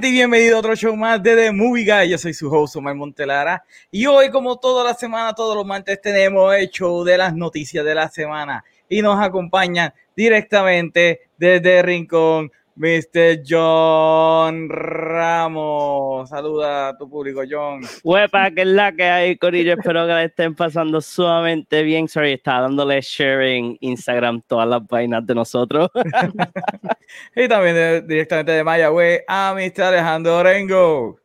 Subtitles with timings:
[0.00, 2.08] gente y bienvenido a otro show más de The Movie Guy.
[2.08, 6.00] Yo soy su host Omar Montelara y hoy como toda la semana, todos los martes
[6.00, 12.50] tenemos el show de las noticias de la semana y nos acompañan directamente desde Rincón
[12.80, 13.42] Mr.
[13.46, 16.30] John Ramos.
[16.30, 17.82] Saluda a tu público, John.
[18.02, 19.74] Huepa, que es la que hay, Corillo.
[19.74, 22.08] Espero que la estén pasando sumamente bien.
[22.08, 25.90] Sorry, está dándole sharing Instagram todas las vainas de nosotros.
[27.36, 29.82] y también directamente de Mayagüez a Mr.
[29.82, 31.20] Alejandro Orengo.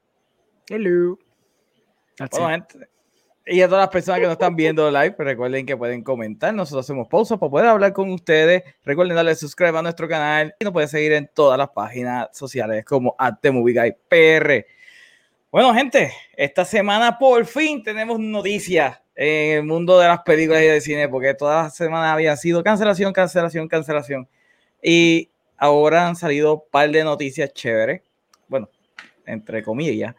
[0.68, 1.18] Hello.
[2.32, 2.80] Bueno, gente,
[3.48, 6.54] y a todas las personas que nos están viendo live, recuerden que pueden comentar.
[6.54, 8.64] Nosotros hacemos pausa para poder hablar con ustedes.
[8.84, 12.84] Recuerden darle subscribe a nuestro canal y nos pueden seguir en todas las páginas sociales
[12.86, 13.16] como
[14.10, 14.66] PR.
[15.52, 20.66] Bueno, gente, esta semana por fin tenemos noticias en el mundo de las películas y
[20.66, 24.28] del cine, porque todas las semanas había sido cancelación, cancelación, cancelación.
[24.82, 28.02] Y ahora han salido un par de noticias chéveres.
[28.48, 28.70] Bueno,
[29.26, 30.16] entre comillas.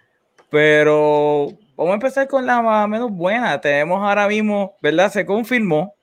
[0.49, 3.61] Pero Vamos a empezar con la más menos buena.
[3.61, 5.13] Tenemos ahora mismo, ¿verdad?
[5.13, 5.95] Se confirmó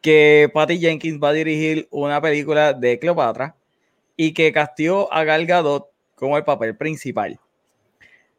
[0.00, 3.56] que Patty Jenkins va a dirigir una película de Cleopatra
[4.16, 7.40] y que castió a Gal Gadot como el papel principal.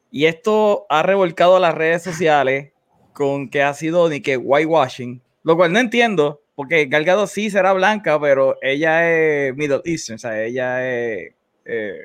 [0.10, 2.72] Y esto ha revolcado las redes sociales
[3.12, 7.50] con que ha sido ni que whitewashing, lo cual no entiendo, porque Gal Gadot sí
[7.50, 11.34] será blanca, pero ella es Middle Eastern, o sea, ella es
[11.66, 12.00] eh,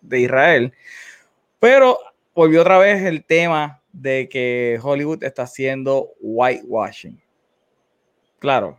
[0.00, 0.72] de Israel.
[1.58, 1.98] Pero
[2.34, 7.20] volvió otra vez el tema de que Hollywood está haciendo whitewashing.
[8.38, 8.76] Claro,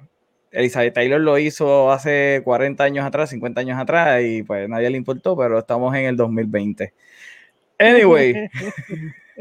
[0.51, 4.97] Elizabeth Taylor lo hizo hace 40 años atrás, 50 años atrás, y pues nadie le
[4.97, 6.93] importó, pero estamos en el 2020.
[7.79, 8.49] Anyway,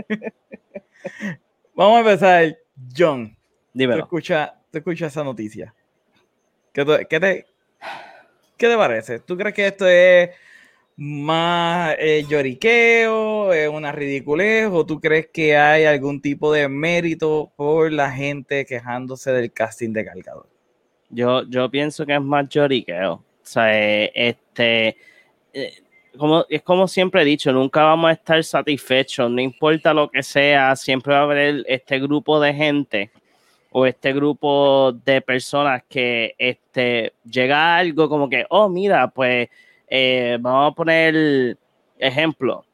[1.75, 2.57] vamos a empezar,
[2.97, 3.37] John.
[3.75, 4.01] Dímelo.
[4.01, 5.75] Tú escuchas escucha esa noticia.
[6.73, 7.47] ¿Qué te, qué, te,
[8.57, 9.19] ¿Qué te parece?
[9.21, 10.31] ¿Tú crees que esto es
[10.97, 17.53] más eh, lloriqueo, es una ridiculez, o tú crees que hay algún tipo de mérito
[17.57, 20.49] por la gente quejándose del casting de Cargador?
[21.11, 23.15] Yo, yo pienso que es más lloriqueo.
[23.15, 24.97] O sea, eh, este,
[25.53, 25.73] eh,
[26.17, 30.23] como, es como siempre he dicho, nunca vamos a estar satisfechos, no importa lo que
[30.23, 33.11] sea, siempre va a haber este grupo de gente
[33.71, 39.49] o este grupo de personas que este, llega algo como que, oh, mira, pues
[39.95, 41.59] eh, vamos a poner
[41.99, 42.65] ejemplo.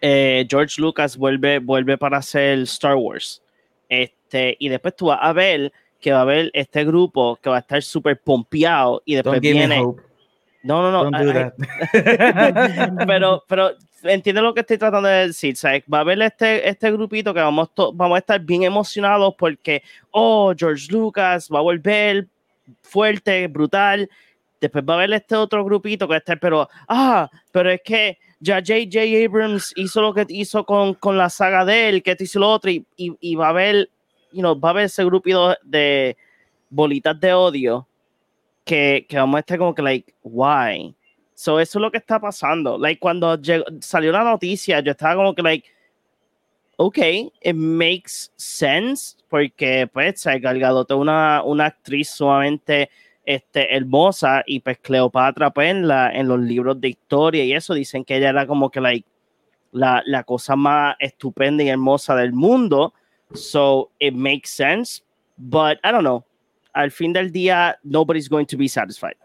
[0.00, 3.42] Eh, George Lucas vuelve, vuelve para hacer Star Wars.
[3.88, 7.56] Este, y después tú vas a ver que va a haber este grupo que va
[7.56, 9.84] a estar súper pompeado y después viene.
[10.62, 11.10] No, no, no.
[13.08, 13.72] pero, pero
[14.04, 15.56] entiende lo que estoy tratando de decir.
[15.56, 15.82] ¿sabes?
[15.92, 19.82] Va a haber este, este grupito que vamos, vamos a estar bien emocionados porque,
[20.12, 22.28] oh, George Lucas va a volver
[22.82, 24.08] fuerte, brutal
[24.60, 28.56] Después va a haber este otro grupito que está, pero, ah, pero es que ya
[28.56, 29.24] J.J.
[29.24, 32.50] Abrams hizo lo que hizo con, con la saga de él, que te hizo lo
[32.50, 33.90] otro, y, y, va a haber,
[34.32, 36.16] you know, va a haber ese grupito de
[36.70, 37.86] bolitas de odio
[38.64, 40.94] que, que vamos a estar como que, like, why?
[41.34, 42.78] So, eso es lo que está pasando.
[42.78, 43.38] Like, cuando
[43.80, 45.68] salió la noticia, yo estaba como que, like,
[46.76, 46.98] ok,
[47.42, 52.90] it makes sense, porque, pues, se ha cargado una, una actriz sumamente
[53.26, 57.74] este, hermosa y pues Cleopatra pues en, la, en los libros de historia y eso
[57.74, 59.06] dicen que ella era como que like,
[59.72, 62.94] la, la cosa más estupenda y hermosa del mundo.
[63.34, 65.02] So it makes sense,
[65.36, 66.24] but I don't know.
[66.72, 69.16] Al fin del día, nobody's going to be satisfied.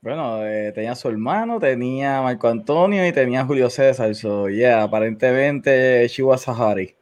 [0.00, 4.14] Bueno, eh, tenía su hermano, tenía Marco Antonio y tenía Julio César.
[4.14, 6.94] So, yeah, aparentemente she was a hottie,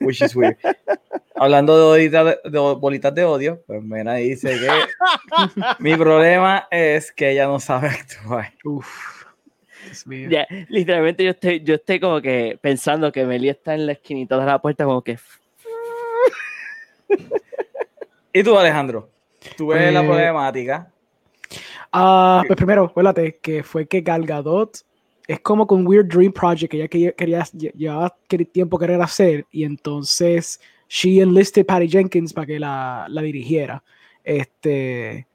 [0.00, 0.56] which is weird.
[1.34, 2.14] Hablando de
[2.74, 4.68] bolitas de, odio, pues Mena dice que
[5.78, 8.52] mi problema es que ella no sabe actuar.
[8.64, 9.24] Uf,
[10.68, 14.46] literalmente yo estoy, yo estoy como que pensando que Meli está en la esquinita de
[14.46, 15.18] la puerta como que...
[18.32, 19.08] ¿Y tú, Alejandro?
[19.56, 20.90] ¿Tú ves la pues, problemática?
[21.92, 24.78] Ah, pues primero, acuérdate que fue que Gal Gadot
[25.26, 27.44] es como con Weird Dream Project que ella quería, quería
[27.74, 28.16] llevaba
[28.52, 33.82] tiempo querer hacer y entonces she enlisted Patty Jenkins para que la, la dirigiera.
[34.22, 35.26] Este,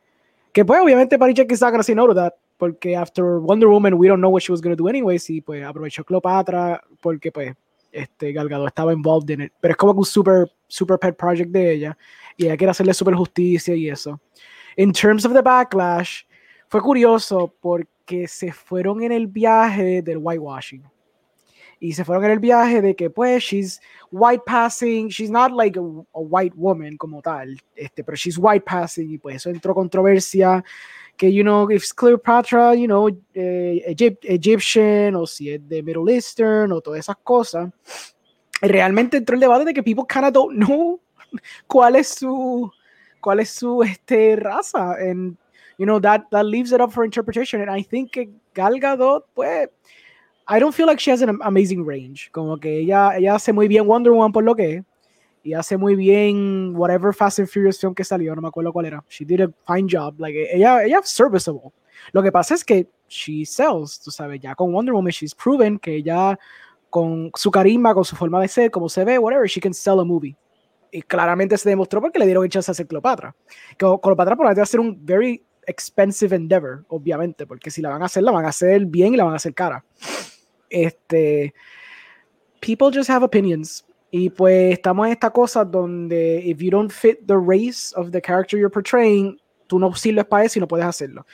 [0.51, 4.07] que pues obviamente Patty Jenkins gonna say no to that, porque after Wonder Woman we
[4.07, 7.55] don't know what she was gonna do anyways, y pues aprovechó Cleopatra porque pues
[7.91, 11.71] este Galgado estaba involved en it, pero es como un super, super pet project de
[11.73, 11.97] ella,
[12.37, 14.19] y ella quiere hacerle super justicia y eso.
[14.77, 16.23] In terms of the backlash,
[16.69, 20.83] fue curioso porque se fueron en el viaje del whitewashing
[21.79, 23.81] y se fueron en el viaje de que pues she's
[24.11, 25.81] white passing, she's not like a,
[26.13, 30.63] white woman como tal, este, pero she's white passing y pues eso entró controversia
[31.17, 33.83] que you know if Cleopatra, you know, eh,
[34.23, 37.69] Egyptian o si es de Middle Eastern o todas esas cosas.
[38.61, 41.01] Realmente entró el debate de que people kind of don't know
[41.67, 42.71] cuál es su
[43.21, 45.37] cuál es su este raza and
[45.79, 49.23] you know that that leaves it up for interpretation and I think que Gal Gadot
[49.33, 49.69] pues
[50.51, 52.31] I don't feel like she has an amazing range.
[52.31, 54.83] Como que ella, ella hace muy bien Wonder Woman por lo que es.
[55.43, 58.87] Y hace muy bien whatever Fast and Furious film que salió, no me acuerdo cuál
[58.87, 59.05] era.
[59.07, 60.19] She did a fine job.
[60.19, 61.71] Like, ella, ella es serviceable.
[62.11, 65.77] Lo que pasa es que she sells, tú sabes, ya con Wonder Woman she's proven
[65.77, 66.37] que ella
[66.89, 69.99] con su carisma, con su forma de ser, como se ve, whatever, she can sell
[69.99, 70.35] a movie.
[70.91, 73.35] Y claramente se demostró porque le dieron el chance a hacer Cleopatra.
[73.77, 78.05] Cleopatra probablemente va a ser un very expensive endeavor, obviamente, porque si la van a
[78.05, 79.85] hacer, la van a hacer bien y la van a hacer cara.
[80.69, 81.53] Este,
[82.59, 83.85] people just have opinions.
[84.11, 88.21] Y pues estamos en esta cosa donde if you don't fit the race of the
[88.21, 91.25] character you're portraying, tú no sirves para eso y no puedes hacerlo.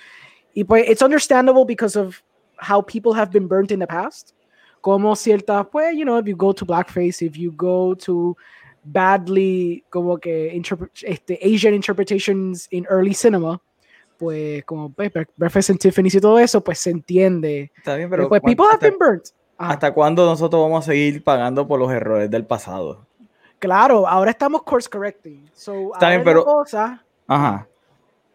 [0.53, 2.21] Y pues it's understandable because of
[2.57, 4.33] how people have been burnt in the past.
[4.81, 8.37] Como ciertas, pues, you know, if you go to blackface, if you go to
[8.83, 10.51] badly, como que
[11.03, 13.59] este, Asian interpretations in early cinema,
[14.17, 17.71] pues como pues, Breakfast and Tiffany's y todo eso, pues se entiende.
[17.77, 19.27] Está bien, pero pues, people have been burnt.
[19.57, 23.05] ¿Hasta cuándo nosotros vamos a seguir pagando por los errores del pasado?
[23.59, 25.49] Claro, ahora estamos course correcting.
[25.53, 26.43] So, Está bien, pero...
[26.43, 27.67] Cosa, Ajá.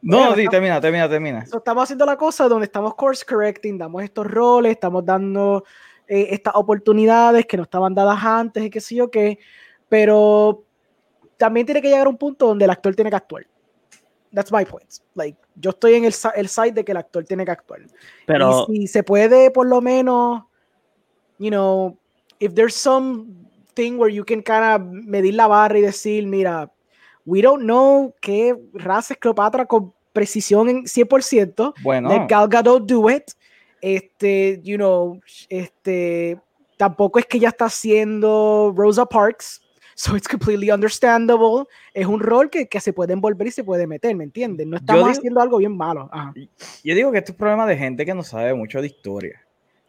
[0.03, 1.41] No, sí, termina, termina, termina.
[1.41, 5.63] estamos haciendo la cosa donde estamos course correcting, damos estos roles, estamos dando
[6.09, 9.39] eh, estas oportunidades que no estaban dadas antes y qué sé yo qué,
[9.91, 10.65] pero
[11.37, 13.47] también tiene que llegar a un punto donde el actor tiene que actuar
[14.33, 15.01] that's my point.
[15.15, 17.81] Like, yo estoy en el, el side de que el actor tiene que actuar.
[18.27, 20.43] Pero y si se puede, por lo menos,
[21.39, 21.97] you know,
[22.39, 23.27] if there's some
[23.75, 26.71] thing where you can kind of medir la barra y decir, mira,
[27.25, 31.75] We don't know qué raza es Cleopatra con precisión en 100%.
[31.83, 32.09] Bueno.
[32.09, 33.31] Let Gal Gadot do it.
[33.81, 36.39] Este, you know, este,
[36.77, 39.63] tampoco es que ella está haciendo Rosa Parks.
[40.03, 41.67] So it's completely understandable.
[41.93, 44.67] Es un rol que, que se puede envolver y se puede meter, ¿me entiendes?
[44.67, 46.09] No estamos digo- haciendo algo bien malo.
[46.11, 46.33] Ajá.
[46.83, 49.43] Yo digo que esto es problema de gente que no sabe mucho de historia.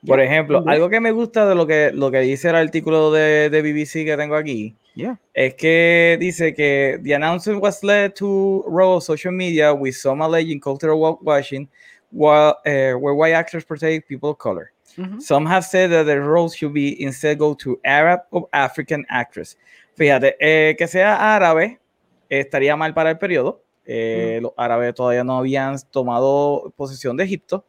[0.05, 0.73] Por Yeah, ejemplo, también.
[0.75, 4.03] algo que me gusta de lo que, lo que dice el artículo de, de BBC
[4.03, 5.17] que tengo aquí, Yeah.
[5.33, 10.21] es que dice que the announcement was led to roll of social media with some
[10.21, 11.69] alleged cultural whitewashing
[12.11, 14.73] while, uh, where white actors portray people of color.
[14.97, 15.21] Ujú.
[15.21, 19.55] Some have said that the roles should be instead go to Arab or African actress.
[19.95, 21.79] Fíjate, eh, que sea árabe
[22.29, 23.63] estaría mal para el periodo.
[23.85, 27.65] Eh, Los árabes todavía no habían tomado posesión de Egipto.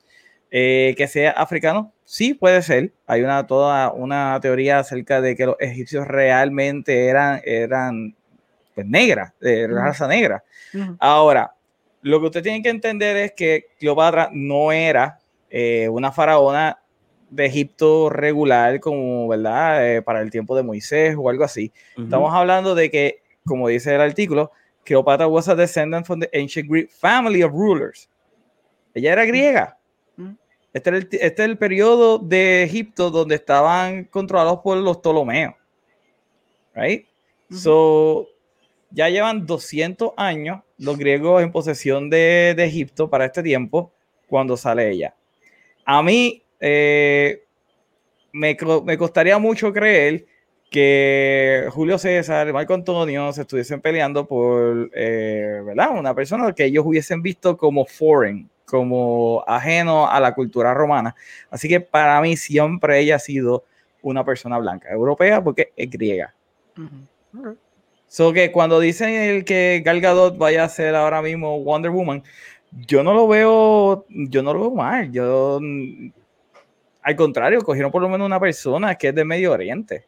[0.55, 2.93] Eh, que sea africano, sí puede ser.
[3.07, 8.15] Hay una toda una teoría acerca de que los egipcios realmente eran, eran
[8.75, 10.45] pues, negras, de raza negra.
[10.99, 11.55] Ahora,
[12.03, 16.82] lo que usted tiene que entender es que Cleopatra no era eh, una faraona
[17.33, 19.97] de Egipto regular como, ¿verdad?
[19.97, 21.73] Eh, para el tiempo de Moisés o algo así.
[21.97, 24.53] Estamos hablando de que, como dice el artículo,
[24.85, 28.09] Cleopatra was a descendant from the ancient Greek family of rulers.
[28.95, 29.79] Ella era griega.
[30.17, 30.33] Mm.
[30.75, 35.55] Este es el, este es el periodo de Egipto donde estaban controlados por los Ptolomeos.
[36.75, 37.07] Right?
[37.51, 37.59] Ujú.
[37.59, 38.29] So,
[38.91, 43.91] ya llevan 200 años los griegos en posesión de, de Egipto para este tiempo,
[44.27, 45.15] cuando sale ella.
[45.85, 47.43] A mí eh,
[48.33, 50.25] me, me costaría mucho creer
[50.71, 55.91] que Julio César y Marco Antonio se estuviesen peleando por, eh, ¿verdad?
[55.99, 61.15] Una persona que ellos hubiesen visto como foreign, como ajeno a la cultura romana.
[61.51, 63.65] Así que para mí siempre ella ha sido
[64.01, 66.33] una persona blanca, europea, porque es griega.
[66.79, 67.51] Ujú.
[67.51, 67.59] Ok.
[68.07, 72.23] So que cuando dicen el que Gal Gadot vaya a ser ahora mismo Wonder Woman,
[72.87, 75.11] yo no lo veo, yo no lo veo mal.
[75.13, 75.59] Yo,
[77.03, 80.07] al contrario, cogieron por lo menos una persona que es de Medio Oriente.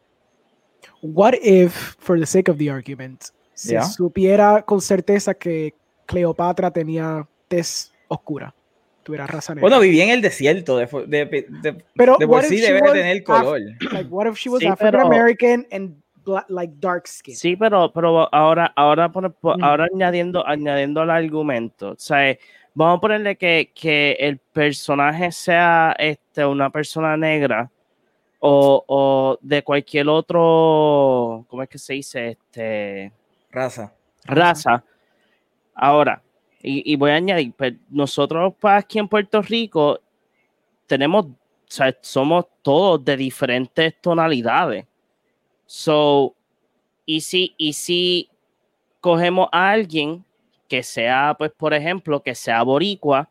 [1.03, 3.85] What if, for the sake of the argument, se Yeah.
[3.85, 5.75] supiera con certeza que
[6.07, 8.55] Cleopatra tenía tez oscura,
[9.03, 9.63] tuviera raza negra?
[9.69, 12.67] Bueno, vivía en el desierto, de, de, de- pero de por what if sí she
[12.67, 13.61] debe was tener color.
[13.93, 17.37] like, what if she was Sí, African pero- American and bla- like dark skin?
[17.37, 19.65] Sí, pero, pero ahora, ahora, pone- po- Mm.
[19.65, 22.37] ahora añadiendo, añadiendo al argumento, o sea,
[22.75, 27.71] vamos a ponerle que, que el personaje sea este, una persona negra
[28.41, 32.29] o, o de cualquier otro, ¿cómo es que se dice?
[32.31, 33.13] Este,
[33.51, 33.95] Raza.
[34.25, 34.85] raza.
[35.75, 36.23] Ahora,
[36.63, 40.01] y, y voy a añadir, pues, nosotros aquí en Puerto Rico
[40.87, 44.87] tenemos, o sea, somos todos de diferentes tonalidades.
[45.67, 46.35] So,
[47.07, 48.31] y si, y si
[49.01, 50.25] cogemos a alguien
[50.69, 53.29] que sea, pues, por ejemplo, que sea boricua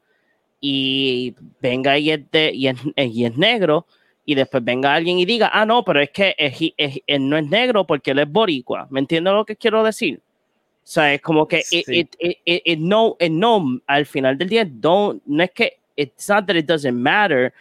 [0.59, 3.85] y venga y es, de, y es, y es negro,
[4.25, 7.45] y después venga alguien y diga, ah, no, pero es que es- él no es
[7.49, 8.87] negro porque él es boricua.
[8.89, 10.19] ¿Me entiendes lo que quiero decir?
[10.19, 11.99] O sea, es como que it, Sí.
[11.99, 15.77] it- it- it- it no, it no, al final del día, don't, no es que,
[15.95, 17.53] it's not that it doesn't matter,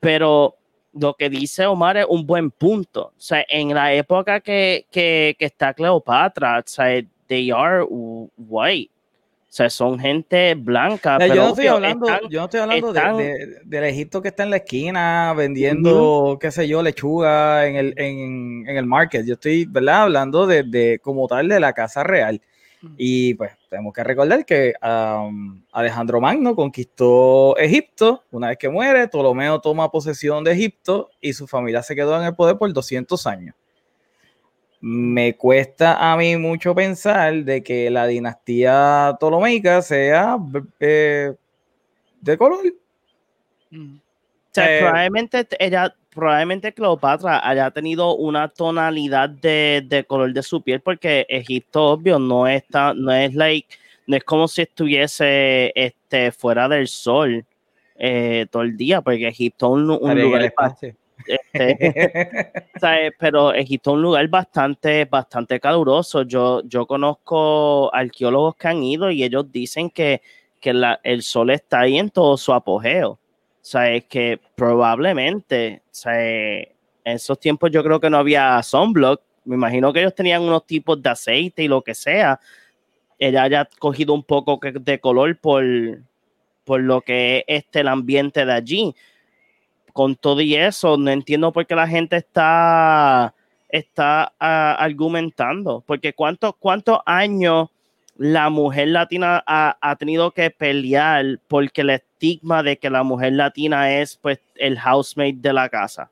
[0.00, 0.56] pero
[0.94, 3.08] lo que dice Omar es un buen punto.
[3.16, 7.84] O sea, en la época que, que, que está Cleopatra, o sea, they are
[8.38, 8.90] white.
[9.56, 11.16] O sea, son gente blanca.
[11.16, 14.20] Pero yo no estoy hablando, están- yo no estoy hablando de- están- de- del Egipto
[14.20, 18.84] que está en la esquina vendiendo, qué sé yo, lechuga en el, en, en el
[18.84, 19.24] market.
[19.24, 20.02] Yo estoy, ¿verdad?
[20.02, 22.42] Hablando de, de como tal de la casa real.
[22.82, 22.92] Ujú.
[22.98, 28.24] Y pues tenemos que recordar que um, Alejandro Magno conquistó Egipto.
[28.32, 32.26] Una vez que muere, Ptolomeo toma posesión de Egipto y su familia se quedó en
[32.26, 33.54] el poder por 200 años.
[34.80, 40.36] Me cuesta a mí mucho pensar de que la dinastía ptolomeica sea
[40.78, 41.32] eh,
[42.20, 42.60] de color.
[43.70, 43.96] Mm.
[43.96, 44.00] O
[44.52, 50.62] sea, Eh, probablemente ella, probablemente Cleopatra haya tenido una tonalidad de, de color de su
[50.62, 53.68] piel, porque Egipto, obvio, no está, no es like,
[54.06, 57.44] no es como si estuviese este, fuera del sol
[57.96, 60.94] eh, todo el día, porque Egipto es un, un lugar espacio.
[61.26, 63.12] Este, ¿sabes?
[63.18, 66.22] Pero Egipto es un lugar bastante, bastante caluroso.
[66.22, 70.22] Yo, yo conozco arqueólogos que han ido y ellos dicen que,
[70.60, 73.10] que la- el sol está ahí en todo su apogeo.
[73.12, 73.18] O
[73.68, 76.66] sea, es que probablemente, sea, en
[77.04, 79.20] esos tiempos yo creo que no había sunblock.
[79.44, 82.38] Me imagino que ellos tenían unos tipos de aceite y lo que sea.
[83.18, 85.64] Ella haya cogido un poco de color por,
[86.64, 88.94] por lo que es este, el ambiente de allí
[89.96, 93.32] con todo y eso, no entiendo por qué la gente está,
[93.70, 95.82] está ah, argumentando.
[95.86, 97.70] Porque cuántos cuántos años
[98.18, 103.90] la mujer latina ha, tenido que pelear porque el estigma de que la mujer latina
[103.98, 106.10] es pues el housemate de la casa,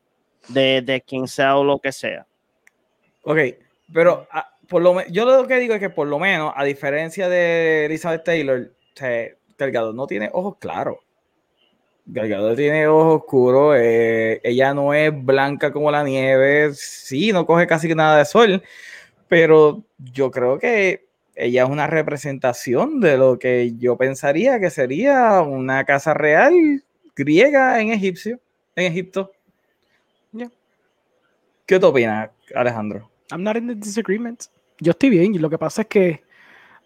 [0.49, 2.25] de, de quien sea o lo que sea.
[3.25, 3.38] Ok,
[3.93, 7.29] pero ah, por lo yo lo que digo es que por lo menos, a diferencia
[7.29, 8.73] de Elizabeth Taylor,
[9.59, 11.03] Delgado no tiene ojos claros.
[12.06, 17.66] Delgado tiene ojos oscuros, eh, ella no es blanca como la nieve, sí, no coge
[17.66, 18.62] casi nada de sol,
[19.26, 19.82] pero
[20.12, 25.84] yo creo que ella es una representación de lo que yo pensaría que sería una
[25.84, 26.84] casa real
[27.16, 28.38] griega en egipcio,
[28.76, 29.32] en Egipto.
[31.66, 33.11] ¿Qué te opinas, Alejandro?
[33.30, 34.44] I'm not in the disagreement.
[34.80, 36.23] Yo estoy bien, y lo que pasa es que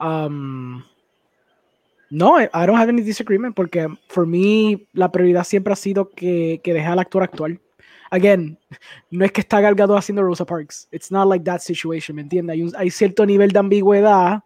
[0.01, 0.83] um,
[2.11, 6.61] no, I don't have any disagreement porque for me la prioridad siempre ha sido que,
[6.63, 7.61] que deje al actor actual.
[8.11, 8.59] Again,
[9.11, 10.89] no es que está galgado haciendo Rosa Parks.
[10.91, 12.55] It's not like that situation, ¿me entiendes?
[12.55, 14.43] Hay, hay, cierto nivel de ambigüedad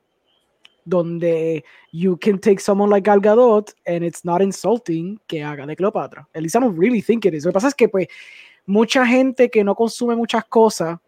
[0.85, 5.76] donde you can take someone like Gal Gadot and it's not insulting que haga de
[5.76, 6.26] Cleopatra.
[6.35, 7.45] At least I don't really think it is.
[7.45, 8.09] Lo que pasa es que pues
[8.66, 10.99] mucha gente que no consume muchas cosas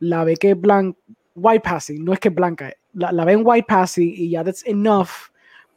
[0.00, 0.98] la ve que es blanca,
[1.34, 4.44] white passing, no es que es blanca, la, la ve en white passing y ya
[4.44, 5.31] that's enough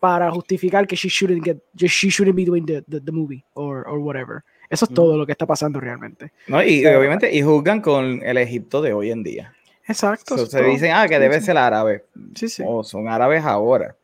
[0.06, 3.98] para justificar que she shouldn't get, she shouldn't be doing the, the, movie or, or
[3.98, 4.44] whatever.
[4.70, 6.32] Eso es todo lo que está pasando realmente.
[6.46, 9.52] No, y obviamente, y juzgan con el Egipto de hoy en día.
[9.88, 10.46] Exacto.
[10.46, 12.06] se dicen, ah, que debe ser árabe.
[12.36, 12.62] Sí, sí.
[12.64, 13.96] O son árabes ahora.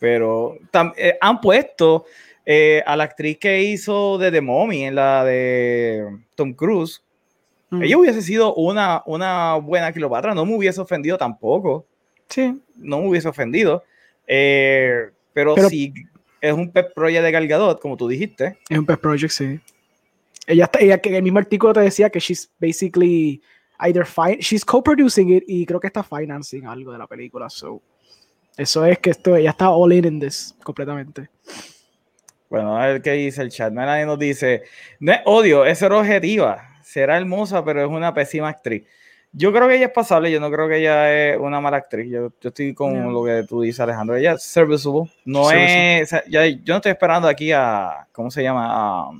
[0.00, 0.56] Pero
[0.96, 2.06] eh, han puesto
[2.44, 7.04] eh, a la actriz que hizo de The Mommy en la de Tom Cruise.
[7.70, 11.86] Ella hubiese sido una, una buena Cleopatra, no me hubiese ofendido tampoco.
[12.28, 12.60] Sí.
[12.76, 13.84] No me hubiese ofendido.
[14.28, 15.92] Eh, pero, si
[16.40, 18.58] es un pet project de Galgadot, como tú dijiste.
[18.68, 19.58] Es un pet project, sí.
[20.46, 23.42] Ella, está, ella que en el mismo artículo te decía que she's basically
[23.80, 27.50] either fine, she's co-producing it y creo que está financing algo de la película.
[27.50, 27.82] So,
[28.56, 31.28] eso es que esto, ella está all in in this completamente.
[32.48, 33.72] Bueno, a ver qué dice el chat.
[33.72, 34.62] Nadie nos dice,
[35.00, 36.66] no es odio, es ser objetiva.
[36.82, 38.84] Será hermosa, pero es una pésima actriz.
[39.32, 42.10] Yo creo que ella es pasable, yo no creo que ella es una mala actriz.
[42.10, 44.16] Yo, yo estoy con lo que tú dices, Alejandro.
[44.16, 45.10] Ella es serviceable.
[45.24, 46.10] No es.
[46.30, 48.06] yo no estoy esperando aquí a.
[48.12, 48.68] ¿Cómo se llama?
[48.70, 49.10] A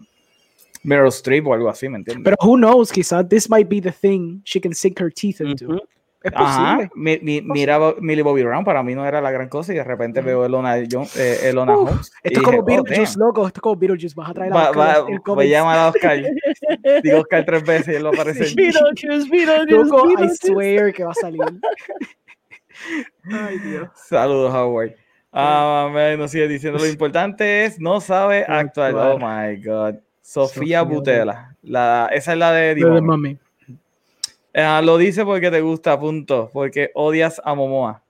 [0.83, 2.25] Meryl Streep o algo así, ¿me entiendes?
[2.25, 5.79] Pero who knows, quizás this might be the thing she can sink her teeth into.
[6.21, 9.73] Es Ajá, mi, mi, mira Millie Bobby Brown, para mí no era la gran cosa
[9.73, 12.11] y de repente veo Elona, John, eh, Elona Holmes.
[12.25, 15.05] Esto es como oh, Beetlejuice, loco, esto es como Beetlejuice, vas a traer a Oscar.
[15.27, 16.19] voy a llamar a Oscar,
[17.05, 18.49] digo Oscar tres veces y él va a aparecer.
[18.57, 21.41] Beetlejuice, Beetlejuice, loco, I swear que va a salir.
[23.31, 23.89] Ay, Dios.
[23.95, 24.95] Saludos, Howard.
[25.33, 28.95] Ah, no sigue diciendo lo importante es no sabe actuar.
[28.95, 30.01] Oh my God.
[30.21, 31.57] Sofía, Butela.
[31.63, 33.39] La, esa es la de Dimon.
[34.61, 36.51] Ah, lo dice porque te gusta, punto.
[36.53, 38.03] Porque odias a Momoa.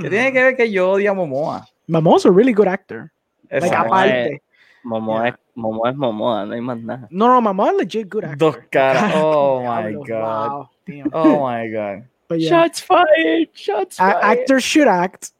[0.00, 1.66] ¿Qué tiene que ver que yo odio a Momoa?
[1.86, 3.12] Momoa es un really good actor.
[3.50, 4.42] Like, aparte.
[4.84, 7.06] Momoa, es, Momoa es Momoa, no hay más nada.
[7.10, 8.38] No, no, Momoa es legit good actor.
[8.38, 9.12] Dos caras.
[9.16, 10.66] Oh my god.
[11.12, 12.04] Oh my god.
[12.38, 13.50] Shots fired.
[13.52, 14.22] Shots fired.
[14.22, 15.32] actors should act.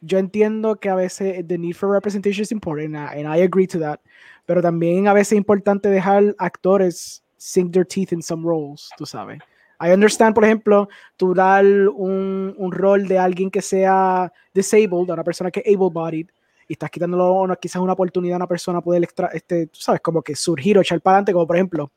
[0.00, 3.80] Yo entiendo que a veces the need for representation is important, and I agree to
[3.80, 4.00] that.
[4.46, 9.04] Pero también a veces es importante dejar actores sink their teeth in some roles, tú
[9.04, 9.40] sabes.
[9.80, 15.14] I understand, por ejemplo, tú dar un, un, rol de alguien que sea disabled, a
[15.14, 16.28] una persona que es able-bodied,
[16.68, 20.20] y estás quitándolo quizás una oportunidad a una persona poder, extra, este, tú sabes, como
[20.20, 21.92] que surgir o echar para adelante, como por ejemplo,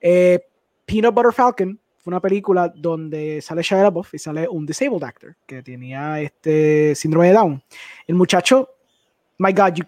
[0.00, 0.44] eh,
[0.84, 5.36] Peanut Butter Falcon fue una película donde sale Shia LaBeouf y sale un disabled actor
[5.46, 7.62] que tenía este síndrome de Down.
[8.08, 8.68] El muchacho,
[9.38, 9.84] my God, you,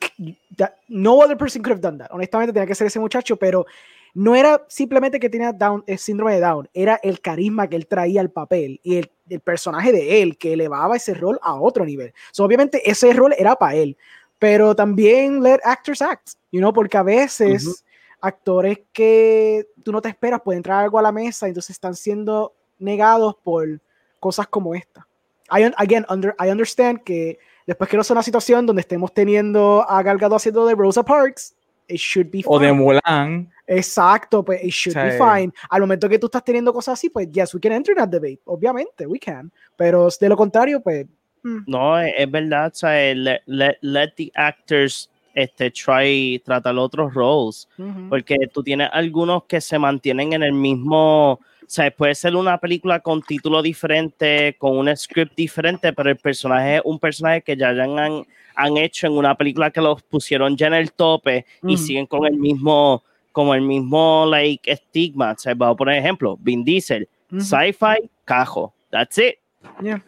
[0.88, 2.08] no other person could have done that.
[2.12, 3.66] Honestamente tenía que ser ese muchacho, pero
[4.14, 7.87] no era simplemente que tenía down, el síndrome de Down, era el carisma que él
[7.87, 11.85] traía al papel y el, el personaje de él que elevaba ese rol a otro
[11.85, 12.14] nivel.
[12.38, 13.96] obviamente ese rol era para él,
[14.38, 17.85] pero también let actors act, you know, porque a veces
[18.20, 22.55] actores que tú no te esperas pueden traer algo a la mesa entonces están siendo
[22.79, 23.81] negados por
[24.20, 25.07] cosas como esta.
[25.50, 29.85] I, again, under, I understand que después que no sea una situación donde estemos teniendo
[29.88, 31.55] a Galgado haciendo de Rosa Parks,
[31.88, 32.42] it should be.
[32.46, 33.53] O de Mulan.
[33.66, 35.53] Exacto, pues it should be fine.
[35.70, 38.09] Al momento que tú estás teniendo cosas así, pues yes, we can enter in that
[38.09, 38.40] debate.
[38.44, 39.50] Obviamente, we can.
[39.77, 41.07] Pero de lo contrario, pues.
[41.42, 41.61] Hmm.
[41.66, 47.68] No, es verdad, o sea, let, let, the actors este, try, tratar otros roles.
[48.09, 51.33] Porque tú tienes algunos que se mantienen en el mismo.
[51.33, 56.16] O sea, puede ser una película con título diferente, con un script diferente, pero el
[56.16, 60.57] personaje es un personaje que ya han, han hecho en una película que los pusieron
[60.59, 63.03] ya en el tope y siguen con el mismo
[63.35, 65.33] como el mismo like estigma.
[65.33, 68.73] O sea, voy a poner ejemplo, Vin Diesel, sci-fi, cajo.
[68.90, 69.35] That's it.
[69.83, 70.03] Yeah.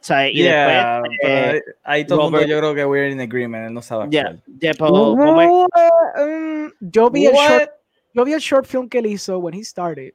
[0.00, 1.20] sea, y Yeah, después.
[1.24, 4.06] eh, ahí todo el mundo Robert- yo creo que we're in agreement, él no sabe
[4.08, 4.42] ya, actuar.
[4.60, 5.68] ya, pero What?
[6.16, 7.70] Um, yo vi el short
[8.14, 10.12] yo vi el short film que él hizo when he started,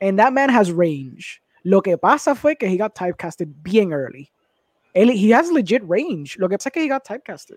[0.00, 1.40] and that man has range.
[1.64, 4.30] Lo que pasa fue que he got typecasted bien early.
[4.94, 6.36] Él, he has legit range.
[6.38, 7.56] Lo que pasa es que he got typecasted.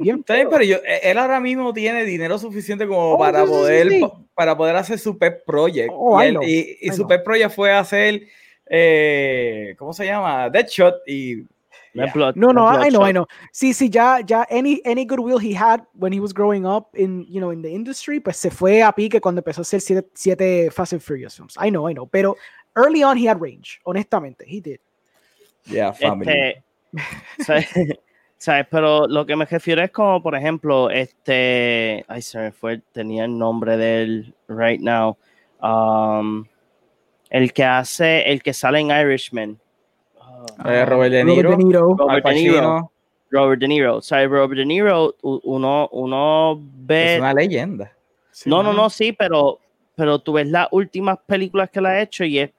[0.00, 0.50] Bien Está bien, feo.
[0.50, 3.58] pero yo, e, él ahora mismo tiene dinero suficiente como Oh, para sí, sí, sí,
[3.58, 4.00] poder sí.
[4.00, 5.90] pa- para poder hacer su pet project.
[5.92, 8.22] Oh, y I él- y, y I su pet project fue hacer
[8.72, 10.48] eh, ¿cómo se llama?
[10.48, 11.42] Deadshot y
[11.92, 12.06] ya.
[12.12, 13.12] Blood- No, no, I know, I Bloodshot.
[13.12, 13.26] know.
[13.52, 17.24] Sí, sí, ya, ya, any, any goodwill he had when he was growing up in,
[17.28, 20.08] you know, in the industry, pues se fue a pique cuando empezó a hacer siete,
[20.14, 21.56] siete Fast and Furious films.
[21.60, 22.06] I know, I know.
[22.06, 22.36] Pero
[22.76, 24.78] early on he had range, honestamente, he did.
[25.66, 26.32] Yeah, family.
[26.32, 26.60] Este,
[28.40, 28.66] ¿sabes?
[28.70, 32.04] Pero lo que me refiero es como, por ejemplo, este.
[32.08, 35.16] Ay, se me fue, tenía el nombre de él right now.
[35.62, 36.46] Um,
[37.28, 39.60] el que hace, el que sale en Irishman.
[40.18, 41.96] Ah, Eh, Robert De Robert Niro, De Niro.
[41.96, 42.92] Robert De Niro.
[43.30, 44.00] Robert De Niro.
[44.00, 44.30] ¿Sabes?
[44.30, 47.14] Robert De Niro, uno, uno ve.
[47.14, 47.92] es una leyenda.
[48.46, 49.58] No, no, no, sí, pero,
[49.94, 52.50] pero tú ves las últimas películas que él ha hecho y es,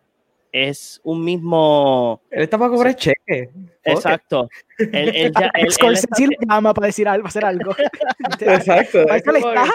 [0.51, 2.21] es un mismo.
[2.29, 3.49] Él está para cobrar cheque.
[3.83, 4.47] Exacto.
[4.77, 7.73] Él, él ya- él- él Scorsese está- llama para decir algo, hacer algo.
[8.39, 9.01] Exacto.
[9.01, 9.65] Es él, está,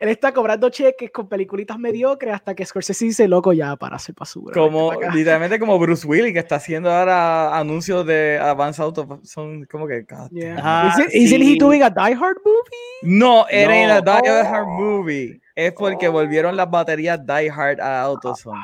[0.00, 4.14] él está cobrando cheques con peliculitas mediocres hasta que Scorsese dice, loco, ya, para hacer
[4.18, 4.52] basura.
[4.54, 5.14] Como, pa' acá".
[5.14, 9.20] literalmente como Bruce Willis que está haciendo ahora anuncios de Advance Auto.
[9.22, 10.04] Son como que.
[10.30, 10.56] Yeah.
[10.62, 13.00] Ah, Isn't, isn't he doing a Die Hard movie?
[13.02, 14.20] No, it ain't a No.
[14.22, 14.80] Die Hard Oh.
[14.80, 15.40] movie.
[15.54, 18.58] Es porque volvieron las baterías Die Hard a AutoZone.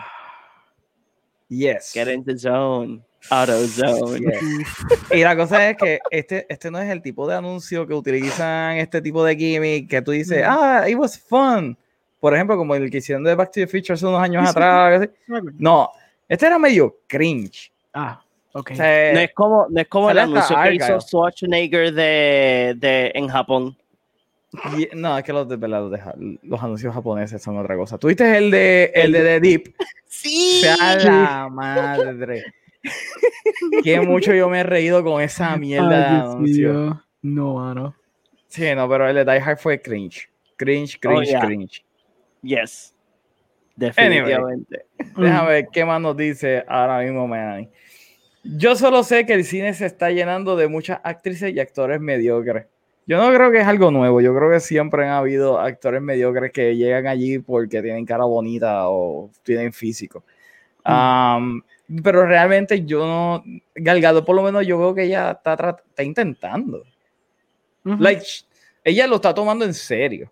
[1.51, 1.93] Yes.
[1.93, 3.03] Get in the zone.
[3.31, 4.21] Auto zone.
[4.21, 4.67] Yes.
[5.13, 8.79] Y la cosa es que este, este no es el tipo de anuncio que utilizan
[8.79, 10.49] este tipo de gimmick que tú dices, Ujú.
[10.59, 11.77] ah, it was fun.
[12.19, 14.51] Por ejemplo, como el que hicieron de Back to the Future hace unos años Sí,
[14.51, 15.09] atrás.
[15.59, 15.91] No,
[16.29, 17.71] este era medio cringe.
[17.93, 18.71] Ah, ok.
[18.73, 21.01] O sea, No es como, no es como el anuncio que hizo.
[21.01, 23.77] Schwarzenegger de, de, en Japón.
[24.77, 26.01] Y- no, es que los, de, los, de
[26.59, 27.99] anuncios japoneses son otra cosa.
[27.99, 29.75] ¿Tuviste el de, el de The Deep?
[30.07, 30.61] Sí.
[30.63, 32.45] Sea la madre.
[33.83, 37.05] Qué mucho yo me he reído con esa mierda de Ay, Dios anuncio.
[37.23, 37.95] No, mano.
[38.49, 40.29] Sí, no, pero el de Die Hard fue cringe.
[40.57, 41.41] Cringe, cringe, yeah.
[41.41, 41.85] cringe.
[42.43, 42.95] Yes.
[43.77, 44.87] Definitivamente.
[45.17, 47.71] Déjame ver qué más nos dice ahora mismo Melanie.
[48.43, 52.67] Yo solo sé que el cine se está llenando de muchas actrices y actores mediocres.
[53.11, 54.20] Yo no creo que es algo nuevo.
[54.20, 58.88] Yo creo que siempre han habido actores mediocres que llegan allí porque tienen cara bonita
[58.88, 60.23] o tienen físico.
[60.87, 61.61] Um,
[62.05, 63.42] pero realmente yo no.
[63.75, 66.85] Galgado, por lo menos, yo veo que ella está, intentando.
[67.83, 68.25] Like,
[68.85, 70.31] ella lo está tomando en serio.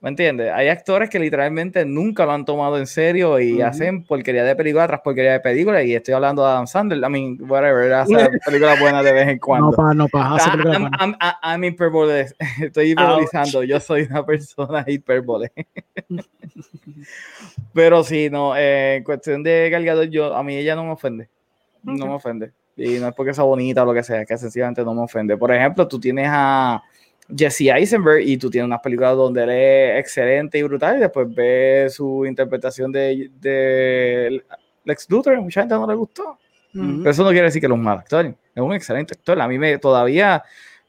[0.00, 0.52] ¿Me entiendes?
[0.52, 3.64] Hay actores que literalmente nunca lo han tomado en serio y Ujú.
[3.64, 5.82] hacen porquería de película tras porquería de película.
[5.82, 6.98] Y estoy hablando de Adam Sandler.
[6.98, 8.12] I mean, whatever, hace
[8.46, 9.70] películas buenas de vez en cuando.
[9.72, 10.36] no, pa, no, pa.
[10.36, 11.14] hace Ah, película I'm.
[11.20, 12.32] I'm- I'm- hiperbole-
[12.62, 13.64] Estoy hiperbolizando.
[13.64, 15.50] Yo soy una persona hipérbole.
[17.74, 20.92] Pero sí, no, eh, en cuestión de Gal Gadot, yo, a mí ella no me
[20.92, 21.28] ofende.
[21.82, 22.52] No me ofende.
[22.76, 25.36] Y no es porque sea bonita o lo que sea, que sencillamente no me ofende.
[25.36, 26.82] Por ejemplo, tú tienes a
[27.36, 31.26] Jesse Eisenberg y tú tienes unas películas donde él es excelente y brutal y después
[31.34, 34.42] ves su interpretación de, de
[34.84, 36.38] Lex Luthor, mucha gente no le gustó.
[36.74, 36.98] Ujú.
[36.98, 38.26] Pero eso no quiere decir que él es un mal actor.
[38.26, 39.40] Es un excelente actor.
[39.40, 40.42] A mí me todavía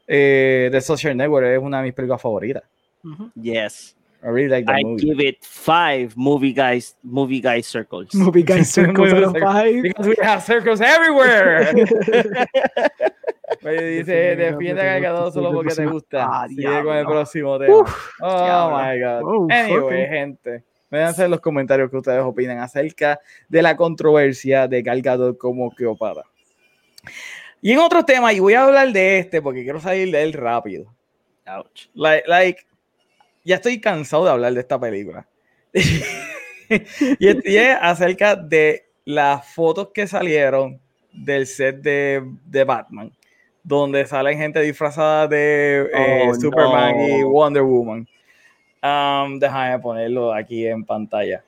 [0.06, 2.62] eh, The Social Network es una de mis películas favoritas.
[3.04, 3.30] Ujú.
[3.34, 3.96] Yes.
[4.22, 5.06] I really like that I movie.
[5.06, 8.14] give it five movie guys, movie guys circles.
[8.14, 9.82] Movie Guy Circles Guy five.
[9.82, 11.72] Because we have circles everywhere.
[13.62, 16.26] Me dice, defiende gusta, solo porque te gusta.
[16.28, 17.76] Ah, Sigue con el próximo tema.
[17.76, 18.78] Uf, oh diablo.
[18.78, 19.22] my God.
[19.24, 20.10] Oh, anyway, fuck.
[20.10, 20.64] gente.
[20.90, 26.24] Hacer los comentarios que ustedes opinan acerca de la controversia de Gal Gadot como Cleopatra.
[27.62, 30.32] Y en otro tema, y voy a hablar de este porque quiero salir de él
[30.32, 30.92] rápido.
[31.46, 31.88] Ouch.
[31.94, 32.66] Like, like,
[33.44, 35.28] ya estoy cansado de hablar de esta película.
[35.72, 40.80] y es acerca de las fotos que salieron
[41.12, 43.12] del set de, de Batman,
[43.62, 47.06] donde salen gente disfrazada de eh, Oh, Superman no.
[47.18, 48.06] y Wonder Woman.
[48.82, 51.44] Um, déjame ponerlo aquí en pantalla.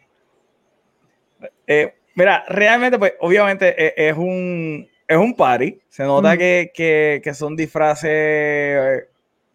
[1.66, 5.78] Eh, mira, realmente, pues, obviamente eh, es un, es un party.
[5.88, 9.04] Se nota que, que- que son disfraces eh,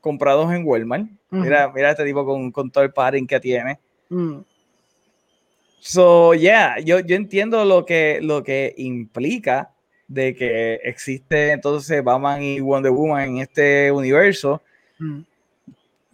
[0.01, 1.05] comprados en Walmart.
[1.29, 3.77] Mira, mira este tipo con, con todo el padding que tiene.
[4.09, 4.37] Mm.
[5.79, 9.71] So, yeah, yo, yo entiendo lo que, lo que implica
[10.07, 14.61] de que existe entonces Batman y Wonder Woman en este universo.
[14.99, 15.19] Mm.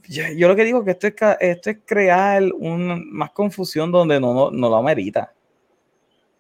[0.10, 3.92] Yo, yo lo que digo es que esto es, esto es crear un, más confusión
[3.92, 5.32] donde no, no, no lo amerita.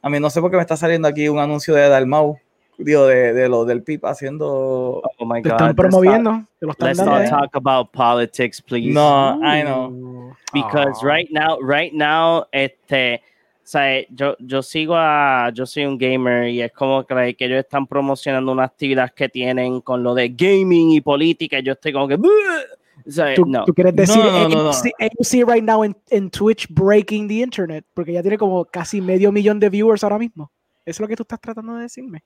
[0.02, 2.38] A mí no sé por qué me está saliendo aquí un anuncio de Dalmau.
[2.78, 5.02] digo, de, de lo del PIP haciendo.
[5.18, 5.54] Oh my Te God.
[5.56, 6.32] están let's promoviendo.
[6.32, 7.12] not- Te lo están Let's dando.
[7.14, 7.30] not ahí.
[7.30, 8.92] talk about politics, please.
[8.94, 9.92] No, I know.
[9.92, 10.36] Ooh.
[10.54, 11.08] Because Ah.
[11.08, 13.22] right now, right now, este,
[13.66, 17.60] sea, yo, yo sigo a, yo soy un gamer y es como que, like, ellos
[17.60, 21.60] están promocionando una actividad que tienen con lo de gaming y política.
[21.60, 23.66] y yo estoy como que, o sea, ¿Tú, no.
[23.66, 24.70] tú quieres decir No, no, no, no.
[24.70, 27.86] AOC, AOC right now en, en Twitch breaking the internet?
[27.94, 30.52] Porque ya tiene como casi medio millón de viewers ahora mismo.
[30.86, 32.24] ¿Eso es lo que tú estás tratando de decirme?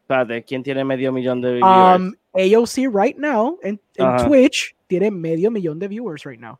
[0.00, 2.00] Espérate, ¿quién tiene medio millón de viewers?
[2.00, 4.16] Um, AOC right now en, en.
[4.26, 6.58] Twitch tiene medio millón de viewers right now.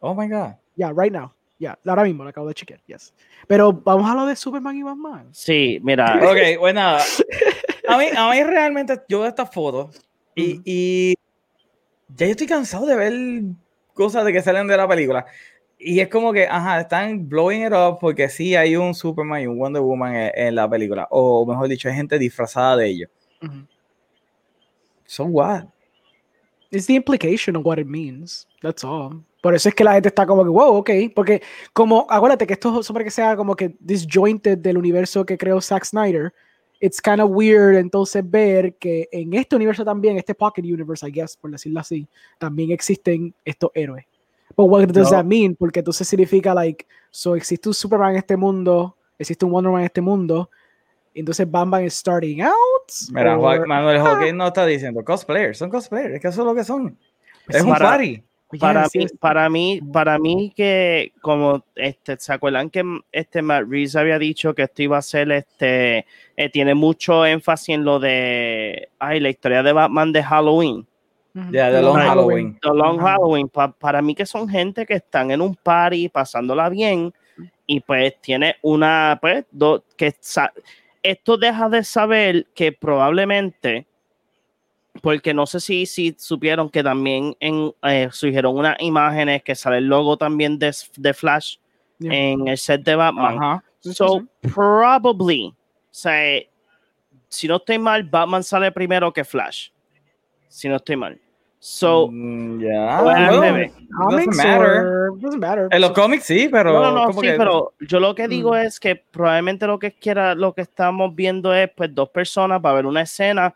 [0.00, 0.56] Oh my God.
[0.74, 1.32] Yeah, right now.
[1.58, 2.80] Yeah, ahora mismo lo acabo de chequear.
[2.86, 3.14] Yes.
[3.46, 5.28] Pero vamos a lo de Superman y Batman.
[5.32, 7.02] sí, mira, Ok, pues nada.
[7.88, 11.14] A mí, a mí realmente yo veo estas fotos y, y
[12.08, 13.12] ya yo estoy cansado de ver
[13.94, 15.24] cosas de que salen de la película.
[15.78, 19.46] Y es como que, ajá, están blowing it up porque sí hay un Superman y
[19.46, 21.06] un Wonder Woman en, en la película.
[21.10, 23.10] O mejor dicho, hay gente disfrazada de ellos.
[23.40, 23.64] Ujú.
[25.04, 25.66] So what?
[26.76, 28.46] It's the implication of what it means.
[28.62, 29.22] That's all.
[29.40, 30.90] Por eso es que la gente está como que, wow, ok.
[31.14, 31.40] Porque,
[31.72, 35.84] como, acuérdate que esto sobre que sea como que disjointed del universo que creó Zack
[35.84, 36.32] Snyder,
[36.80, 41.10] it's kind of weird entonces ver que en este universo también, este Pocket Universe, I
[41.12, 42.06] guess, por decirlo así,
[42.38, 44.04] también existen estos héroes.
[44.56, 45.16] But what does No.
[45.18, 45.54] that mean?
[45.54, 49.82] Porque entonces significa, like, so existe un Superman en este mundo, existe un Wonder Woman
[49.82, 50.50] en este mundo,
[51.20, 52.52] entonces Batman is starting out.
[53.12, 54.00] Mira, or- Juan- Manuel Ah.
[54.02, 56.96] Joaquín no está diciendo cosplayers, son cosplayers, es que eso es lo que son.
[57.48, 58.22] Es un Para- party.
[58.60, 59.12] para Yes, mí, yes.
[59.18, 64.54] para mí, para mí que como este, ¿se acuerdan que este Matt Reeves había dicho
[64.54, 69.30] que esto iba a ser este eh, tiene mucho énfasis en lo de ay, la
[69.30, 70.86] historia de Batman de Halloween,
[71.34, 72.06] de The Long Right.
[72.08, 72.58] Halloween.
[72.62, 72.98] The Long.
[73.00, 77.12] Halloween, pa- para mí que son gente que están en un party pasándola bien
[77.66, 80.14] y pues tiene una pues do- que
[81.10, 83.86] esto deja de saber que probablemente
[85.02, 89.78] porque no sé si, si supieron que también en, eh, surgieron unas imágenes que sale
[89.78, 91.56] el logo también de, de Flash
[91.98, 92.12] Yeah.
[92.12, 93.62] en el set de Batman.
[93.80, 95.54] So, probably, o
[95.90, 96.42] sea,
[97.28, 99.70] si no estoy mal, Batman sale primero que Flash.
[100.48, 101.20] Si no estoy mal.
[101.68, 103.02] So, Mm, ya.
[103.02, 103.72] Bueno, bueno, bebé.
[104.08, 104.86] doesn't matter.
[104.86, 105.68] or- doesn't matter.
[105.72, 106.72] En los cómics sí, pero.
[106.80, 108.58] no, no, sí, que- pero yo lo que digo Mm.
[108.58, 112.76] es que probablemente lo que quiera, lo que estamos viendo es pues dos personas para
[112.76, 113.52] ver una escena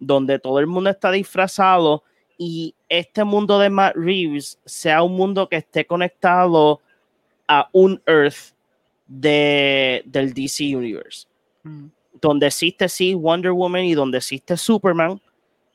[0.00, 2.02] donde todo el mundo está disfrazado
[2.36, 6.80] y este mundo de Matt Reeves sea un mundo que esté conectado
[7.46, 8.52] a un Earth
[9.06, 11.28] de, del DC Universe,
[11.62, 11.86] Mm.
[12.20, 15.20] donde existe sí Wonder Woman y donde existe Superman,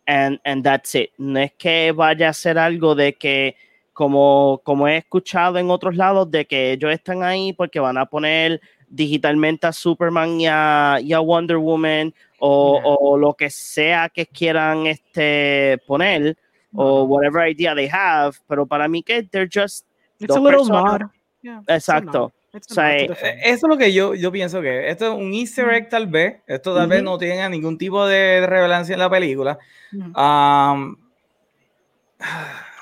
[0.10, 1.12] and, and that's it.
[1.18, 3.56] No es que vaya a ser algo de que,
[3.94, 8.08] como, como he escuchado en otros lados, de que ellos están ahí porque van a
[8.08, 14.10] poner digitalmente a Superman y a, y a Wonder Woman o, o lo que sea
[14.10, 16.36] que quieran este, poner
[16.74, 19.86] o whatever idea they have, pero para mí que they're just
[20.20, 21.12] It's a dos little personas.
[21.42, 22.34] Yeah, a Exacto.
[22.54, 23.06] O sea, eh.
[23.06, 26.08] Eh, Eso es lo que yo, yo pienso que esto es un easter egg tal
[26.08, 26.38] vez.
[26.48, 27.12] Esto tal vez Ujú.
[27.12, 29.58] no tenga ningún tipo de relevancia en la película.
[29.94, 30.96] Um,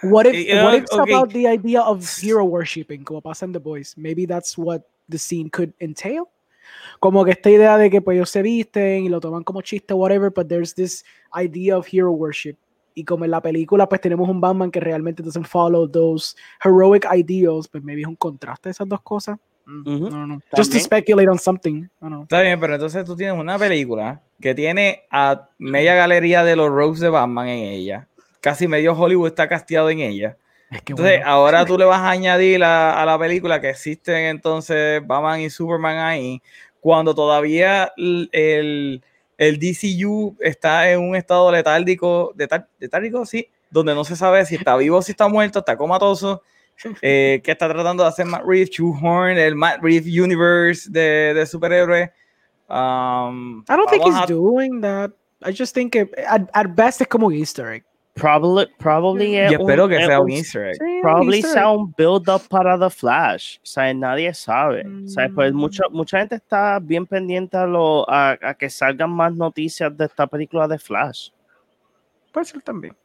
[0.04, 1.14] What if, y- what if it's okay.
[1.14, 3.98] about the idea of hero worshipping, como pasa en The Boys?
[3.98, 6.26] Maybe that's what the scene could entail.
[7.00, 9.94] Como que esta idea de que pues ellos se visten y lo toman como chiste,
[9.94, 11.04] whatever, but there's this
[11.36, 12.56] idea of hero worship.
[12.94, 17.06] Y como en la película pues tenemos un Batman que realmente doesn't follow those heroic
[17.16, 19.38] ideals, pues maybe es un contraste de esas dos cosas.
[19.68, 20.40] Mm, don't know.
[20.56, 21.90] Just to speculate on something.
[22.24, 26.70] Está bien, pero entonces tú tienes una película que tiene a media galería de los
[26.70, 28.08] rogues de Batman en ella.
[28.40, 30.38] Casi medio Hollywood está casteado en ella.
[30.72, 31.32] Es que Entonces, bueno.
[31.32, 35.50] ahora tú le vas a añadir a, a la película que existen entonces Batman y
[35.50, 36.42] Superman ahí,
[36.80, 39.02] cuando todavía el,
[39.38, 42.34] el DCU está en un estado letárgico,
[42.80, 46.42] letárgico, sí, donde no se sabe si está vivo o si está muerto, está comatoso,
[47.02, 51.46] eh, que está tratando de hacer Matt Reeves, Shoehorn, el Matt Reeves Universe de, de
[51.46, 52.10] superhéroes.
[52.70, 55.12] Um, I don't think he's a- doing that.
[55.44, 57.84] I just think que at, at best es como un Easter egg.
[58.16, 60.76] Probably, probably y es espero un- que es sea un un- easter egg.
[60.80, 61.78] Sí, probably easter sea egg.
[61.78, 63.58] un build up para The Flash.
[63.58, 64.84] O sea, nadie sabe.
[65.06, 65.56] O sea, pues Mm.
[65.56, 70.06] mucha, mucha gente está bien pendiente a, lo, a, a que salgan más noticias de
[70.06, 71.30] esta película de Flash.
[72.34, 72.96] Puede ser también.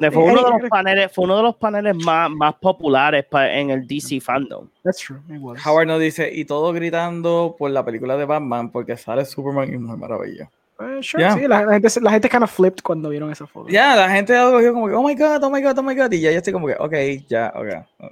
[0.00, 3.50] De- Fue uno de los paneles, fue uno de los paneles más, más populares pa-
[3.52, 4.68] en el DC fandom.
[4.82, 5.20] That's true.
[5.28, 5.64] It was.
[5.66, 9.76] Howard nos dice, y todo gritando por la película de Batman porque sale Superman y
[9.78, 10.50] Mujer Maravilla.
[10.80, 11.34] Eh, sure, Yeah.
[11.34, 13.68] sí, la, la gente, la gente kind of flipped cuando vieron esa foto.
[13.68, 15.94] Ya, la gente ha cogido como que, oh my god, oh my god, oh my
[15.94, 16.94] god, y ya yo estoy como que, ok,
[17.28, 18.10] ya, ok.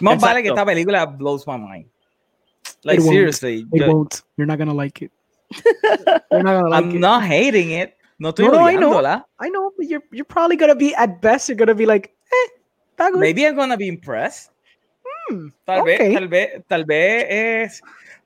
[0.00, 1.86] Más vale que esta película blows my mind.
[2.84, 3.12] Like, It won't.
[3.12, 3.66] seriously.
[3.72, 4.14] It yo- won't.
[4.36, 5.12] You're not gonna like it.
[6.30, 7.00] You're not like I'm it.
[7.00, 7.94] not hating it.
[8.22, 9.00] No estoy no, no, I know.
[9.40, 13.10] I know, but you're, you're probably gonna be, at best, you're gonna be like, eh,
[13.16, 14.52] Maybe I'm gonna be impressed.
[15.02, 17.82] Hmm, tal vez, tal vez, tal vez es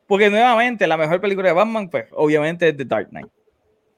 [0.07, 3.29] porque nuevamente la mejor película de Batman, pues obviamente es The Dark Knight.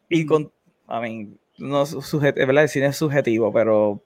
[0.08, 0.52] Y con,
[0.88, 4.00] I mean, no sujet, verdad, el cine es subjetivo, pero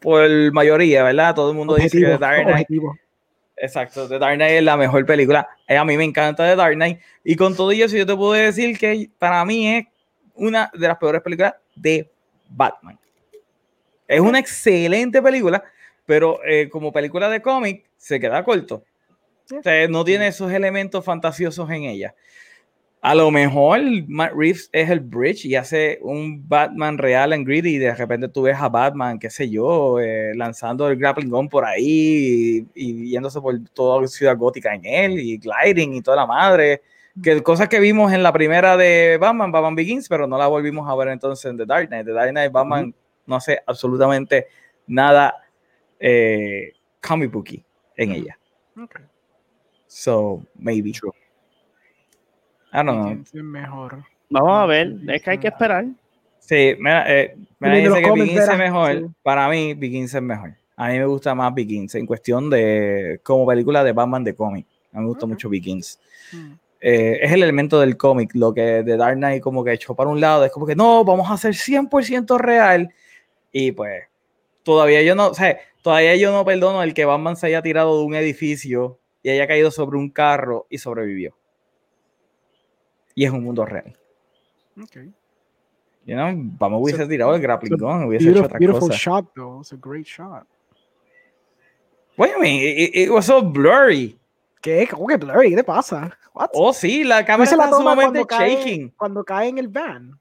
[0.00, 1.34] por mayoría, ¿verdad?
[1.34, 2.68] Todo el mundo dice que The Dark Knight.
[3.56, 5.48] Exacto, The Dark Knight es la mejor película.
[5.66, 7.00] Eh, a mí me encanta The Dark Knight.
[7.24, 9.86] Y con todo eso, yo te puedo decir que para mí es
[10.34, 12.10] una de las peores películas de
[12.48, 12.98] Batman.
[14.06, 15.62] Es una excelente película,
[16.06, 18.84] pero eh, como película de cómic se queda corto.
[19.50, 22.14] O sea, no tiene esos elementos fantasiosos en ella.
[23.04, 27.74] A lo mejor Matt Reeves es el bridge y hace un Batman real en Greedy
[27.74, 31.50] y de repente tú ves a Batman, qué sé yo, eh, lanzando el grappling gun
[31.50, 36.26] por ahí y, yéndose por toda Ciudad Gótica en él y gliding y toda la
[36.26, 36.80] madre.
[37.22, 40.88] Que cosas que vimos en la primera de Batman, Batman Begins, pero no la volvimos
[40.88, 42.06] a ver entonces en The Dark Knight.
[42.06, 42.94] The Dark Knight, Batman
[43.26, 44.48] no hace absolutamente
[44.86, 45.34] nada
[45.98, 47.64] eh, comic booky
[47.96, 48.38] en ella.
[48.76, 49.04] Okay.
[49.86, 50.90] So, maybe.
[50.90, 51.12] True.
[52.72, 53.42] I don't know.
[53.44, 54.04] mejor.
[54.28, 55.86] Vamos a ver, es que hay que esperar.
[56.40, 59.10] Sí, mira, eh, me dice que Begins es mejor.
[59.22, 60.54] Para mí, Begins es mejor.
[60.76, 64.66] A mí me gusta más Begins en cuestión de como película de Batman de cómic.
[64.92, 66.00] A mí me gusta mucho Begins.
[66.32, 66.54] Hmm.
[66.86, 70.10] Eh, es el elemento del cómic, lo que de Dark Knight como que echó para
[70.10, 72.92] un lado, es como que no, vamos a hacer 100% real.
[73.50, 74.02] Y pues,
[74.62, 77.98] todavía yo no, o sea, todavía yo no perdono el que Batman se haya tirado
[77.98, 81.34] de un edificio y haya caído sobre un carro y sobrevivió.
[83.14, 83.96] Y es un mundo real.
[84.78, 84.96] Ok.
[86.04, 88.98] You know, vamos hubiese tirado el grappling gun, hubiese hecho otra beautiful cosa.
[88.98, 89.60] shot, though.
[89.62, 90.46] It's a great shot.
[92.16, 92.60] What do you mean?
[92.60, 94.18] It, it, was so blurry.
[94.64, 94.88] ¿Qué?
[94.90, 95.50] ¿Cómo que blurry?
[95.50, 96.16] ¿Qué te pasa?
[96.32, 96.48] What?
[96.54, 98.94] Oh, sí, la cámara está sumamente shaking.
[98.96, 100.18] cuando cae en el van.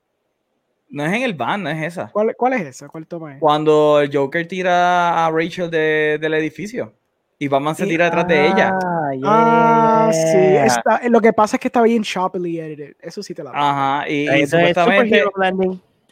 [0.90, 2.10] No es en el van, no es esa.
[2.12, 2.90] ¿Cuál, cuál es esa?
[2.90, 3.40] ¿Cuál toma es?
[3.40, 6.94] Cuando el Joker tira a Rachel de, del edificio
[7.40, 8.78] y Batman se tira detrás de ella.
[9.24, 11.10] Ah, sí.
[11.10, 12.98] lo que pasa es que está bien choppily edited.
[13.00, 15.24] Eso sí te la Ajá, y, y supuestamente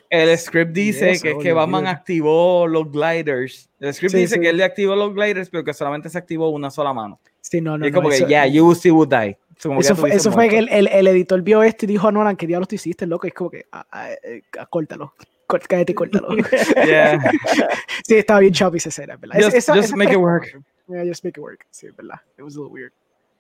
[0.09, 3.69] el script dice que es que Batman activó los gliders.
[3.81, 6.71] El script dice que él le activó los gliders, pero que solamente se activó una
[6.71, 7.19] sola mano.
[7.41, 7.87] Sí, no, no.
[7.87, 9.37] Y como que, yeah, you still would die.
[9.57, 12.35] Eso, fue, eso fue, que el, el, el, editor vio esto y dijo a Nolan,
[12.35, 13.27] ¿qué diablos tú hiciste, loco?
[13.27, 15.13] Y es como que, ah, ah, eh, córtalo
[15.59, 16.29] cállate y córtalo.
[18.03, 19.41] sí, estaba bien choppy esa escena, ¿verdad?
[19.41, 20.57] Just, just make it work.
[20.87, 21.65] Yeah, just make it work.
[21.71, 22.19] Sí, ¿verdad?
[22.37, 22.91] It was a little weird.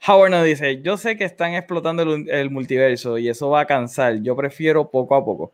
[0.07, 4.15] Howard nos dice, yo sé que están explotando el, multiverso y eso va a cansar.
[4.21, 5.51] Yo prefiero poco a poco.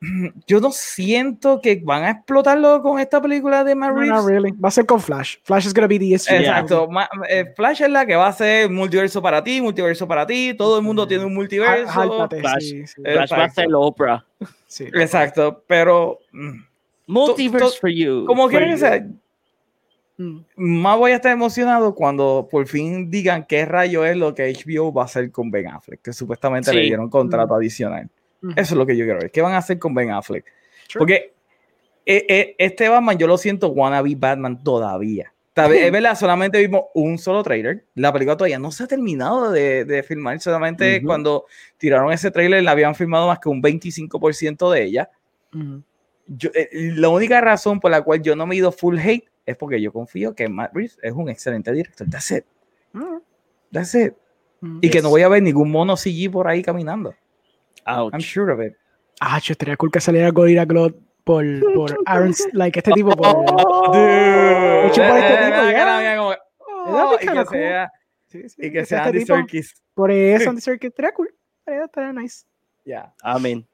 [0.46, 4.52] Yo no siento que van a explotarlo con esta película de Matt No, really.
[4.52, 5.36] Va a ser con Flash.
[5.42, 6.34] Flash is gonna be the issue.
[6.34, 6.88] Exacto.
[7.28, 10.54] Eh, Flash es la que va a ser multiverso para ti, multiverso para ti.
[10.56, 11.92] Todo el mundo tiene un multiverso.
[12.28, 14.24] Flash, Flash va a ser Oprah.
[14.66, 16.18] Sí, Exacto, pero...
[16.32, 16.68] Mm,
[17.08, 18.26] Multiverse for you.
[18.26, 19.06] Como quieren ser,
[20.18, 20.40] mm.
[20.56, 24.92] más voy a estar emocionado cuando por fin digan qué rayo es lo que HBO
[24.92, 27.56] va a hacer con Ben Affleck, que supuestamente le dieron contrato mm.
[27.56, 28.10] adicional.
[28.42, 29.30] Eso es lo que yo quiero ver.
[29.30, 30.44] ¿Qué van a hacer con Ben Affleck?
[30.96, 31.32] Porque
[32.06, 35.32] eh, eh, este Batman, yo lo siento, wannabe Batman todavía.
[35.54, 37.84] Es verdad, solamente vimos un solo trailer.
[37.94, 40.40] La película todavía no se ha terminado de, de filmar.
[40.40, 41.46] Solamente cuando
[41.76, 45.10] tiraron ese trailer, la habían filmado más que un 25% de ella.
[46.54, 49.56] Eh, la única razón por la cual yo no me he ido full hate es
[49.56, 52.08] porque yo confío que Matt Reeves es un excelente director.
[52.08, 52.44] That's it.
[53.72, 54.14] That's it.
[54.80, 57.14] Y que no voy a ver ningún mono CG por ahí caminando.
[57.88, 58.76] I'm sure of it.
[59.20, 63.10] Ah, yo estaría cool que saliera Gorilla Glot por, por Aaron, like este tipo.
[63.16, 64.86] Por, oh, dude.
[64.86, 66.38] Hecho por este tipo, ya.
[66.90, 67.92] Oh, y que sea,
[68.28, 69.82] sí, sí, y que sea Andy Serkis.
[69.94, 71.34] Por eso Andy Serkis estaría cool.
[71.66, 72.44] Estaría, nice.
[72.84, 73.14] Ya, yeah.
[73.22, 73.66] amén.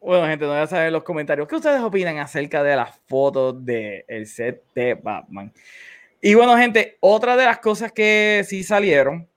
[0.00, 2.96] Bueno, gente, no voy a saber en los comentarios qué ustedes opinan acerca de las
[3.06, 5.52] fotos del el set de Batman.
[6.20, 9.28] Y bueno, gente, otra de las cosas que sí salieron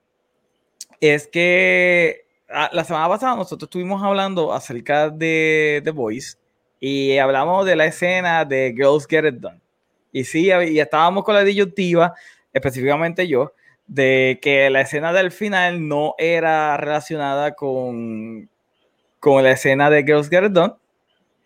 [1.00, 6.38] es que la semana pasada nosotros estuvimos hablando acerca de The Voice
[6.80, 9.60] y hablamos de la escena de Girls Get It Done.
[10.12, 12.14] Y sí, y estábamos con la disyuntiva,
[12.54, 13.54] específicamente yo,
[13.86, 18.50] de que la escena del final no era relacionada con,
[19.20, 20.74] con la escena de Girls Get It Done.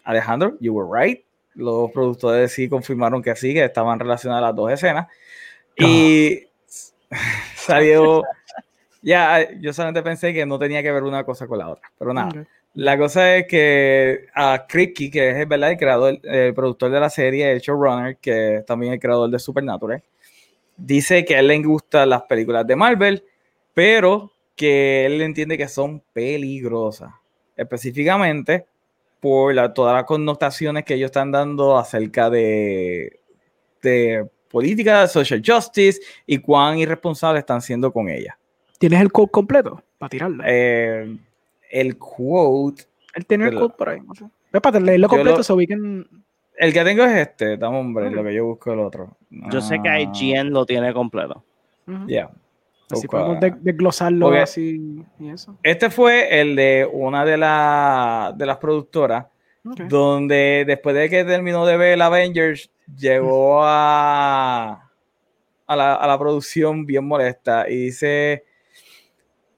[0.04, 1.24] Alejandro, you were right.
[1.54, 5.08] Los productores sí confirmaron que sí, que estaban relacionadas las dos escenas.
[5.78, 6.46] Y
[7.56, 8.24] salió.
[9.02, 12.14] Ya, yo solamente pensé que no tenía que ver una cosa con la otra, pero
[12.14, 12.46] nada.
[12.74, 15.72] La cosa es que a Cricky, que es ¿verdad?
[15.72, 19.40] el creador, el productor de la serie, el showrunner, que es también el creador de
[19.40, 20.02] Supernatural,
[20.78, 23.26] dice que a él le gustan las películas de Marvel,
[23.74, 27.12] pero que él entiende que son peligrosas,
[27.58, 28.66] específicamente
[29.20, 33.20] por todas las connotaciones que ellos están dando acerca de,
[33.82, 38.38] de política, social justice y cuán irresponsables están siendo con ella.
[38.82, 40.44] ¿Tienes el quote completo para tirarlo?
[40.44, 41.16] Eh,
[41.70, 42.86] el quote.
[43.14, 44.00] Él tiene el quote por ahí.
[44.02, 44.26] No sé.
[44.60, 48.46] para leerlo completo, lo, so El que tengo es este, dame hombre, lo que yo
[48.46, 49.16] busco el otro.
[49.30, 51.44] Yo sé que IGN lo tiene completo.
[52.08, 52.32] Ya.
[52.90, 55.56] Así podemos desglosarlo así y eso.
[55.62, 59.28] Este fue el de una de, la, de las productoras,
[59.90, 64.90] donde después de que terminó de ver el Avengers, llegó a,
[65.68, 68.44] a, la, a la producción bien molesta y dice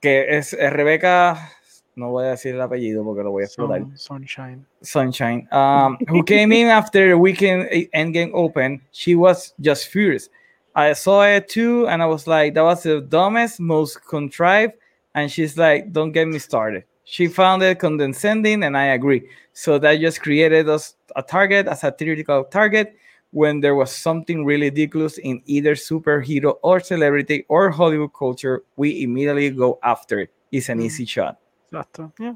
[0.03, 1.49] que es, es Rebeca
[1.95, 3.85] no voy a decir el apellido porque lo voy a explotar.
[3.95, 4.65] sunshine.
[4.81, 5.47] Sunshine.
[5.51, 8.81] Um, who came in after the weekend Endgame open.
[8.91, 10.29] She was just furious.
[10.75, 14.73] I saw it too, and I was like, that was the dumbest, most contrived.
[15.15, 16.83] And she's like, don't get me started.
[17.05, 19.29] She found it condescending, and I agree.
[19.53, 22.95] So that just created us a target, a satirical target,
[23.33, 28.63] when there was something really ridiculous in either superhero or celebrity or Hollywood culture.
[28.77, 30.31] We immediately go after it.
[30.51, 30.85] It's an mm.
[30.85, 31.39] easy shot.
[31.71, 32.13] Exacto.
[32.19, 32.35] Yeah.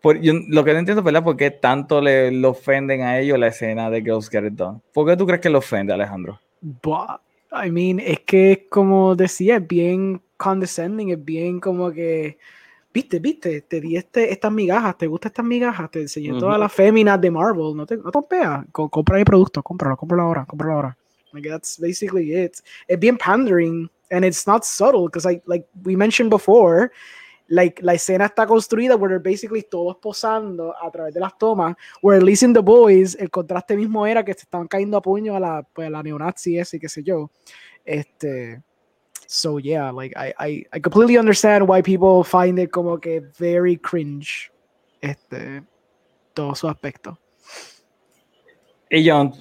[0.00, 1.24] Por, yo, lo que no entiendo, ¿verdad?
[1.24, 4.80] ¿Por qué tanto le, le, ofenden a ellos la escena de Girls Get It Done?
[4.92, 6.38] ¿Por qué tú crees que le ofende, Alejandro?
[6.60, 12.38] But, I mean, es que como decía, es bien condescending, es bien como que,
[12.92, 15.90] viste, viste, te di este, estas migajas, ¿te gustan estas migajas?
[15.90, 16.40] Te enseñé uh -huh.
[16.40, 20.46] todas las féminas de Marvel, no te, no peas, compra mi producto, cómpralo, cómpralo ahora,
[20.46, 20.98] cómpralo ahora.
[21.32, 22.58] Like, that's basically it.
[22.86, 26.90] Es bien pandering, and it's not subtle, because like, like we mentioned before,
[27.48, 32.16] like, la escena está construida where basically todos posando a través de las tomas, where
[32.18, 35.36] at least in The Boys el contraste mismo era que se estaban cayendo a puño
[35.36, 37.30] a la, pues, a la neonazi ese, qué sé yo.
[37.84, 38.62] Este,
[39.28, 43.76] so yeah, like I, I, I completely understand why people find it como que very
[43.76, 44.50] cringe,
[45.02, 45.62] este,
[46.34, 47.18] todo su aspecto.
[48.90, 49.34] Y John,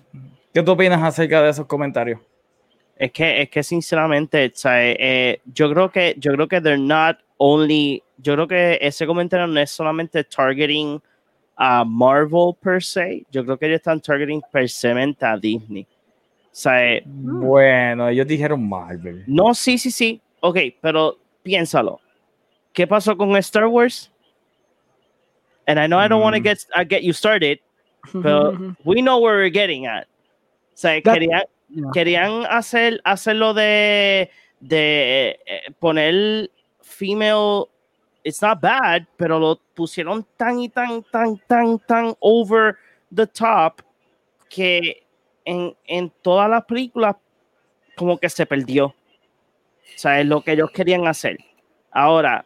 [0.53, 2.19] ¿qué tú opinas acerca de esos comentarios?
[2.97, 6.77] Es que, es que sinceramente, o sea, eh, yo creo que, yo creo que they're
[6.77, 11.01] not only, yo creo que ese comentario no es solamente targeting
[11.55, 14.89] a Marvel per se, yo creo que ellos están targeting per se
[15.21, 15.87] a Disney.
[16.57, 19.23] O sea, eh, bueno, ellos dijeron Marvel.
[19.27, 20.19] No, sí, sí, sí.
[20.39, 22.01] Ok, pero piénsalo.
[22.73, 24.11] ¿Qué pasó con Star Wars?
[25.67, 26.45] And I know I don't want to mm.
[26.45, 27.59] get, uh, get you started,
[28.11, 28.55] but
[28.85, 30.07] we know where we're getting at.
[30.73, 31.43] O sea, querían,
[31.93, 36.49] querían hacer, hacerlo de, de eh, poner
[36.81, 37.69] female,
[38.23, 42.79] it's not bad, pero lo pusieron tan y tan, tan, tan, tan over
[43.11, 43.83] the top
[44.49, 45.03] que
[45.47, 47.15] en, en todas las películas
[47.95, 48.87] como que se perdió.
[48.87, 48.95] O
[49.95, 51.37] sea, es lo que ellos querían hacer.
[51.89, 52.45] Ahora,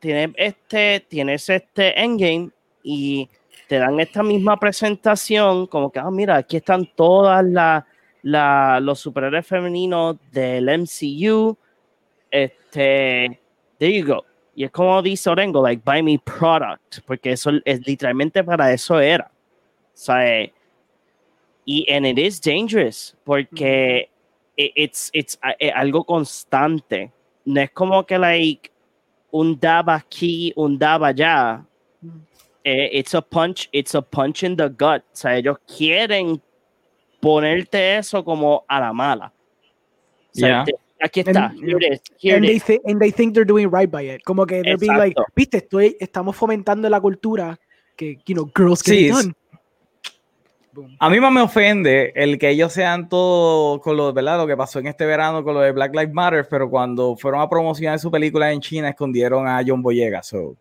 [0.00, 2.50] tienes este, tienes este endgame
[2.82, 3.28] y
[3.68, 7.84] te dan esta misma presentación, como que, ah, mira, aquí están todas las
[8.22, 11.56] la, los superhéroes femeninos del MCU.
[12.30, 13.40] Este,
[13.78, 14.24] there you go.
[14.54, 19.00] Y es como dice Orengo, like, buy me product, porque eso es literalmente para eso
[19.00, 19.30] era.
[19.94, 20.50] O sea,
[21.66, 24.08] y and it is dangerous, porque
[24.56, 27.12] it's, it's, es algo constante.
[27.44, 28.70] No es como que, like,
[29.32, 31.64] un dab aquí, un dab allá.
[32.64, 35.02] It's a punch, it's a punch in the gut.
[35.02, 36.40] O sea, ellos quieren
[37.20, 39.32] ponerte eso como a la mala.
[40.30, 40.76] O sea, yeah.
[41.02, 41.46] Aquí está.
[41.46, 42.00] And, here it is.
[42.16, 42.62] Here and, it they is.
[42.64, 44.22] Th and they think they're doing right by it.
[44.24, 47.58] Como que they're being like, viste, estoy, estamos fomentando la cultura
[47.96, 49.34] que, you know, girls get sí, it done.
[50.98, 54.38] A mí más me ofende el que ellos sean todos con lo, ¿verdad?
[54.38, 57.40] lo que pasó en este verano con lo de Black Lives Matter, pero cuando fueron
[57.40, 60.22] a promocionar su película en China escondieron a John Boyega.
[60.22, 60.56] So,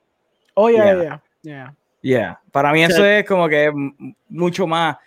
[0.56, 1.76] oh, yeah, yeah, yeah.
[2.02, 2.42] Yeah.
[2.52, 3.72] Para mí eso es como que
[4.28, 4.98] mucho más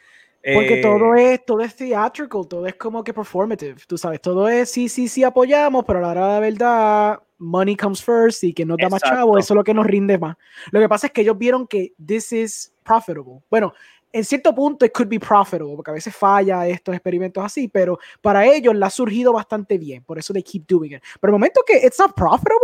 [0.52, 4.46] porque eh, todo es todo es theatrical, todo es como que performative, tú sabes, todo
[4.46, 8.44] es sí, sí, sí apoyamos, pero a la hora de la verdad, money comes first
[8.44, 10.36] y que nos da más chavo, eso es lo que nos rinde más.
[10.70, 13.40] Lo que pasa es que ellos vieron que this is profitable.
[13.48, 13.72] Bueno,
[14.14, 17.98] en cierto punto it could be profitable, porque a veces falla estos experimentos así, pero
[18.20, 21.02] para ellos le ha surgido bastante bien, por eso they keep doing it.
[21.20, 22.60] Pero el momento que it's not profitable,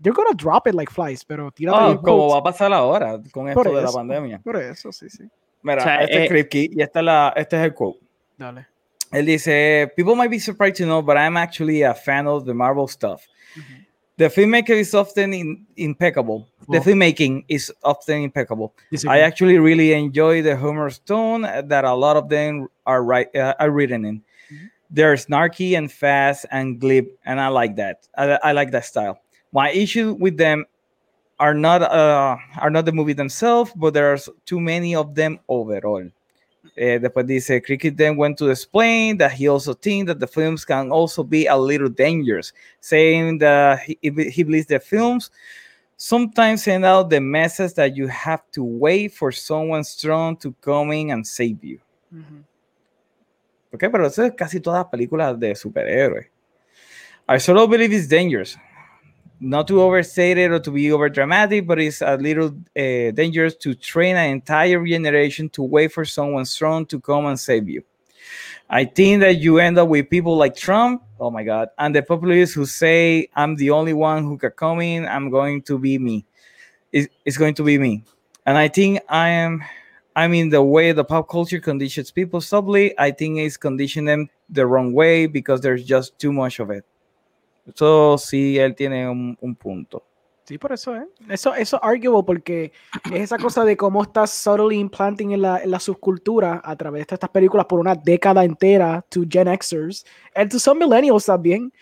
[0.00, 3.48] they're gonna drop it like flies, pero tira oh, como va a pasar ahora con
[3.48, 4.40] esto de la pandemia.
[4.44, 5.24] Por eso, sí, sí.
[5.62, 7.98] Mira, o sea, este eh, es Kripke y esta es la, este es el quote.
[8.36, 8.68] Dale.
[9.10, 12.54] Él dice, People might be surprised to know, but I'm actually a fan of the
[12.54, 13.26] Marvel stuff.
[13.56, 13.86] Mm -hmm.
[14.22, 16.46] The filmmaker is often in, impeccable.
[16.68, 18.72] The filmmaking is often impeccable.
[19.08, 23.54] I actually really enjoy the humor tone that a lot of them are, right, uh,
[23.58, 24.14] are written in.
[24.14, 24.68] Mm -hmm.
[24.94, 27.96] they're snarky and fast and glib, and I like that.
[28.14, 29.14] I, I like that style.
[29.50, 30.66] My issue with them
[31.38, 36.06] are not uh, are not the movie themselves, but there's too many of them overall.
[36.74, 40.64] Uh, después dice, Cricket then went to explain that he also thinks that the films
[40.64, 45.30] can also be a little dangerous, saying that he, he believes the films
[45.98, 50.90] sometimes send out the message that you have to wait for someone strong to come
[50.92, 51.78] in and save you.
[52.10, 52.42] Uh -huh.
[53.72, 56.26] Ok, pero eso es casi todas las películas de superhéroes.
[57.28, 58.58] I solo believe it's dangerous.
[59.44, 63.56] Not to overstate it or to be over dramatic, but it's a little uh, dangerous
[63.56, 67.82] to train an entire generation to wait for someone strong to come and save you.
[68.70, 72.02] I think that you end up with people like Trump, oh my God, and the
[72.02, 75.98] populists who say, I'm the only one who can come in, I'm going to be
[75.98, 76.24] me.
[76.92, 78.04] It's, going to be me.
[78.46, 79.62] And I think I am
[80.14, 84.30] I mean, the way the pop culture conditions people subtly, I think it's conditioning them
[84.50, 86.84] the wrong way because there's just too much of it.
[87.66, 90.04] Eso sí, él tiene un, un punto.
[90.44, 91.06] Sí, por eso, ¿eh?
[91.28, 92.72] Eso, eso es arguable porque
[93.12, 97.06] es esa cosa de cómo estás subtly implanting en la, en la subcultura a través
[97.06, 100.04] de estas películas por una década entera to Gen Xers
[100.34, 101.72] and to some millennials también.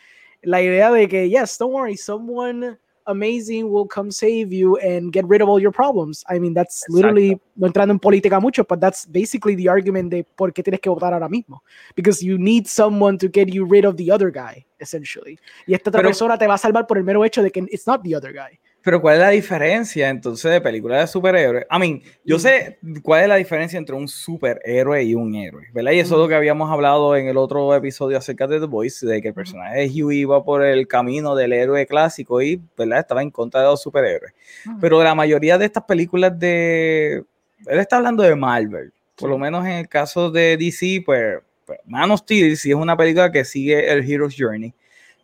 [0.42, 2.78] La idea de que, yes, don't worry, someone
[3.10, 6.24] amazing will come save you and get rid of all your problems.
[6.28, 6.94] I mean, that's Exacto.
[6.94, 10.80] literally, no entrando en política mucho, but that's basically the argument de por qué tienes
[10.80, 11.62] que votar ahora mismo.
[11.94, 15.38] Because you need someone to get you rid of the other guy, essentially.
[15.66, 17.60] Y esta otra Pero, persona te va a salvar por el mero hecho de que
[17.70, 18.58] it's not the other guy.
[18.82, 21.66] Pero ¿cuál es la diferencia entonces de películas de superhéroes?
[21.70, 25.92] I mean, yo sé cuál es la diferencia entre un superhéroe y un héroe, ¿verdad?
[25.92, 29.06] Y eso es lo que habíamos hablado en el otro episodio acerca de The Voice,
[29.06, 33.00] de que el personaje de Hugh iba por el camino del héroe clásico y, ¿verdad?
[33.00, 34.32] Estaba en contra de los superhéroes.
[34.80, 37.22] Pero la mayoría de estas películas de...
[37.66, 38.92] Él está hablando de Marvel.
[39.14, 42.76] Por lo menos en el caso de DC, pues, pues Man of Steel sí es
[42.76, 44.72] una película que sigue el Hero's Journey.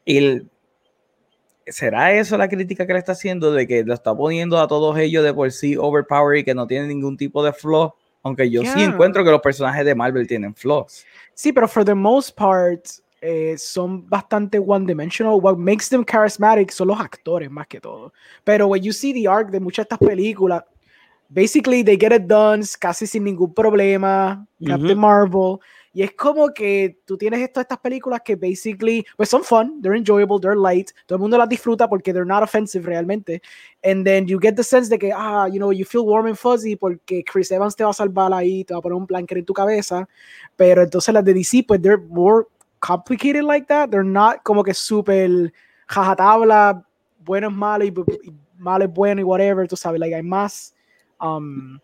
[0.05, 0.51] Y el,
[1.67, 4.97] ¿será eso la crítica que le está haciendo de que lo está poniendo a todos
[4.99, 7.95] ellos de por sí overpowered y que no tienen ningún tipo de flaw?
[8.23, 8.75] Aunque yo yeah.
[8.75, 11.05] sí encuentro que los personajes de Marvel tienen flaws.
[11.35, 12.87] Sí, pero for the most part
[13.21, 15.41] eh, son bastante one-dimensional.
[15.41, 18.13] What makes them charismatic son los actores más que todo.
[18.45, 20.65] Pero when you see the arc de muchas de estas películas,
[21.29, 24.47] basically they get it done casi sin ningún problema.
[24.59, 24.71] Mm -hmm.
[24.71, 25.59] Captain Marvel.
[25.97, 29.97] Y es como que tú tienes esto, estas películas que basically, pues son fun, they're
[29.97, 33.41] enjoyable, they're light, todo el mundo las disfruta porque they're not offensive realmente.
[33.83, 36.37] And then you get the sense de que, ah, you know, you feel warm and
[36.37, 39.39] fuzzy porque Chris Evans te va a salvar ahí, te va a poner un blanket
[39.39, 40.07] en tu cabeza.
[40.55, 42.47] Pero entonces las de DC, pues they're more
[42.81, 43.89] complicated like that.
[43.89, 45.51] They're not como que súper
[45.87, 46.85] jajatabla,
[47.25, 50.75] bueno es malo y, y malo bueno y whatever, tú sabes, like hay más,
[51.23, 51.81] um,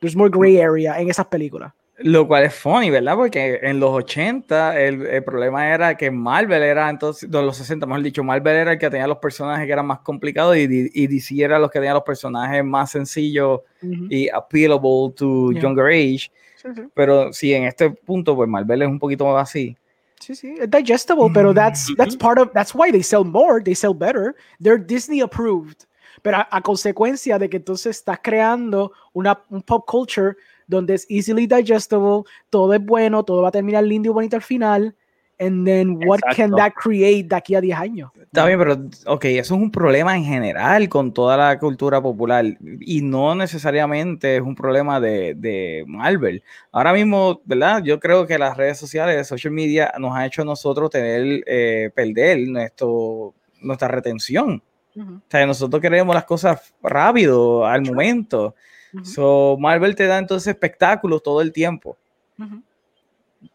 [0.00, 1.72] there's more gray area en esas películas.
[1.98, 3.14] Lo cual es funny, ¿verdad?
[3.14, 7.86] Porque en los 80 el, el, problema era que Marvel era entonces, de los 60,
[7.86, 11.06] mejor dicho, Marvel era el que tenía los personajes que eran más complicados y, y
[11.06, 14.06] DC era los que tenían los personajes más sencillos uh -huh.
[14.10, 15.62] y appealable to yeah.
[15.62, 16.32] younger age.
[16.56, 16.82] Sí, sí.
[16.94, 19.76] Pero sí, en este punto, pues Marvel es un poquito más así.
[20.18, 23.94] Sí, sí, digestible, pero that's, that's part of, that's why they sell more, they sell
[23.94, 24.34] better.
[24.60, 25.86] They're Disney approved.
[26.22, 30.34] Pero a, a consecuencia de que entonces estás creando una, un pop culture
[30.66, 34.42] donde es easily digestible, todo es bueno, todo va a terminar lindo y bonito al
[34.42, 34.94] final.
[35.40, 36.36] And then what Exacto.
[36.36, 38.10] can that create de aquí a 10 años?
[38.20, 38.74] Está bien, pero
[39.06, 42.44] ok, eso es un problema en general con toda la cultura popular
[42.80, 46.42] y no necesariamente es un problema de, de Marvel.
[46.70, 47.82] Ahora mismo, ¿verdad?
[47.82, 51.90] Yo creo que las redes sociales, social media, nos ha hecho a nosotros tener, eh,
[51.94, 54.62] perder nuestro, nuestra retención.
[54.94, 55.18] Uh -huh.
[55.18, 58.54] O sea, nosotros queremos las cosas rápido, al momento.
[58.94, 59.04] Uh -huh.
[59.04, 61.96] So, Marvel te da entonces espectáculos todo el tiempo.
[62.38, 62.62] Uh -huh.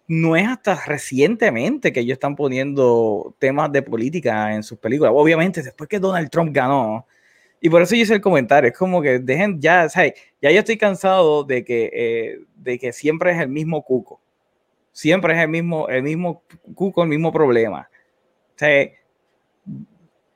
[0.08, 5.14] No es hasta recientemente que ellos están poniendo temas de política en sus películas.
[5.16, 7.06] Obviamente, después que Donald Trump ganó.
[7.62, 8.70] Y por eso yo hice el comentario.
[8.70, 10.12] Es como que dejen ya, o sea,
[10.42, 14.20] ya yo estoy cansado de que, eh, de que siempre es el mismo cuco.
[14.92, 16.44] Siempre es el mismo, el mismo
[16.76, 17.90] cuco, el mismo problema.
[18.56, 18.90] O sea,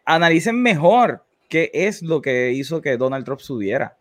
[0.06, 3.98] analicen mejor qué es lo que hizo que Donald Trump subiera.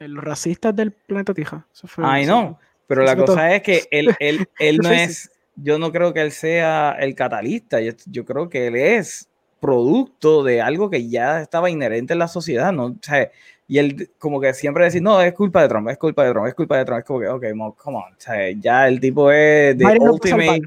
[0.00, 1.66] Los racistas del planeta Tija.
[1.96, 2.58] Ay, no.
[2.86, 6.32] Pero la cosa es que él, él, él no es, yo no creo que él
[6.32, 9.28] sea el catalista, yo, yo, creo que él es
[9.60, 12.86] producto de algo que ya estaba inherente en la sociedad, ¿no?
[12.86, 13.30] O sea,
[13.66, 16.46] y él como que siempre decir, no, es culpa de Trump, es culpa de Trump,
[16.46, 17.44] es culpa de Trump, es como que, ok,
[17.76, 20.62] come on, o sea, ya el tipo es the ultimate,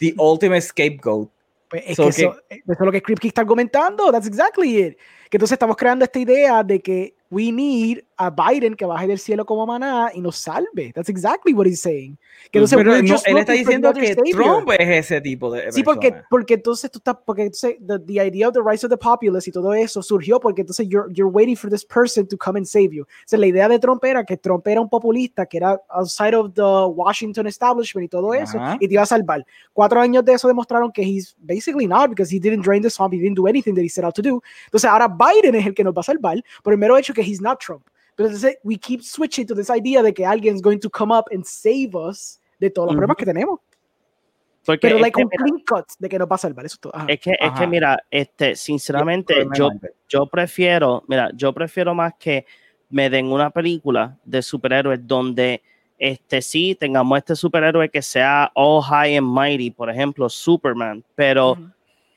[0.00, 1.28] the ultimate scapegoat.
[1.68, 4.78] Pues es so que, eso, que, eso, es lo que Kripke está argumentando, that's exactly
[4.78, 4.96] it.
[5.28, 9.18] Que entonces estamos creando esta idea de que we need a Biden que baje del
[9.18, 10.92] cielo como maná y nos salve.
[10.92, 12.18] That's exactly what he's saying.
[12.50, 16.12] Que no, Pero no, él está diciendo que Trump es ese tipo de Sí, porque,
[16.28, 19.48] porque entonces tú estás, porque entonces the, the, idea of the rise of the populace
[19.48, 22.66] y todo eso surgió porque entonces you're, you're waiting for this person to come and
[22.66, 23.04] save you.
[23.04, 26.34] O sea, la idea de Trump era que Trump era un populista que era outside
[26.34, 29.46] of the Washington establishment y todo eso y te iba a salvar.
[29.72, 33.14] Cuatro años de eso demostraron que he's basically not because he didn't drain the swamp,
[33.14, 34.42] he didn't do anything that he set out to do.
[34.66, 37.22] Entonces ahora Biden es el que nos va a salvar por el mero hecho que
[37.22, 37.86] he's not Trump.
[38.18, 41.26] Entonces, we keep switching to this idea de que alguien is going to come up
[41.32, 43.60] and save us de todos los problemas que tenemos.
[44.66, 46.92] Porque Pero, like, que, un clean cut de que no va a salvar eso todo.
[47.06, 49.70] Es que, es que, mira, este, sinceramente, yo,
[50.08, 52.44] yo prefiero, mira, yo prefiero más que
[52.90, 55.62] me den una película de superhéroes donde
[55.98, 61.56] este sí tengamos este superhéroe que sea all high and mighty, por ejemplo, Superman, pero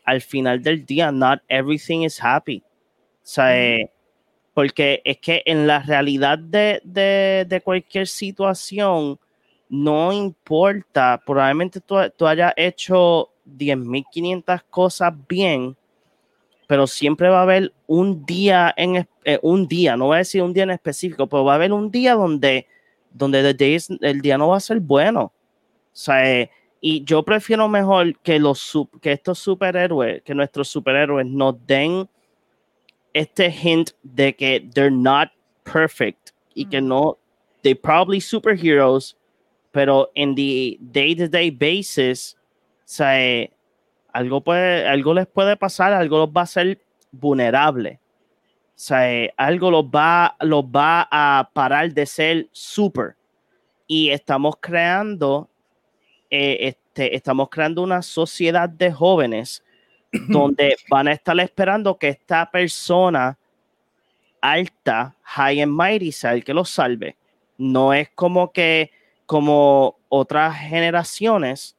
[0.04, 2.64] al final del día, not everything is happy.
[3.24, 3.78] O sea,
[4.54, 9.20] porque es que en la realidad de, de, cualquier situación,
[9.70, 15.76] no importa, probablemente tú, tú hayas hecho 10.500 cosas bien,
[16.68, 20.42] pero siempre va a haber un día en eh, un día, no voy a decir
[20.42, 22.68] un día en específico, pero va a haber un día donde,
[23.12, 23.40] donde
[24.02, 25.24] el día no va a ser bueno.
[25.24, 25.34] O
[25.92, 26.50] sea, eh,
[26.80, 32.10] y yo prefiero mejor que, los, que estos superhéroes, que nuestros superhéroes nos den
[33.14, 35.30] este hint de que they're not
[35.64, 37.18] perfect y que no,
[37.64, 39.16] they probably superheroes,
[39.72, 42.36] pero en the day-to-day basis,
[43.00, 43.52] o
[44.14, 46.80] algo, puede, algo les puede pasar, algo los va a hacer
[47.12, 48.00] vulnerable.
[48.76, 53.16] O sea, algo los va, los va a parar de ser super.
[53.88, 55.50] Y estamos creando,
[56.30, 59.64] eh, este, estamos creando una sociedad de jóvenes
[60.28, 63.38] donde van a estar esperando que esta persona
[64.42, 67.16] alta, high and mighty, sea el que los salve.
[67.58, 68.92] No es como que,
[69.26, 71.78] como otras generaciones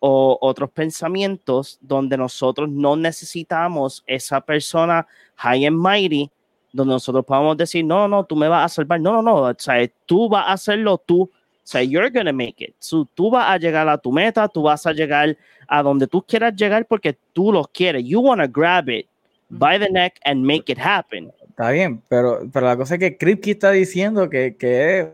[0.00, 5.06] o otros pensamientos donde nosotros no necesitamos esa persona
[5.36, 6.30] high and mighty,
[6.72, 9.00] donde nosotros podamos decir, no, no, tú me vas a salvar.
[9.00, 11.30] No, no, no, o sea, tú vas a hacerlo tú
[11.70, 12.74] sea, you're gonna make it.
[12.78, 16.22] So, tú vas a llegar a tu meta, tú vas a llegar a donde tú
[16.22, 18.04] quieras llegar porque tú lo quieres.
[18.04, 19.06] You wanna grab it
[19.50, 21.30] by the neck and make it happen.
[21.48, 25.06] Está bien, pero, pero la cosa es que Kripke está diciendo que, que es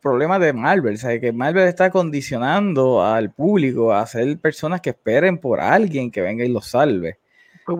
[0.00, 4.90] problema de Marvel, o sea, que Marvel está condicionando al público a ser personas que
[4.90, 7.18] esperen por alguien que venga y los salve.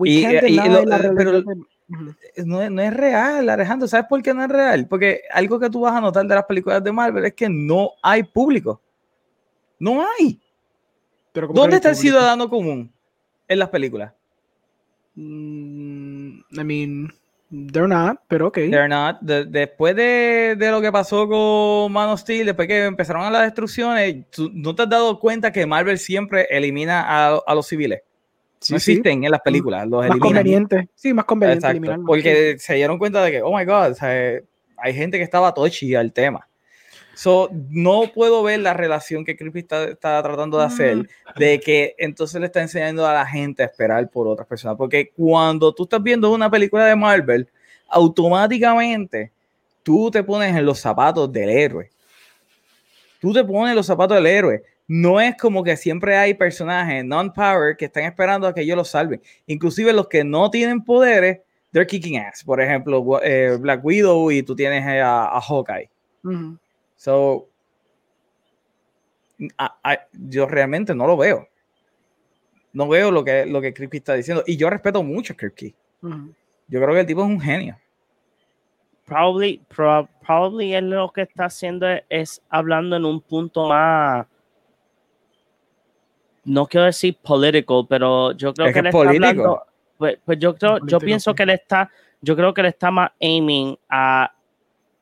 [0.03, 1.43] Y, pero,
[2.45, 3.87] no, es real, Alejandro.
[3.87, 4.87] ¿Sabes por qué no es real?
[4.87, 7.91] Porque algo que tú vas a notar de las películas de Marvel es que no
[8.01, 8.81] hay público.
[9.79, 10.39] No hay.
[11.33, 12.91] ¿Dónde está el ciudadano común
[13.47, 14.13] en las películas?
[15.15, 17.13] Mm, I mean,
[17.49, 18.55] they're not, pero ok.
[18.55, 19.21] They're not.
[19.21, 24.25] después de, lo que pasó con Man of Steel, después que empezaron a las destrucciones,
[24.53, 28.01] ¿no te has dado cuenta que Marvel siempre elimina a los civiles?
[28.69, 33.23] No existen en las películas, los más conveniente, sí, más conveniente porque se dieron cuenta
[33.23, 36.45] de que, oh my god, hay gente que estaba touchy al tema.
[37.19, 41.07] So, no puedo ver la relación que Creepy está, tratando de hacer, mm.
[41.37, 44.77] de que entonces le está enseñando a la gente a esperar por otras personas.
[44.77, 47.49] Porque cuando tú estás viendo una película de Marvel,
[47.89, 49.33] automáticamente
[49.83, 51.89] tú te pones en los zapatos del héroe.
[53.19, 57.05] Tú te pones en los zapatos del héroe no es como que siempre hay personajes
[57.05, 59.21] non-power que están esperando a que ellos los salven.
[59.45, 62.43] Inclusive los que no tienen poderes, they're kicking ass.
[62.43, 65.91] Por ejemplo, eh, Black Widow y tú tienes a, Hawkeye.
[66.95, 67.47] So,
[70.11, 71.47] yo realmente no lo veo.
[72.73, 74.43] No veo lo que, lo que Kripke está diciendo.
[74.47, 75.75] Y yo respeto mucho a Kripke.
[76.01, 77.77] Yo creo que el tipo es un genio.
[79.05, 84.25] Probably, probably él lo que está haciendo es hablando en un punto más
[86.49, 89.61] no quiero decir political, pero yo creo que, él está hablando,
[89.97, 91.89] pues, pues, yo creo, yo pienso que él está,
[92.21, 94.33] yo creo que él está más aiming a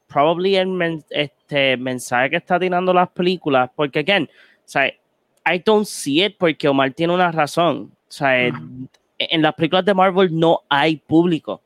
[0.08, 5.86] probably el este mensaje que está tirando las películas, porque again, o sea, I don't
[5.86, 7.92] see it porque Omar tiene una razón.
[7.94, 11.62] O sea, en las películas de Marvel no hay público.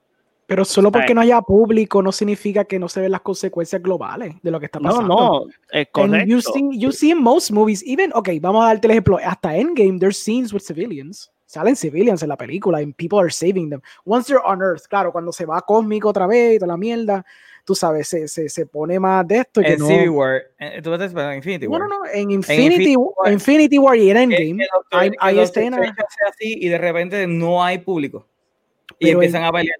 [0.51, 4.35] Pero solo porque no haya público no significa que no se ven las consecuencias globales
[4.43, 5.07] de lo que está pasando.
[5.07, 6.27] No, no, es correcto.
[6.27, 9.55] You see, you see in most movies, even, ok, vamos a darte el ejemplo, hasta
[9.55, 11.31] Endgame, there's scenes with civilians.
[11.45, 13.81] Salen civilians en la película and people are saving them.
[14.03, 17.25] Once they're on Earth, claro, cuando se va cósmico otra vez y toda la mierda,
[17.63, 19.61] tú sabes, se, se, se pone más de esto.
[19.61, 19.87] En no...
[19.87, 21.79] Civil War, eh, tú estás en Infinity War.
[21.79, 22.95] No, no, no, en Infinity,
[23.25, 25.79] en Infinity, War, y en Endgame hay, hay escenas.
[26.27, 28.27] Así y de repente no hay público.
[28.99, 29.77] Y empiezan a pelear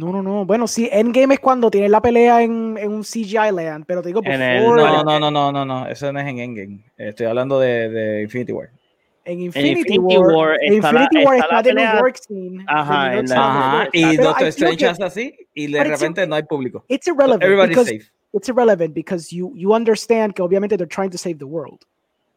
[0.00, 0.46] No, no, no.
[0.46, 4.08] Bueno, sí, Endgame es cuando tiene la pelea en, en un CGI land, pero te
[4.08, 4.76] digo, por favor.
[4.78, 6.80] No, no, no, no, no, no, eso no es en Endgame.
[6.96, 8.70] Estoy hablando de, de Infinity War.
[9.26, 12.64] En Infinity, War, en Infinity War está, de New York scene.
[12.66, 13.88] Ajá, ajá.
[13.92, 16.82] y Doctor Strange hace así y de repente no hay público.
[16.88, 17.42] It's irrelevant.
[17.42, 18.10] everybody's safe.
[18.32, 21.84] It's irrelevant because you, you understand que obviamente they're trying to save the world.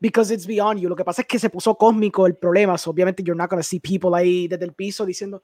[0.01, 0.89] Because it's beyond you.
[0.89, 2.77] Lo que pasa es que se puso cósmico el problema.
[2.77, 5.41] So obviamente you're not going to see people ahí desde el piso diciendo,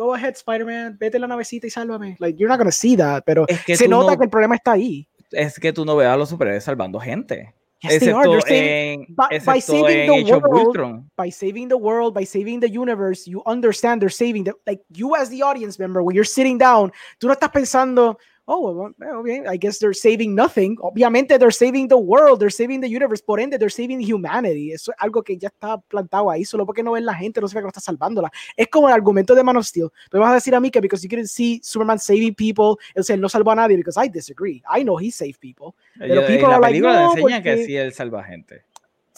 [0.00, 2.16] go ahead, Spider-Man, vete a la navecita y sálvame.
[2.18, 3.24] Like, you're not to see that.
[3.26, 5.06] Pero se nota que el problema está ahí.
[5.30, 7.54] Es que tú no veas a los superhéroes salvando gente.
[7.82, 12.68] Yes, excepto en, by, by, saving the world, by saving the world, by saving the
[12.68, 16.58] universe, you understand they're saving the like you as the audience member when you're sitting
[16.58, 18.18] down, tú no estás pensando,
[18.50, 20.76] oh, okay, I guess they're saving nothing.
[20.80, 24.72] Obviamente, they're saving the world, they're saving the universe, por ende, they're saving humanity.
[24.72, 27.48] Eso es algo que ya está plantado ahí, solo porque no ven la gente, no
[27.48, 28.30] se ve que no está salvándola.
[28.56, 29.88] Es como el argumento de Man of Steel.
[30.12, 33.02] Me vas a decir a mí que because you couldn't see Superman saving people, o
[33.02, 34.62] sea, él no salvó a nadie, because I disagree.
[34.68, 35.74] I know he saved people.
[35.98, 37.42] Pero people la are like, no, enseña porque...
[37.42, 38.62] que sí él salva gente.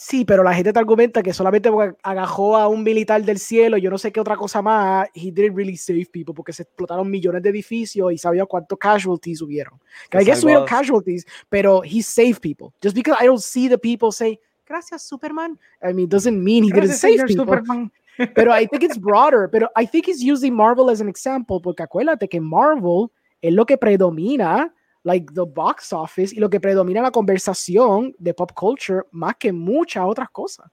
[0.05, 1.69] Sí, pero la gente te argumenta que solamente
[2.03, 5.55] agajó a un militar del cielo, yo no sé qué otra cosa más, he didn't
[5.55, 9.79] really save people porque se explotaron millones de edificios y sabía cuántos casualties hubieron.
[10.09, 12.73] Que I guess hubieron casualties, pero he saved people.
[12.83, 14.37] Just because I don't see the people say,
[14.67, 17.45] gracias Superman, I mean, doesn't mean he didn't save people.
[17.45, 17.89] Superman.
[18.35, 21.81] pero I think it's broader, pero I think he's using Marvel as an example porque
[21.81, 23.09] acuérdate que Marvel
[23.41, 24.69] es lo que predomina
[25.03, 29.51] like the box office y lo que predomina la conversación de pop culture más que
[29.51, 30.69] muchas otras cosas.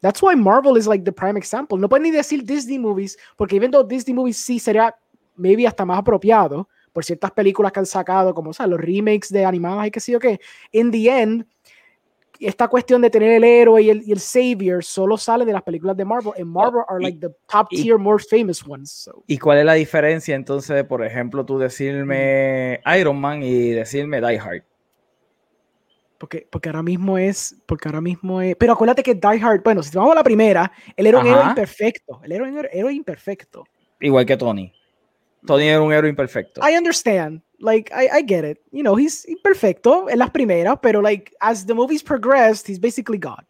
[0.00, 1.78] That's why Marvel is like the prime example.
[1.78, 4.94] No pueden ni decir Disney movies, porque even though Disney movies sí sería
[5.36, 9.44] maybe hasta más apropiado por ciertas películas que han sacado, como sea, los remakes de
[9.44, 10.40] animadas y qué sé yo qué.
[10.72, 11.46] In the end,
[12.40, 15.62] esta cuestión de tener el héroe y el, y el savior solo sale de las
[15.62, 16.32] películas de Marvel.
[16.36, 19.10] En Marvel are like the top tier, more famous ones.
[19.26, 24.38] ¿Y cuál es la diferencia entonces, por ejemplo, tú decirme Iron Man y decirme Die
[24.38, 24.62] Hard?
[26.18, 29.82] Porque, porque ahora mismo es, porque ahora mismo es, pero acuérdate que Die Hard, bueno,
[29.82, 33.64] si vamos a la primera, era un héroe imperfecto, era un héroe imperfecto.
[34.00, 34.72] Igual que Tony.
[35.46, 36.60] Tony era un héroe imperfecto.
[36.62, 38.58] I understand, like I, I get it.
[38.72, 43.18] You know, he's imperfecto en las primeras, pero like as the movies progressed, he's basically
[43.18, 43.44] God.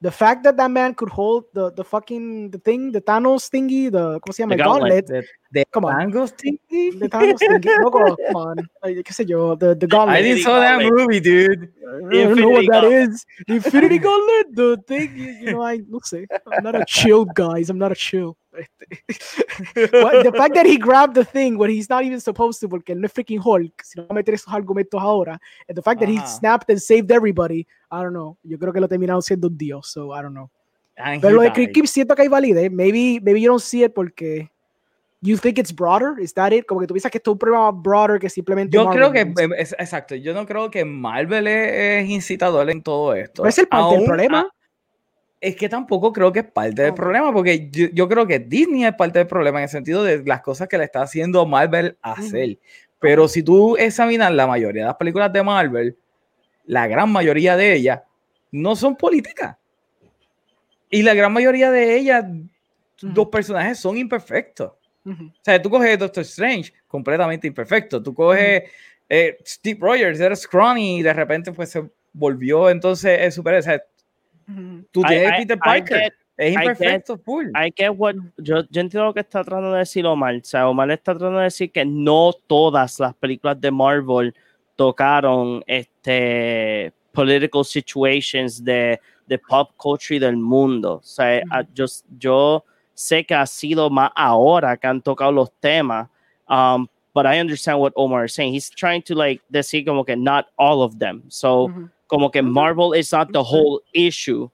[0.00, 3.90] The fact that that man could hold the, the fucking the thing, the Thanos thingy,
[3.90, 4.54] the ¿cómo se llama?
[4.54, 5.06] The gauntlet.
[5.06, 6.12] The, the come on.
[6.12, 6.98] Thanos thingy?
[6.98, 7.64] The Thanos thingy.
[7.64, 8.56] No, come on.
[8.82, 10.18] Like, qué sé yo, the, the gauntlet.
[10.18, 11.72] I didn't saw that movie, dude.
[11.88, 13.24] I don't know what that is.
[13.46, 16.26] The Infinity Gauntlet, the thing, you know, I, no sé.
[16.52, 17.70] I'm not a chill, guys.
[17.70, 18.36] I'm not a chill.
[19.74, 23.00] the fact that he grabbed the thing when he's not even supposed to, porque él
[23.00, 26.00] no es freaking Hulk, si no va a meter esos argumentos ahora, and the fact
[26.00, 28.36] that he snapped and saved everybody, I don't know.
[28.42, 30.50] Yo creo que lo terminaron siendo un dios, so I don't know.
[30.96, 32.70] And Pero lo de Crick siento que hay validez.
[32.70, 34.48] Maybe, maybe you don't see it porque
[35.20, 36.20] you think it's broader?
[36.20, 36.66] Is that it?
[36.66, 38.76] Como que tú piensas que esto es un problema broader que simplemente.
[38.76, 43.46] Yo creo que, es, exacto, yo no creo que Marvel es, incitador en todo esto.
[43.46, 44.53] es el parte del problema
[45.40, 48.94] es que tampoco creo que es parte del problema, porque yo, creo que Disney es
[48.94, 52.58] parte del problema en el sentido de las cosas que le está haciendo Marvel hacer.
[52.98, 55.98] Pero si tú examinas la mayoría de las películas de Marvel,
[56.64, 58.00] la gran mayoría de ellas
[58.50, 59.56] no son políticas.
[60.88, 62.24] Y la gran mayoría de ellas,
[63.02, 64.72] los personajes son imperfectos.
[65.04, 68.02] O sea, tú coges Doctor Strange, completamente imperfecto.
[68.02, 68.62] Tú coges
[69.08, 73.62] eh, Steve Rogers, era scrawny y de repente pues se volvió entonces el super...
[74.90, 76.14] Tú tienes Peter Parker.
[76.36, 77.46] es imperfecto, full.
[77.54, 80.34] Hay que, yo, yo entiendo lo que está tratando de decir Omar.
[80.36, 84.34] O sea, Omar está tratando de decir que no todas las películas de Marvel
[84.76, 90.94] tocaron este political situations de, de pop culture del mundo.
[90.94, 91.40] O sea,
[91.72, 91.86] yo,
[92.18, 96.08] yo sé que ha sido más ahora que han tocado los temas.
[96.48, 98.52] Um, but I understand what Omar is saying.
[98.52, 101.22] He's trying to like decir como que not all of them.
[101.28, 101.70] So,
[102.14, 104.48] como que Marvel is not the whole issue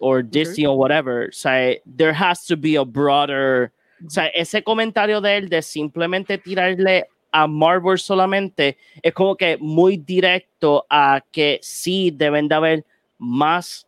[0.00, 1.28] or Disney or whatever.
[1.28, 3.70] O sea, there has to be a broader.
[4.04, 9.56] O sea, ese comentario de él de simplemente tirarle a Marvel solamente es como que
[9.58, 12.84] muy directo a que sí deben de haber
[13.18, 13.86] más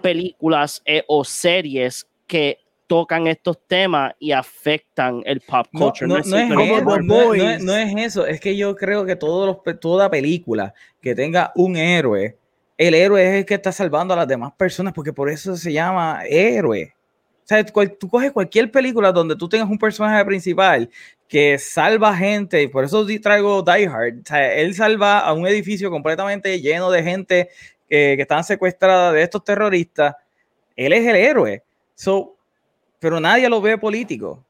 [0.00, 2.58] películas eh, o series que
[2.88, 6.08] tocan estos temas y afectan el pop culture.
[6.08, 11.76] No, es, eso, es que yo creo que todos los, toda película que tenga un
[11.76, 12.36] héroe,
[12.76, 15.72] el héroe es el que está salvando a las demás personas, porque por eso se
[15.72, 16.94] llama héroe.
[17.44, 20.90] O sea, tú coges cualquier película donde tú tengas un personaje principal
[21.28, 24.20] que salva gente, y por eso traigo Die Hard.
[24.20, 27.48] O sea, él salva a un edificio completamente lleno de gente
[27.90, 30.14] eh, que están secuestrada de estos terroristas.
[30.74, 31.62] Él es el héroe.
[31.94, 32.37] So,
[32.98, 34.44] pero nadie lo ve político.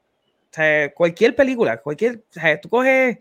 [0.51, 3.19] sea, cualquier película, cualquier, o sea, tú coges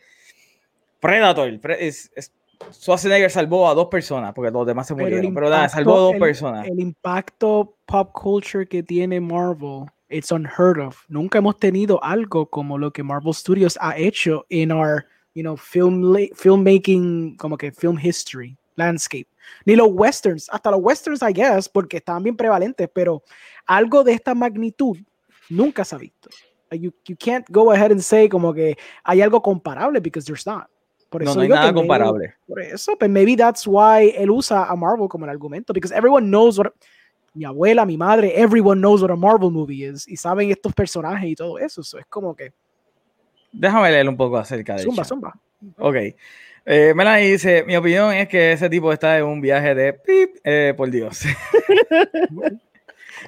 [1.00, 2.32] Predator, es, es,
[2.72, 6.16] Schwarzenegger salvó a dos personas, porque los demás se murieron, pero, nada, salvó a dos
[6.16, 6.68] personas.
[6.68, 11.04] El impacto pop culture que tiene Marvel, it's unheard of.
[11.08, 15.56] Nunca hemos tenido algo como lo que Marvel Studios ha hecho en our, you know,
[15.56, 19.28] film filmmaking, como que film history, landscape.
[19.66, 23.24] Ni los westerns, hasta los westerns, I guess, porque estaban bien prevalentes, pero
[23.66, 24.98] algo de esta magnitud
[25.50, 26.30] nunca se ha visto.
[26.72, 30.68] You, you can't go ahead and say como que hay algo comparable because there's not.
[31.10, 32.34] Por eso no, no hay nada comparable.
[32.46, 36.28] por eso, pero maybe that's why él usa a Marvel como el argumento, because everyone
[36.30, 36.74] knows what
[37.34, 41.30] mi abuela, mi madre, everyone knows what a Marvel movie is y saben estos personajes
[41.30, 41.84] y todo eso.
[41.84, 42.52] So, es como que.
[43.52, 45.40] Déjame leer un poco acerca de Zumba, zumba.
[45.78, 45.96] Ok.
[46.66, 50.38] Eh, Melanie dice: Mi opinión es que ese tipo está en un viaje de pip,
[50.44, 51.22] eh, por Dios.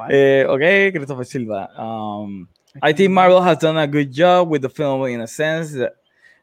[0.09, 1.69] eh, ok, Christopher Silva.
[1.77, 2.47] Um,
[2.81, 5.93] I think Marvel has done a good job with the film in a sense that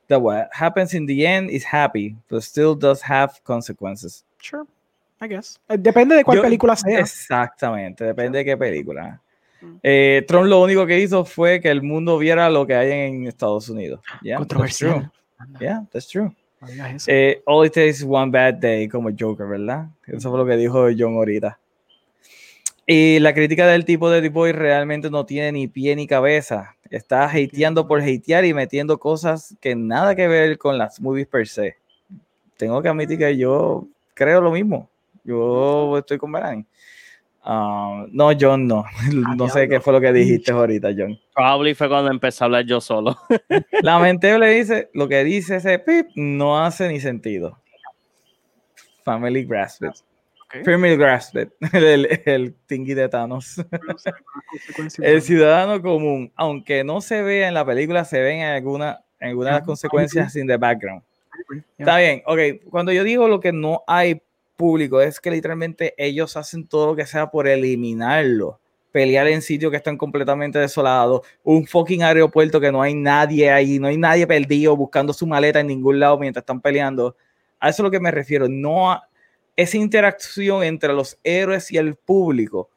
[0.09, 4.25] that what happens in the end is happy, but still does have consequences.
[4.41, 4.67] Sure,
[5.21, 5.59] I guess.
[5.69, 6.99] Eh, depende de cuál película sea.
[7.01, 9.21] Exactamente, depende de qué película.
[9.61, 9.77] Mm.
[9.83, 13.27] Eh, Trump lo único que hizo fue que el mundo viera lo que hay en
[13.27, 14.01] Estados Unidos.
[14.23, 15.11] Yeah, Controversial.
[15.39, 16.35] That's yeah, that's true.
[17.07, 19.89] Eh, all it takes is one bad day, como Joker, ¿verdad?
[20.07, 21.59] Eso fue lo que dijo John ahorita.
[22.87, 26.77] Y la crítica del tipo de tipo realmente no tiene ni pie ni cabeza.
[26.89, 31.49] Está hateando por hatear y metiendo cosas que nada que ver con las movies per
[31.49, 31.77] se.
[32.57, 34.89] Tengo que admitir que yo creo lo mismo.
[35.25, 36.65] Yo estoy con Melanie.
[37.43, 38.85] Ah, no, John, no.
[39.37, 41.19] No sé qué fue lo que dijiste ahorita, John.
[41.35, 43.17] Probably fue cuando empecé a hablar yo solo.
[43.83, 47.59] Lamentable dice, lo que dice ese pip no hace ni sentido.
[49.03, 49.45] Family
[50.49, 50.73] Grasped.
[50.73, 53.57] Family Grasped, el, el tingui de Thanos.
[54.99, 59.31] el ciudadano común, aunque no se vea en la película, se ven en alguna, en
[59.31, 61.03] algunas consecuencias sin the background.
[61.77, 62.71] Está bien, ok.
[62.71, 64.23] Cuando yo digo lo que no hay
[64.57, 68.59] público, es que literalmente ellos hacen todo lo que sea por eliminarlo.
[68.93, 73.79] Pelear en sitios que están completamente desolados, un fucking aeropuerto que no hay nadie ahí,
[73.79, 77.15] no hay nadie perdido buscando su maleta en ningún lado mientras están peleando.
[77.61, 78.49] A eso es lo que me refiero.
[78.49, 78.99] No,
[79.57, 82.71] esa interacción entre los héroes y el público,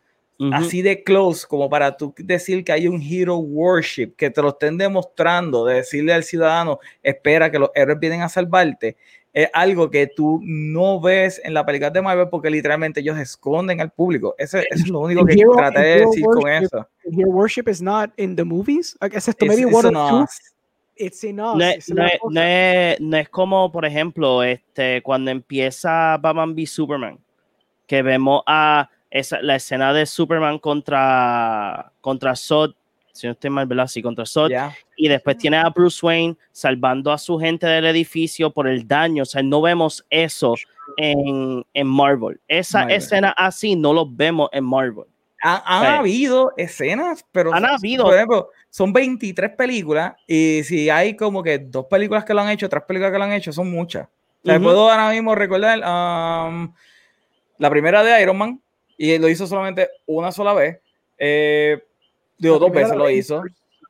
[0.53, 4.49] así de close, como para tú decir que hay un hero worship, que te lo
[4.49, 8.95] estén demostrando, de decirle al ciudadano, espera que los héroes vienen a salvarte,
[9.34, 13.80] es algo que tú no ves en la película de Marvel porque literalmente ellos esconden
[13.80, 14.34] al público.
[14.38, 16.88] Eso, es lo único que traté de decir con eso.
[17.03, 18.97] Hero worship is not in the movies.
[19.01, 20.25] I guess maybe no,
[23.19, 27.19] es, como, por ejemplo, este, cuando empieza Batman v Superman,
[27.87, 32.75] que vemos a esa, la escena de Superman contra, contra Zod,
[33.13, 33.87] si no estoy mal, ¿verdad?
[33.87, 34.51] Sí, contra Zod.
[34.95, 39.23] Y después tiene a Bruce Wayne salvando a su gente del edificio por el daño.
[39.23, 40.55] O sea, no vemos eso
[40.95, 42.39] en, en Marvel.
[42.47, 45.05] Esa escena así no lo vemos en Marvel.
[45.41, 48.03] Han, habido escenas, pero han habido.
[48.03, 52.49] Por ejemplo, son 23 películas y si hay como que dos películas que lo han
[52.49, 54.07] hecho, tres películas que lo han hecho, son muchas.
[54.43, 56.73] O puedo ahora mismo recordar um,
[57.57, 58.61] la primera de Iron Man
[58.97, 60.79] y lo hizo solamente una sola vez.
[61.17, 61.81] Eh,
[62.37, 63.43] digo, dos veces lo hizo.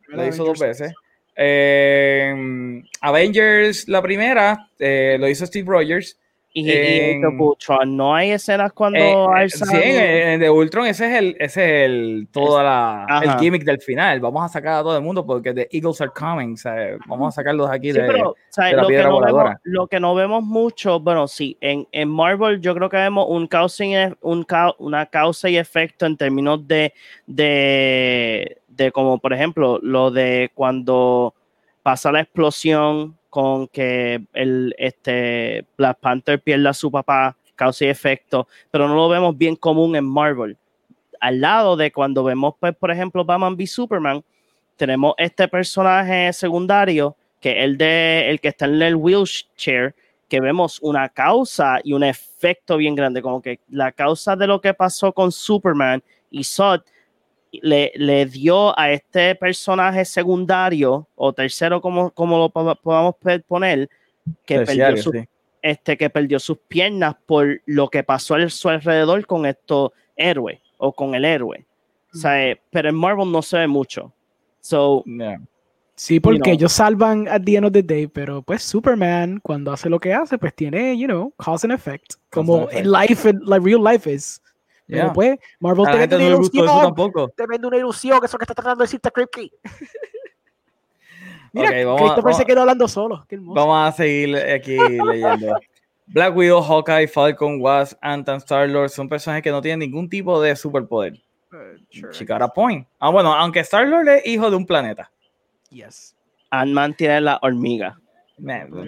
[0.08, 0.94] Lo hizo dos veces.
[1.36, 6.19] Eh, Avengers, la primera, eh, lo hizo Steve Rogers.
[6.52, 11.20] Y, en, Ultron, no hay escenas cuando eh, eh sí, en, de Ultron ese es
[11.20, 14.20] el, ese es el toda la el gimmick del final.
[14.20, 16.56] Vamos a sacar a todo el mundo porque The Eagles are coming.
[17.06, 20.16] Vamos a sacarlos aquí de, pero, la lo piedra que no Vemos, lo que no
[20.16, 24.48] vemos mucho, bueno, sí, en, en Marvel yo creo que vemos un causa y, un,
[24.80, 26.94] una causa y efecto en términos de,
[27.28, 31.36] de, de como por ejemplo lo de cuando
[31.84, 37.90] pasa la explosión con que el este Black Panther pierda a su papá, causa y
[37.90, 40.58] efecto, pero no lo vemos bien común en Marvel.
[41.20, 44.24] Al lado de cuando vemos, pues, por ejemplo, Batman v Superman,
[44.78, 49.94] tenemos este personaje secundario, que es el, de, el que está en el wheelchair,
[50.30, 54.62] que vemos una causa y un efecto bien grande, como que la causa de lo
[54.62, 56.02] que pasó con Superman
[56.32, 56.82] y Zod
[57.52, 63.16] le, le, dio a este personaje secundario o tercero, como, como lo podamos
[63.48, 63.90] poner,
[64.46, 64.88] que perdió,
[65.62, 70.60] este, que perdió sus piernas por lo que pasó a su alrededor con estos héroes
[70.78, 71.66] o con el héroe.
[72.72, 74.14] pero en Marvel no se ve mucho.
[74.62, 75.04] So,
[76.00, 79.90] Sí, porque ellos salvan at the end of the day, pero pues Superman, cuando hace
[79.90, 82.14] lo que hace, pues tiene, you know, cause and effect.
[82.30, 84.42] Como en life, like real life is.
[84.90, 86.96] Pero pues, Marvel te vende una ilusión.
[87.36, 89.52] Te vende una ilusión, que es lo que está tratando de decirte Kripke.
[91.54, 93.26] Mira, Ok, vamos Christopher se vamos- quedó hablando solo.
[93.28, 93.56] Qué hermoso.
[93.56, 95.56] Vamos a seguir aquí leyendo.
[96.08, 100.56] Black Widow, Hawkeye, Falcon, Wasp, Ant-Man, Star-Lord son personajes que no tienen ningún tipo de
[100.56, 101.14] superpoder.
[101.52, 102.14] Uh, sure.
[102.14, 102.88] She got a point.
[103.00, 105.12] Ah, bueno, aunque Star-Lord es hijo de un planeta.
[105.70, 106.16] Yes.
[106.50, 108.00] Ant-Man tiene la hormiga.
[108.40, 108.84] Man, no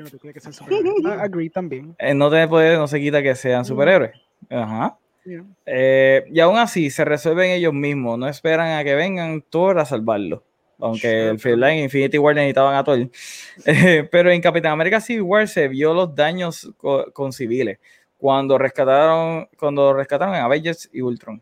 [1.03, 1.93] te agree también.
[1.99, 4.13] eh, no tener poder no se quita que sean superhéroes.
[4.49, 4.97] Ajá.
[5.23, 5.43] Yeah.
[5.65, 9.85] Eh, y aún así se resuelven ellos mismos, no esperan a que vengan Thor a
[9.85, 10.43] salvarlo.
[10.79, 11.29] Aunque Sure.
[11.29, 12.97] el Field Line Infinity War necesitaban a Thor.
[13.65, 17.77] Eh, pero en Capitán América Civil War se vio los daños co- con civiles
[18.17, 21.41] cuando rescataron, cuando rescataron a Avengers y Ultron.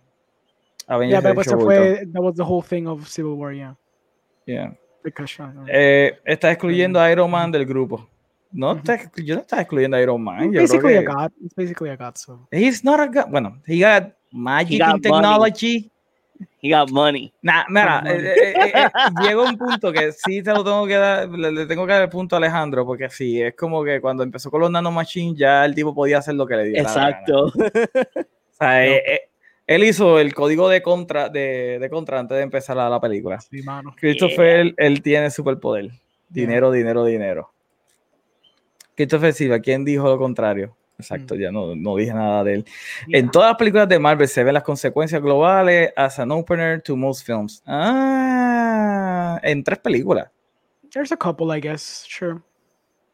[0.87, 3.75] Avengers Yeah, pues fue, that was the whole thing of Civil War, yeah.
[4.45, 4.73] Yeah.
[5.05, 8.09] Uh, Eh, está excluyendo a Iron Man del grupo.
[8.51, 10.51] No está, exclu- yo no estaba excluyendo a Iron Man.
[10.51, 11.31] Yo basically creo a que god.
[11.43, 12.47] It's basically a god, so.
[12.51, 13.27] he's not a god.
[13.29, 15.21] Bueno, he got magic got and money.
[15.21, 15.91] technology.
[16.61, 17.33] He got money.
[17.41, 18.89] Nah, mira, eh, eh, eh,
[19.21, 22.01] llega un punto que sí te lo tengo que dar, le, le tengo que dar
[22.03, 25.65] el punto a Alejandro, porque sí, es como que cuando empezó con los nanomachines ya
[25.65, 26.83] el tipo podía hacer lo que le diera.
[26.83, 27.09] la gana.
[27.09, 27.45] Exacto.
[27.45, 29.21] O sea, eh, eh,
[29.67, 33.39] él hizo el código de contra, de, de contra antes de empezar la, la película.
[33.41, 33.93] Sí, mano.
[33.97, 35.91] Christopher, él, él tiene superpoder.
[36.29, 37.51] Dinero, dinero, dinero.
[38.99, 40.75] Christopher Silva, ¿quién dijo lo contrario?
[40.97, 42.65] Exacto, ya no, no dije nada de él.
[43.07, 46.97] En todas las películas de Marvel se ven las consecuencias globales as an opener to
[46.97, 47.63] most films.
[47.65, 50.29] Ah, en tres películas.
[50.91, 52.39] There's a couple, I guess, sure.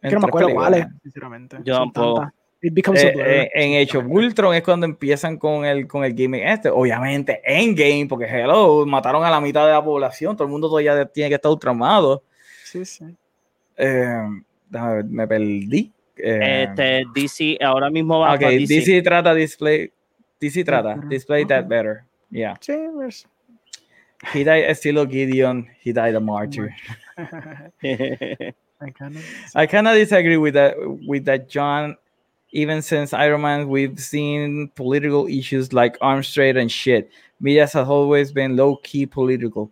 [0.02, 0.70] En que no me acuerdo películas.
[0.72, 1.58] cuáles, sinceramente.
[1.64, 2.32] Yo tampoco.
[2.62, 3.28] It becomes a Eh, blur.
[3.28, 6.70] eh, en Age of Ultron es cuando empiezan con el, con el gaming este.
[6.70, 10.36] Obviamente, Endgame, porque hello, mataron a la mitad de la población.
[10.36, 12.24] Todo el mundo todavía tiene que estar traumado.
[12.64, 13.06] Sí, sí.
[13.78, 14.18] Eh,
[14.70, 15.92] déjame ver, me perdí.
[16.18, 18.76] Eh, Este, DC ahora mismo va ok, para DC.
[18.80, 19.02] DC.
[19.04, 19.92] trata display.
[20.40, 22.04] DC trata Ujú, display that better.
[22.32, 22.56] Yeah.
[22.60, 23.26] Chambers.
[24.34, 25.68] He died estilo Gideon.
[25.84, 26.74] He died a martyr.
[27.84, 29.22] I kinda-
[29.56, 30.76] I kind of disagree with that.
[31.08, 31.96] With that, John.
[32.52, 37.10] Even since Iron Man, we've seen political issues like arms trade and shit.
[37.42, 39.70] Media has always been low key political.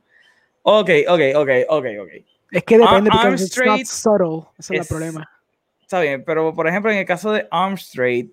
[0.65, 2.25] Okay, okay, okay, okay, okay.
[2.53, 4.49] Es que depende, Ar- porque it's not subtle.
[4.57, 5.29] Ese es es- el problema.
[5.81, 8.29] Está bien, pero por ejemplo, en el caso de arms trade,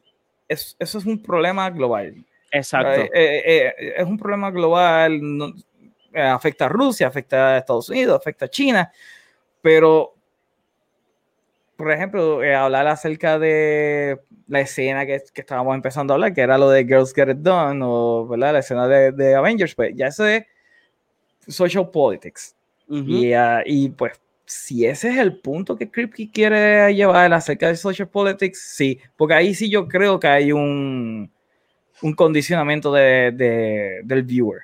[0.49, 2.15] es- eso es un problema global.
[2.53, 3.03] Exacto.
[3.03, 5.53] Eh, eh, eh, es un problema global, no-
[6.13, 8.91] eh, afecta a Rusia, afecta a Estados Unidos, afecta a China,
[9.63, 10.15] pero,
[11.77, 16.41] por ejemplo, eh, hablar acerca de la escena que, que estábamos empezando a hablar, que
[16.41, 18.53] era lo de Girls Get It Done, o ¿verdad?
[18.55, 20.45] la escena de, de Avengers, pues ya eso es
[21.47, 22.55] social politics.
[22.91, 23.05] Ujú.
[23.09, 27.77] y, ah, y pues, si ese es el punto que Kripke quiere llevar acerca de
[27.77, 31.31] social politics, sí, porque ahí sí yo creo que hay un,
[32.03, 34.63] un condicionamiento de, de- del viewer.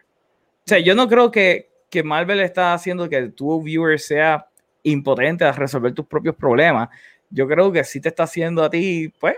[0.65, 4.49] O sea, yo no creo que, que Marvel está haciendo que tu viewer sea
[4.83, 6.89] impotente a resolver tus propios problemas.
[7.31, 9.37] Yo creo que sí te está haciendo a ti, pues,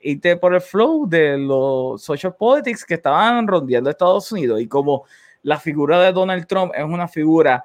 [0.00, 4.60] irte por el flow de los social politics que estaban rondeando Estados Unidos.
[4.62, 5.04] Y como
[5.42, 7.62] la figura de Donald Trump es una figura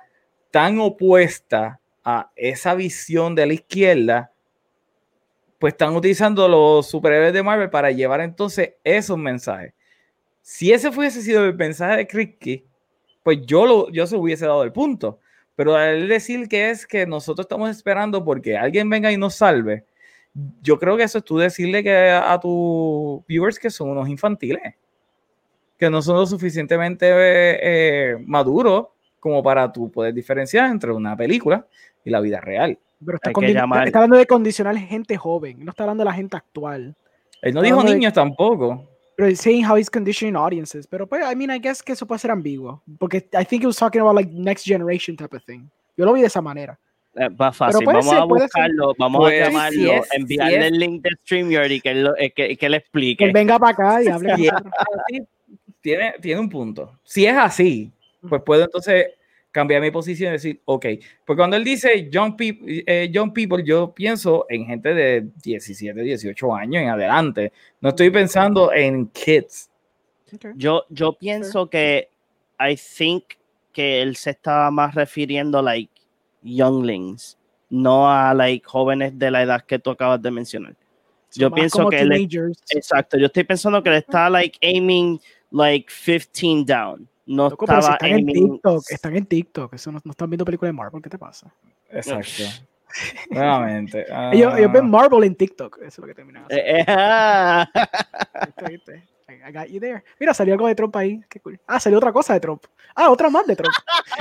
[0.52, 4.32] tan opuesta a esa visión de la izquierda,
[5.60, 9.74] pues están utilizando los superhéroes de Marvel para llevar entonces esos mensajes.
[10.41, 12.66] Si ese fuese sido el mensaje de Kripke,
[13.24, 15.20] pues yo, lo, yo se hubiese dado el punto.
[15.56, 19.84] Pero al decir que es que nosotros estamos esperando porque alguien venga y nos salve,
[20.62, 24.08] yo creo que eso es tú decirle que a, a tus viewers que son unos
[24.08, 24.76] infantiles,
[25.78, 28.88] que no son lo suficientemente eh, eh, maduros
[29.28, 31.65] como para tú poder diferenciar entre una película
[32.03, 32.78] y la vida real.
[33.05, 36.13] Pero está, que llamar- está hablando de condicionar gente joven, no está hablando de la
[36.13, 36.95] gente actual.
[37.41, 38.89] Él no Está dijo hablando de- niños tampoco.
[39.15, 40.86] Pero saying how he's conditioning audiences.
[40.88, 42.82] Pero pues, I mean, I guess que eso puede ser ambiguo.
[42.99, 45.67] Porque I think it was talking about like next generation type of thing.
[45.95, 46.78] Yo lo vi de esa manera.
[47.15, 50.67] Eh, Va fácil, puede vamos ser, a buscarlo, vamos Pues, a si llamarlo, es- enviarle
[50.67, 53.23] el link de StreamYard y que él, lo- eh, que, que él Que explique.
[53.25, 54.36] él venga para acá y hable
[55.82, 56.91] tiene, tiene un punto.
[57.03, 57.91] Si es así,
[58.28, 59.07] pues puedo entonces
[59.58, 60.86] cambiar mi posición y decir, ok,
[61.26, 65.99] porque cuando él dice young people, eh, young people, yo pienso en gente de 17,
[65.99, 67.51] 18 años en adelante.
[67.82, 69.72] No estoy pensando en kids.
[70.32, 70.51] Okay.
[70.55, 72.10] Yo, yo pienso que
[72.60, 73.24] I think
[73.74, 75.91] que él se estaba más refiriendo like
[76.43, 77.36] younglings,
[77.72, 80.76] no a like jóvenes de la edad que tú acabas de mencionar.
[81.30, 82.62] So, yo pienso que él teenagers.
[82.70, 87.08] Exacto, yo estoy pensando que él está like aiming like 15 down.
[87.28, 88.25] No Loco, pero si estaba están en.
[88.25, 89.73] TikTok, están en TikTok.
[89.73, 91.01] Eso no, no están viendo películas de Marvel.
[91.01, 91.53] ¿Qué te pasa?
[91.89, 92.43] Exacto.
[93.30, 94.05] Nuevamente.
[94.32, 95.78] Ellos, ellos ah, ven Marvel en TikTok.
[95.80, 96.65] Eso es lo que terminan haciendo.
[96.65, 97.69] Eh, eh, ah.
[99.30, 100.03] I got you there.
[100.19, 101.21] Mira, salió algo de Trump ahí.
[101.30, 101.59] Qué cool.
[101.67, 102.63] Ah, salió otra cosa de Trump.
[102.95, 103.73] Ah, otra más de Trump.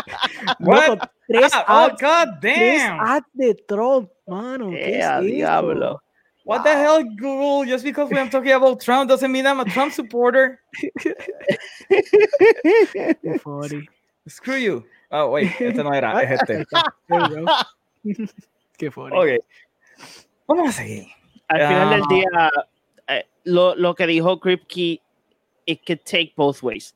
[0.60, 0.88] What?
[0.88, 3.00] Loco, tres Ah, oh, god tres damn.
[3.00, 4.70] ads de Trump, mano.
[4.70, 5.22] ¿qué Eh, es a esto?
[5.22, 6.02] diablo.
[6.46, 7.64] What the hell, Google?
[7.66, 10.60] Just because I'm talking about Trump doesn't mean I'm a Trump supporter.
[11.90, 13.88] Qué funny.
[14.28, 14.84] Screw you.
[15.10, 16.64] Oh, wait, este no era, es este.
[17.08, 17.46] There you go.
[18.78, 19.16] Qué funny.
[19.16, 19.44] Ok.
[20.48, 21.06] Vamos a seguir.
[21.48, 22.08] Al final del Ah.
[22.08, 22.50] día,
[23.08, 25.00] eh, lo, lo que dijo Kripke,
[25.66, 26.94] it could take both ways.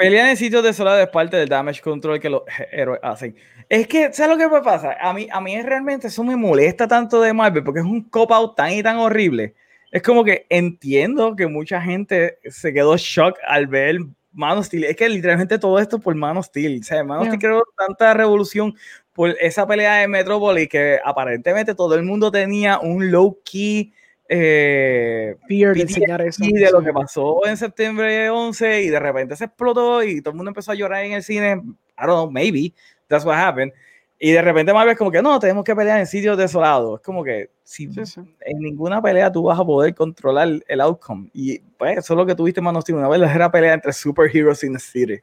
[0.00, 2.40] Pelear en sitios desolados es parte del damage control que los
[2.72, 3.36] héroes hacen.
[3.68, 4.96] Es que, ¿sabes lo que me pasa?
[4.98, 8.04] A mí, a mí es realmente eso me molesta tanto de Marvel porque es un
[8.04, 9.54] cop-out tan y tan horrible.
[9.90, 13.98] Es como que entiendo que mucha gente se quedó shock al ver
[14.32, 14.84] Man of Steel.
[14.84, 16.80] Es que literalmente todo esto por Man of Steel.
[16.80, 17.26] O sea, Man of.
[17.26, 18.74] Steel creó tanta revolución
[19.12, 23.92] por esa pelea de Metropolis que aparentemente todo el mundo tenía un low-key
[24.32, 26.44] eh, Fear de enseñar eso.
[26.44, 30.36] de lo que pasó en septiembre 11 y de repente se explotó y todo el
[30.36, 31.54] mundo empezó a llorar en el cine.
[31.98, 32.72] I don't know, maybe
[33.08, 33.72] that's what happened.
[34.20, 37.00] Y de repente Marvel es como que no, tenemos que pelear en sitios desolados.
[37.00, 38.20] Es como que si Sí, sí.
[38.42, 41.28] en ninguna pelea tú vas a poder controlar el outcome.
[41.32, 43.92] Y pues eso es lo que tuviste en Man of Steel, una verdadera pelea entre
[43.92, 45.18] superheroes in the city.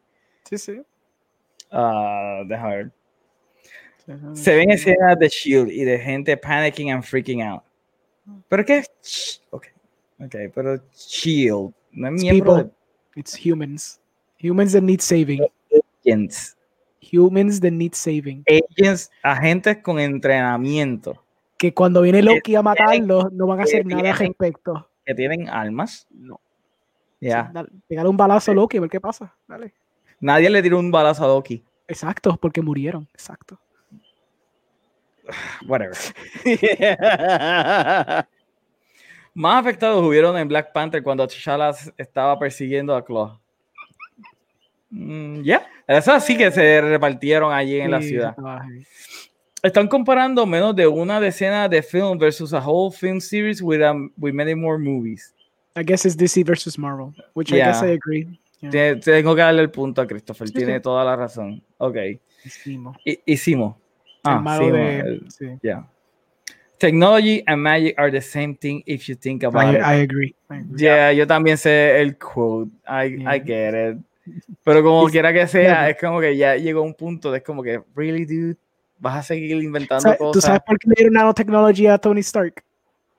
[0.49, 0.82] Sí, sí.
[1.72, 2.91] Ah, déjame ver.
[4.34, 7.62] Se ven escenas de Shield y de gente panicking and freaking out.
[8.49, 8.84] Pero qué.
[9.51, 9.67] Ok,
[10.19, 12.71] ok, pero Shield no es miembro people.
[13.15, 13.99] It's humans.
[14.39, 15.41] Humans that need saving.
[16.05, 16.55] agents.
[17.01, 18.43] Humans that need saving.
[18.47, 21.23] Agents, agentes con entrenamiento
[21.57, 24.89] Que cuando viene Loki a matarlos, no van a hacer nada al respecto.
[25.05, 26.07] que tienen almas.
[26.11, 26.39] No.
[27.19, 27.49] Ya.
[27.51, 29.36] Dale, Pégale un balazo a Loki a ver qué pasa.
[29.47, 29.73] Dale.
[30.19, 31.63] Nadie le tiró un balazo a Loki.
[31.88, 33.07] Exacto, porque murieron.
[33.13, 33.59] Exacto.
[35.67, 35.97] Whatever.
[39.34, 43.39] Más afectados hubieron en Black Panther cuando T'Challa estaba persiguiendo a Claw.
[44.89, 48.36] Mm, ya, esas sí que se repartieron allí en la ciudad.
[49.61, 54.09] Están comparando menos de una decena de film versus a whole film series with, um,
[54.17, 55.34] with many more movies.
[55.75, 57.89] I guess it's DC versus Marvel, which I guess Yeah.
[57.91, 58.39] I agree.
[58.61, 60.82] Yeah, Te- Tengo que darle el punto a Christopher, Sí, tiene sí.
[60.82, 61.61] toda la razón.
[61.78, 61.97] Ok,
[62.43, 62.97] hicimos.
[63.05, 63.19] Hi-
[64.28, 65.45] El Ah, malo sí, de- el- sí.
[65.61, 65.88] yeah.
[66.80, 69.82] Technology and magic are the same thing if you think about I, it.
[69.82, 70.36] I agree.
[70.49, 70.78] I agree.
[70.84, 72.69] Yeah, yo también sé el quote.
[72.88, 73.36] I, Yeah.
[73.36, 73.97] I get it.
[74.63, 77.63] Pero como quiera que sea, es como que ya llegó un punto de es como
[77.63, 78.57] que, really, dude,
[78.99, 80.43] vas a seguir inventando Sa- ¿Tú cosas.
[80.43, 82.63] sabes por qué le dieron nanotecnología a Tony Stark?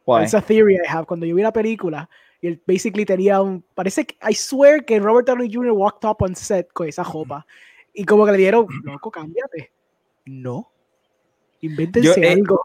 [0.07, 0.23] Why?
[0.23, 1.07] It's a theory I have.
[1.07, 2.09] Cuando yo vi la película,
[2.41, 3.65] y él basically tenía un.
[3.75, 4.15] Parece que.
[4.31, 5.73] I swear que Robert Downey Jr.
[5.73, 7.45] walked up on set con esa jopa.
[7.93, 9.73] Y como que le dieron, loco, cámbiate.
[10.27, 10.71] No.
[11.61, 12.63] Invéntense Yo, eh, algo.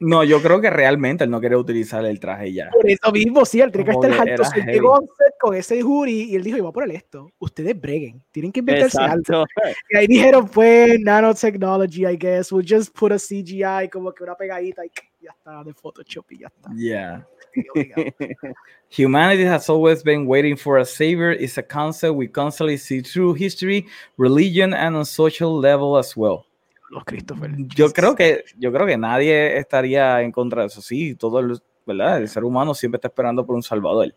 [0.00, 2.70] No, yo creo que realmente él no quería utilizar el traje ya.
[2.70, 4.44] Por eso mismo, sí, él tiene que estar alto.
[4.44, 4.72] heavy.
[4.72, 4.98] llegó
[5.38, 7.30] con ese hoodie y él dijo, yo voy a poner esto.
[7.38, 8.22] Ustedes breguen.
[8.30, 9.18] Tienen que inventarse algo.
[9.18, 9.44] Exacto.
[9.90, 12.50] Y ahí dijeron, pues, nanotechnology, I guess.
[12.50, 14.90] We'll just put a CGI, como que una pegadita y
[15.20, 16.70] ya está, de Photoshop y ya está.
[16.74, 17.26] Yeah.
[18.88, 21.32] Humanity has always been waiting for a savior.
[21.32, 26.46] It's a concept we constantly see through history, religion, and on social level as well.
[26.90, 27.52] Los Christopher.
[27.68, 30.82] Yo creo que yo creo que nadie estaría en contra de eso.
[30.82, 32.18] Sí, todo el, ¿verdad?
[32.18, 34.12] El ser humano siempre está esperando por un salvador.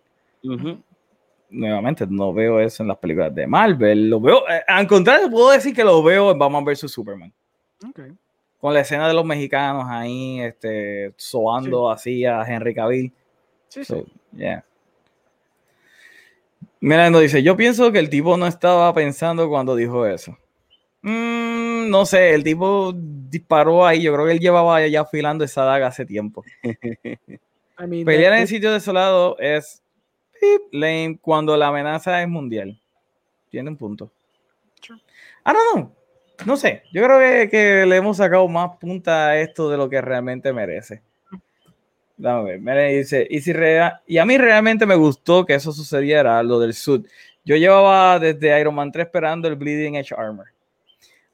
[1.52, 4.10] Nuevamente, no veo eso en las películas de Marvel.
[4.10, 7.32] Lo veo, eh, al contrario, puedo decir que lo veo en Batman vs Superman.
[7.88, 8.00] Ok.
[8.60, 13.14] Con la escena de los mexicanos ahí, este, soando así a Henry Cavill.
[13.68, 13.94] Sí, sí.
[13.94, 14.06] So,
[14.36, 14.66] yeah.
[16.80, 20.38] Mira, nos dice, yo pienso que el tipo no estaba pensando cuando dijo eso.
[21.04, 25.64] Mm, no sé, el tipo disparó ahí, yo creo que él llevaba ya afilando esa
[25.64, 26.44] daga hace tiempo.
[26.64, 29.84] I mean, Pelear en sitio desolado es
[30.72, 32.80] lame cuando la amenaza es mundial.
[33.50, 34.12] Tiene un punto.
[35.46, 35.96] I don't know.
[36.46, 36.84] No sé.
[36.92, 40.52] Yo creo que, que le hemos sacado más punta a esto de lo que realmente
[40.52, 41.02] merece.
[42.16, 42.58] Dame
[42.96, 46.74] dice, y, si rea- y a mí realmente me gustó que eso sucediera, lo del
[46.74, 47.06] sud.
[47.44, 50.53] Yo llevaba desde Iron Man 3 esperando el Bleeding Edge Armor.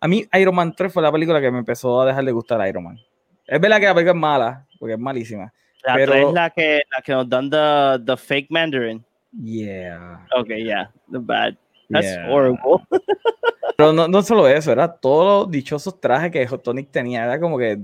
[0.01, 2.65] A mí Iron Man 3 fue la película que me empezó a dejar de gustar
[2.67, 2.99] Iron Man.
[3.45, 5.53] Es verdad que la película es mala, porque es malísima.
[5.83, 9.03] La Pero- tres es la que, la que nos dan the, the fake Mandarin.
[9.41, 10.25] Yeah.
[10.37, 11.55] Okay, yeah, the bad.
[11.89, 12.29] That's Yeah.
[12.31, 12.85] horrible.
[13.77, 17.23] Pero no, no solo eso, era todos los dichosos trajes que Tonic tenía.
[17.23, 17.79] Era como que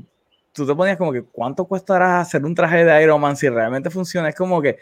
[0.51, 3.89] tú te ponías como que cuánto cuestará hacer un traje de Iron Man si realmente
[3.89, 4.29] funciona.
[4.29, 4.77] Es como que,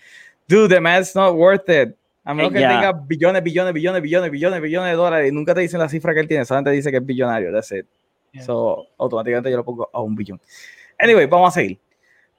[0.47, 1.95] dude, the man's not worth it.
[2.26, 2.70] A menos que Yeah.
[2.80, 6.14] tenga billones, billones, billones, billones, billones, billones de dólares y nunca te dicen la cifra
[6.14, 7.52] que él tiene, solamente dice que es billonario.
[7.52, 7.86] That's it.
[8.32, 8.44] Yeah.
[8.44, 10.40] So, automáticamente yo lo pongo a un billón.
[11.00, 11.80] Anyway, vamos a seguir.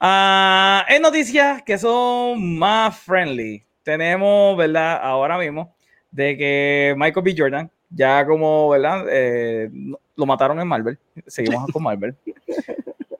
[0.00, 4.98] Ah, en noticias que son más friendly, tenemos, ¿verdad?
[5.02, 5.74] Ahora mismo,
[6.10, 7.34] de que Michael B.
[7.36, 9.04] Jordan, ya como, ¿verdad?
[9.10, 9.70] Eh,
[10.16, 10.98] lo mataron en Marvel.
[11.26, 12.14] Seguimos con Marvel.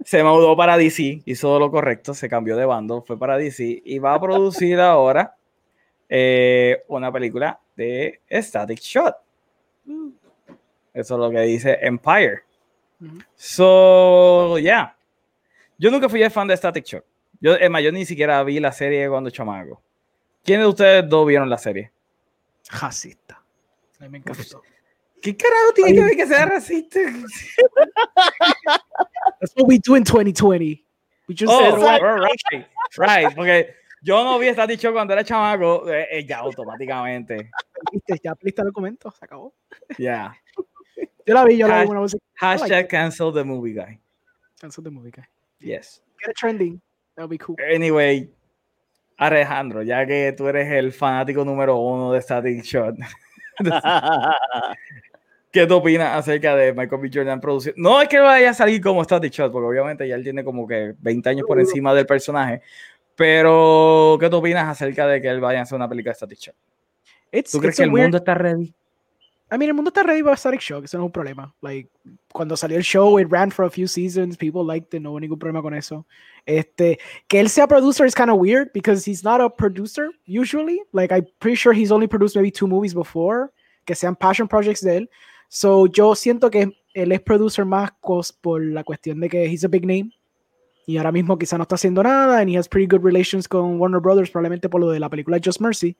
[0.05, 3.99] se mudó para DC, hizo lo correcto, se cambió de bando, fue para DC y
[3.99, 5.35] va a producir ahora
[6.09, 9.17] eh, una película de Static Shot.
[10.93, 12.43] Eso es lo que dice Empire.
[13.35, 14.97] So, yeah.
[15.79, 17.05] Yo nunca fui fan de Static Shock.
[17.41, 19.83] Yo, es más, yo ni siquiera vi la serie cuando chamaco.
[20.45, 21.91] ¿Quiénes de ustedes dos vieron la serie?
[22.71, 23.43] Racista.
[23.99, 24.63] A mí me encantó.
[25.21, 27.01] ¿Qué carajo tiene que ver que sea racista?
[29.41, 30.85] That's what we do in 2020.
[31.27, 32.67] We just oh, said, right,
[32.99, 33.75] right, porque
[34.05, 37.51] yo no vi Static Shock cuando era chamaco, eh, eh, ya automáticamente.
[37.91, 38.21] ¿Viste?
[38.23, 39.55] Ya lista el documento, se acabó.
[39.97, 39.97] Ya.
[39.97, 40.37] Yeah.
[41.27, 42.17] Yo la vi, yo la vi una vez.
[42.35, 43.99] Hashtag cancel the movie guy.
[44.61, 45.25] Cancel the movie guy.
[45.59, 46.03] Yes.
[46.21, 46.83] Get it trending.
[47.17, 47.57] That would be cool.
[47.59, 48.31] Anyway,
[49.17, 52.97] Alejandro, ya que tú eres el fanático número uno de Static Shot,
[55.51, 57.11] ¿qué te opinas acerca de Michael B.
[57.13, 57.81] Jordan produciendo?
[57.81, 60.67] No es que vaya a salir como Static Shot, porque obviamente ya él tiene como
[60.67, 62.61] que 20 años por encima del personaje,
[63.17, 66.39] pero ¿qué te opinas acerca de que él vaya a hacer una película de Static
[66.39, 66.57] Shot?
[67.51, 68.75] ¿Tú crees que el mundo está ready?
[69.53, 71.55] I mean, el mundo está ready para Static Shock, eso no es un problema.
[71.61, 71.89] Like,
[72.33, 75.21] cuando salió el show, it ran for a few seasons, people liked it, no hubo
[75.21, 76.07] ningún problema con eso.
[76.47, 80.81] Este, que él sea producer is kind of weird because he's not a producer usually.
[80.93, 83.53] Like, I'm pretty sure he's only produced maybe two movies before,
[83.85, 85.11] que sean passion projects de él.
[85.49, 87.93] So, yo siento que él es producer más
[88.41, 90.11] por la cuestión de que he's a big name.
[90.87, 93.79] Y ahora mismo quizá no está haciendo nada, and he has pretty good relations con
[93.79, 95.97] Warner Brothers, probablemente por lo de la película Just Mercy.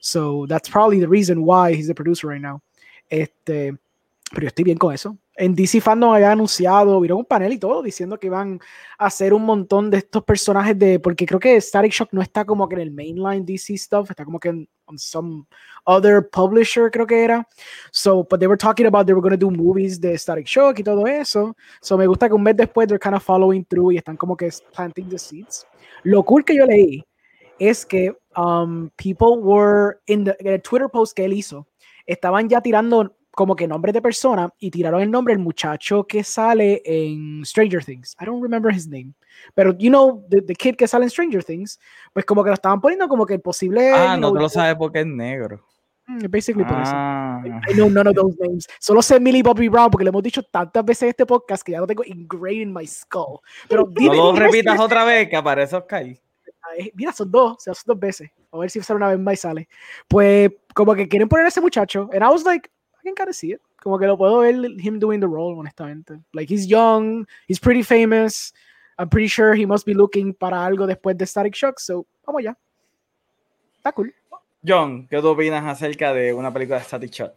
[0.00, 2.60] So, that's probably the reason why he's the producer right now.
[3.08, 3.76] Este,
[4.34, 5.16] pero estoy bien con eso.
[5.36, 8.60] En DC Fandom había anunciado, vieron un panel y todo, diciendo que iban
[8.98, 12.44] a hacer un montón de estos personajes de, porque creo que Static Shock no está
[12.44, 15.44] como que en el mainline DC stuff, está como que en some
[15.86, 17.46] other publisher, creo que era.
[17.90, 20.78] So, but they were talking about they were going to do movies de Static Shock
[20.78, 21.56] y todo eso.
[21.80, 24.36] So, me gusta que un mes después they're kind of following through y están como
[24.36, 25.66] que planting the seeds.
[26.04, 27.04] Lo cool que yo leí
[27.58, 31.66] es que um, people were in the, in Twitter post que él hizo
[32.06, 36.22] estaban ya tirando como que nombres de persona y tiraron el nombre del muchacho que
[36.22, 38.16] sale en Stranger Things.
[38.20, 39.14] I don't remember his name.
[39.54, 41.78] Pero, you know, the, the kid que sale en Stranger Things,
[42.12, 43.90] pues como que lo estaban poniendo como que el posible.
[43.90, 45.64] Ah, no te lo sabes porque es negro.
[46.06, 46.92] Mm, basically por eso.
[46.94, 47.42] Ah.
[47.68, 48.66] I, know none of those names.
[48.78, 51.72] Solo sé Millie Bobby Brown porque le hemos dicho tantas veces en este podcast que
[51.72, 53.40] ya lo tengo ingrained in my skull.
[53.68, 56.04] Pero no lo repitas otra vez que aparece Oscar.
[56.94, 58.30] Mira, son dos, o sea, son dos veces.
[58.52, 59.68] A ver si sale una vez más y sale.
[60.08, 62.08] Pues como que quieren poner a ese muchacho.
[62.12, 62.70] And I was like,
[63.04, 63.60] I can kind of see it.
[63.82, 66.18] Como que lo puedo ver him doing the role, honestamente.
[66.32, 68.52] Like, he's young, he's pretty famous.
[68.98, 71.80] I'm pretty sure he must be looking para algo después de Static Shock.
[71.80, 72.56] So, vamos ya.
[73.76, 74.14] Está cool.
[74.66, 77.32] John, ¿qué tú opinas acerca de una película de Static Shock?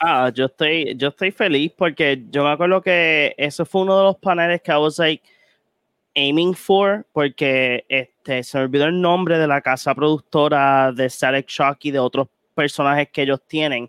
[0.00, 4.04] Ah, yo estoy, yo estoy feliz porque yo me acuerdo que eso fue uno de
[4.04, 5.22] los paneles que I was like
[6.16, 11.46] aiming for, porque este, se me olvidó el nombre de la casa productora de Static
[11.46, 13.88] Shock y de otros personajes que ellos tienen.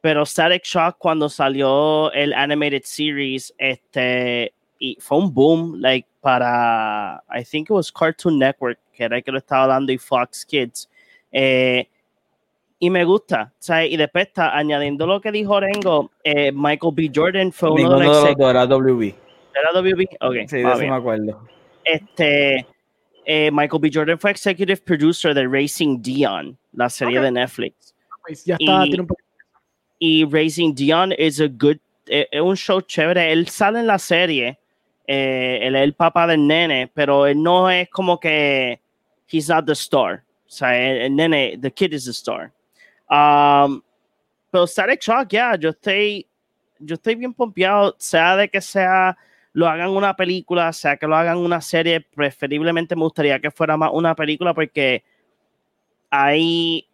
[0.00, 7.22] Pero Static Shock, cuando salió el animated series, este, y fue un boom, like, para,
[7.28, 10.44] I think it was Cartoon Network, que era el que lo estaba dando, y Fox
[10.44, 10.88] Kids.
[11.32, 11.88] Eh,
[12.78, 13.90] y me gusta, ¿sabes?
[13.90, 17.10] Y después está añadiendo lo que dijo Orengo, eh, Michael B.
[17.12, 18.36] Jordan fue uno de los...
[18.36, 19.14] De la WB.
[19.54, 20.06] ¿Era WB?
[20.20, 20.48] Ok.
[20.48, 21.42] Sí, de eso me acuerdo.
[21.84, 22.64] Este,
[23.24, 23.90] eh, Michael B.
[23.92, 27.94] Jordan fue executive producer de Racing Dion, la serie de Netflix.
[28.24, 28.90] Pues ya está, y,
[29.98, 33.32] y Racing Dion es a good, eh, un show chévere.
[33.32, 34.58] Él sale en la serie,
[35.06, 38.80] eh, él es el papá del nene, pero él no es como que
[39.30, 40.22] he's not the star.
[40.46, 42.52] O sea, el, nene, the kid is the star.
[43.10, 43.82] Um,
[44.50, 46.26] pero Static Shock, ya, yo estoy,
[46.78, 49.16] yo estoy bien pompeado, sea de que sea
[49.52, 53.76] lo hagan una película, sea que lo hagan una serie, preferiblemente me gustaría que fuera
[53.76, 55.02] más una película porque
[56.10, 56.87] hay,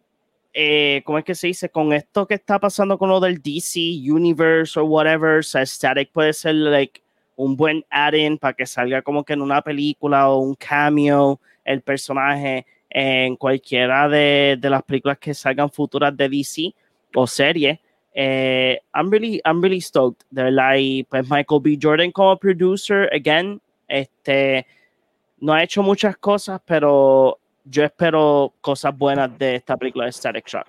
[0.57, 1.69] eh, ¿cómo es que se dice?
[1.69, 3.79] Con esto que está pasando con lo del DC
[4.09, 7.01] Universe o whatever, o sea, Static puede ser like
[7.35, 11.81] un buen add-in para que salga como que en una película o un cameo el
[11.81, 16.73] personaje en cualquiera de, de las películas que salgan futuras de DC
[17.13, 17.79] o series
[18.17, 20.75] eh, I'm really, I'm really stoked, de verdad.
[20.77, 21.77] Y pues Michael B.
[21.79, 24.65] Jordan como producer, again, este,
[25.39, 30.47] no ha hecho muchas cosas, pero yo espero cosas buenas de esta película de Static
[30.47, 30.67] Shock.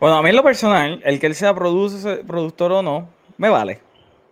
[0.00, 3.48] Bueno, a mí en lo personal, el que él sea produce, productor o no, me
[3.48, 3.80] vale.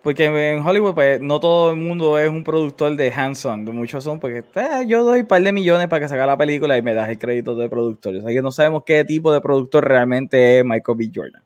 [0.02, 3.64] Porque en Hollywood, pues, no todo el mundo es un productor de hands-on.
[3.64, 6.78] Muchos son porque eh, yo doy un par de millones para que salga la película
[6.78, 8.16] y me das el crédito de productor.
[8.16, 11.10] O sea que no sabemos qué tipo de productor realmente es Michael B.
[11.14, 11.42] Jordan.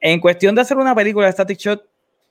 [0.00, 1.84] En cuestión de hacer una película de Static Shot,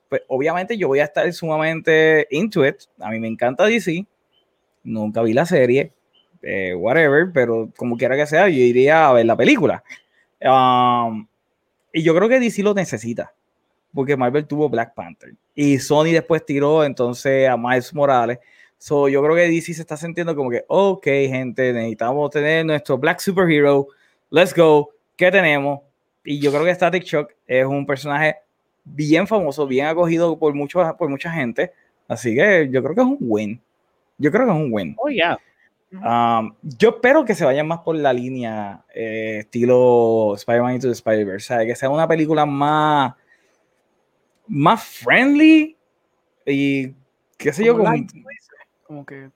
[0.10, 2.76] pues obviamente yo voy a estar sumamente into it.
[2.99, 4.06] A mí me encanta DC.
[4.84, 5.94] Nunca vi la serie,
[6.42, 9.84] eh, whatever, pero como quiera que sea, yo iría a ver la película.
[10.42, 11.28] Um,
[11.92, 13.34] y yo creo que DC lo necesita,
[13.94, 18.38] porque Marvel tuvo Black Panther y Sony después tiró entonces a Miles Morales.
[18.78, 23.00] So, yo creo que DC se está sintiendo como que, ok, gente, necesitamos tener nuestro
[23.00, 23.88] Black Superhero.
[24.30, 24.92] Let's go.
[25.16, 25.80] ¿Qué tenemos?
[26.24, 28.36] Y yo creo que Static Shock es un personaje
[28.84, 31.72] bien famoso, bien acogido por, mucho, por mucha gente.
[32.08, 33.60] Así que yo creo que es un win.
[34.20, 34.96] Yo creo que es un win.
[35.00, 35.40] Oh, yeah.
[35.92, 40.94] Um, yo espero que se vayan más por la línea eh, estilo Spider-Man Into the
[40.94, 43.14] Spider-Verse, que sea una película más,
[44.48, 45.78] más friendly
[46.46, 46.94] y
[47.38, 47.92] qué sé yo, como,
[48.86, 49.30] como que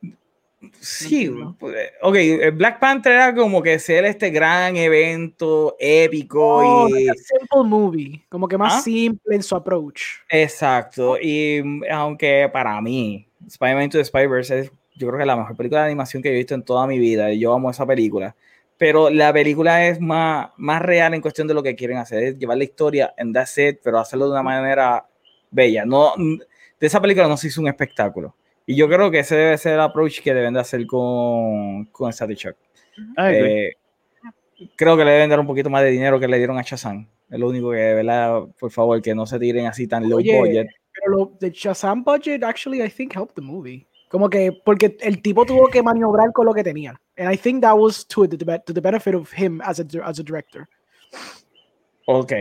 [0.80, 2.16] Sí, pues, ok,
[2.54, 7.08] Black Panther era como que ser este gran evento épico oh, y...
[7.18, 8.82] simple movie, como que más ¿Ah?
[8.82, 10.02] simple en su approach.
[10.30, 14.72] Exacto, y mm, aunque para mí Spider-Man Into the Spider-Verse es
[15.02, 17.00] yo creo que es la mejor película de animación que he visto en toda mi
[17.00, 18.36] vida y yo amo esa película,
[18.78, 22.38] pero la película es más, más real en cuestión de lo que quieren hacer, es
[22.38, 25.06] llevar la historia en that set, pero hacerlo de una manera
[25.50, 28.36] bella, no, de esa película no se hizo un espectáculo.
[28.66, 32.12] Y yo creo que ese debe ser el approach que deben de hacer con, con
[32.12, 32.58] Static Shock.
[33.18, 33.74] Eh,
[34.76, 37.08] creo que le deben dar un poquito más de dinero que le dieron a Shazam.
[37.30, 38.44] Es lo único que, ¿verdad?
[38.60, 40.68] Por favor, que no se tiren así tan low Oye, budget.
[40.94, 43.88] Pero lo de Shazam budget actually I think helped the movie.
[44.12, 47.00] Como que porque el tipo tuvo que maniobrar con lo que tenía.
[47.18, 50.20] And I think that was to the, to the benefit of him as a, as
[50.20, 50.68] a director.
[52.06, 52.32] Ok,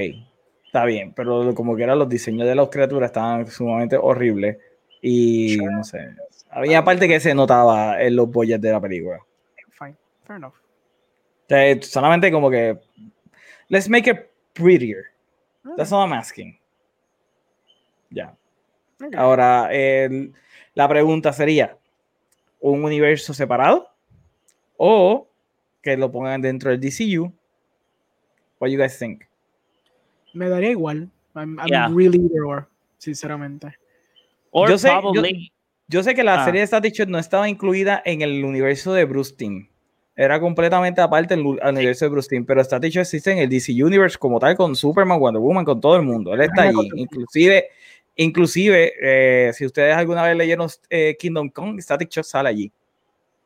[0.67, 4.57] está bien, pero como que eran los diseños de las criaturas estaban sumamente horribles.
[5.03, 5.73] Y Sure.
[5.73, 5.99] no sé,
[6.51, 9.21] había parte que se notaba en los budgets de la película.
[9.79, 10.55] Fine, fair enough.
[10.55, 12.79] O sea, solamente como que,
[13.69, 14.19] let's make it
[14.55, 15.05] prettier.
[15.77, 16.59] That's all I'm asking.
[18.11, 18.35] Ya.
[19.03, 19.19] Okay.
[19.19, 20.33] Ahora, el-
[20.75, 21.77] la pregunta sería,
[22.61, 23.89] ¿un universo separado?
[24.77, 25.27] ¿O
[25.83, 27.33] que lo pongan dentro del DCU?
[28.59, 29.23] What you guys think?
[30.35, 31.09] Me daría igual.
[31.35, 31.89] I'm, I'm Yeah.
[31.89, 32.69] really either or,
[32.99, 33.75] sinceramente.
[34.51, 35.53] Or Yo sé- probably,
[35.89, 36.45] Yo sé que la Ah.
[36.45, 39.67] serie de Static Shock no estaba incluida en el universo de Bruce Timm.
[40.15, 43.73] Era completamente aparte del universo de Bruce Timm, pero Static Shock existe en el DC
[43.73, 46.33] Universe como tal, con Superman, Wonder Woman, con todo el mundo.
[46.33, 46.79] Él está allí.
[46.93, 47.71] el Inclusive,
[48.25, 52.73] inclusive eh, si ustedes alguna vez leyeron eh, Kingdom Come, Static Shock sale allí.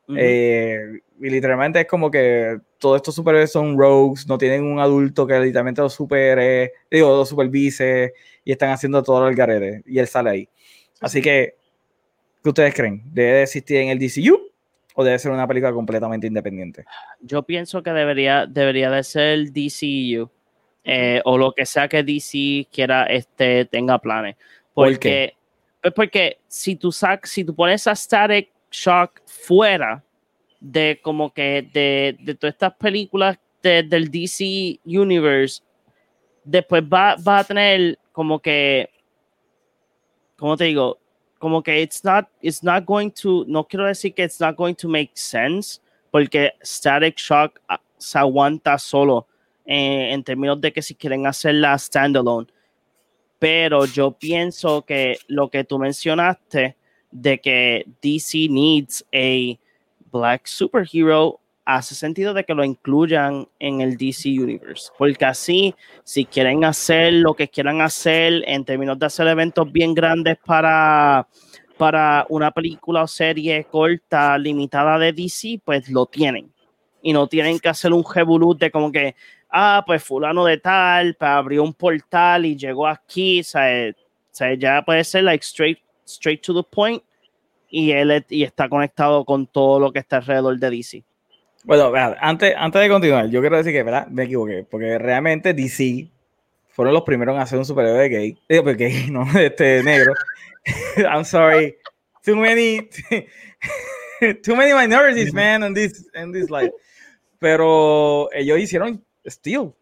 [0.07, 0.17] ujú.
[0.19, 5.25] Eh, y literalmente es como que todos estos superhéroes son rogues, no tienen un adulto
[5.25, 9.81] que literalmente los supere, digo, los supervise y están haciendo todo el garete.
[9.85, 10.49] Y él sale ahí.
[10.99, 11.55] Así que,
[12.43, 13.01] ¿qué ustedes creen?
[13.05, 14.37] ¿Debe de existir en el DCU
[14.95, 16.85] o debe ser una película completamente independiente?
[17.21, 20.29] yo pienso que debería, debería de ser DCU
[20.87, 24.35] eh, o lo que sea que DC quiera este, tenga planes.
[24.75, 25.33] ¿Por Porque, qué?
[25.81, 30.03] pues porque si tú sac, si tú pones a Static Shock fuera
[30.59, 35.63] de como que de, de todas estas películas de- del DC Universe,
[36.43, 38.89] después va, va a tener como que,
[40.37, 40.99] ¿cómo te digo?
[41.39, 44.75] Como que it's not, it's not going to, no quiero decir que it's not going
[44.75, 45.79] to make sense,
[46.11, 49.27] porque Static Shock ah, se aguanta solo
[49.65, 52.47] eh, en términos de que si quieren hacerla standalone.
[53.45, 56.75] Pero yo pienso que lo que tú mencionaste
[57.11, 59.55] de que DC needs a
[60.11, 66.25] black superhero hace sentido de que lo incluyan en el DC Universe, porque así, si
[66.25, 71.27] quieren hacer lo que quieran hacer en términos de hacer eventos bien grandes para,
[71.77, 76.51] para una película o serie corta, limitada de DC, pues lo tienen.
[77.03, 79.13] Y no tienen que hacer un revolut de como que,
[79.57, 83.93] ah, pues fulano de tal, pues abrió un portal y llegó aquí, o sea,
[84.57, 87.01] ya puede ser like straight, straight to the point
[87.69, 91.03] y él y está conectado con todo lo que está alrededor de DC.
[91.63, 94.07] Bueno, antes, antes de continuar, yo quiero decir que ¿verdad?
[94.07, 96.09] me equivoqué, porque realmente DC
[96.67, 98.37] fueron los primeros en hacer un superhéroe gay.
[98.49, 100.13] Digo, pues gay, no, este negro.
[100.97, 101.77] I'm sorry.
[102.23, 102.89] Too many,
[104.43, 106.73] too many minorities, man, in this, in this life.
[107.39, 109.73] Pero ellos hicieron Steel.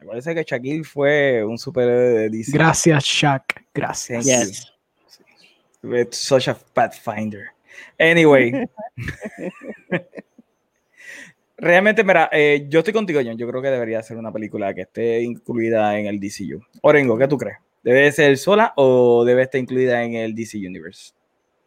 [0.00, 2.52] Me parece que Shaquille fue un superhéroe de DC.
[2.52, 3.64] Gracias, Shaq.
[3.74, 4.26] Gracias.
[4.26, 4.72] Yes.
[5.82, 7.46] It's such a pathfinder.
[7.98, 8.68] Anyway.
[11.58, 13.38] Realmente, mira, eh, yo estoy contigo, John.
[13.38, 16.60] Yo creo que debería ser una película que esté incluida en el DCU.
[16.82, 17.56] Orengo, ¿qué tú crees?
[17.82, 21.12] ¿Debe ser sola o debe estar incluida en el DC Universe?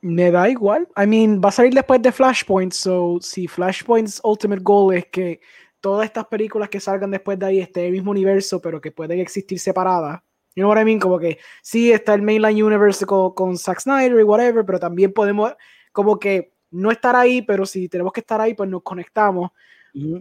[0.02, 0.88] Me da igual.
[0.96, 5.40] I mean, va a salir después de Flashpoint, so si Flashpoint's ultimate goal es que
[5.82, 8.92] todas estas películas que salgan después de ahí estén en el mismo universo, pero que
[8.92, 10.22] pueden existir separadas,
[10.56, 11.00] You know what I mean?
[11.00, 15.14] Como que sí está el mainline universe con, con Zack Snyder y whatever, pero también
[15.14, 15.54] podemos
[15.92, 19.52] como que no estar ahí, pero si tenemos que estar ahí, pues nos conectamos.
[19.94, 20.18] Mm,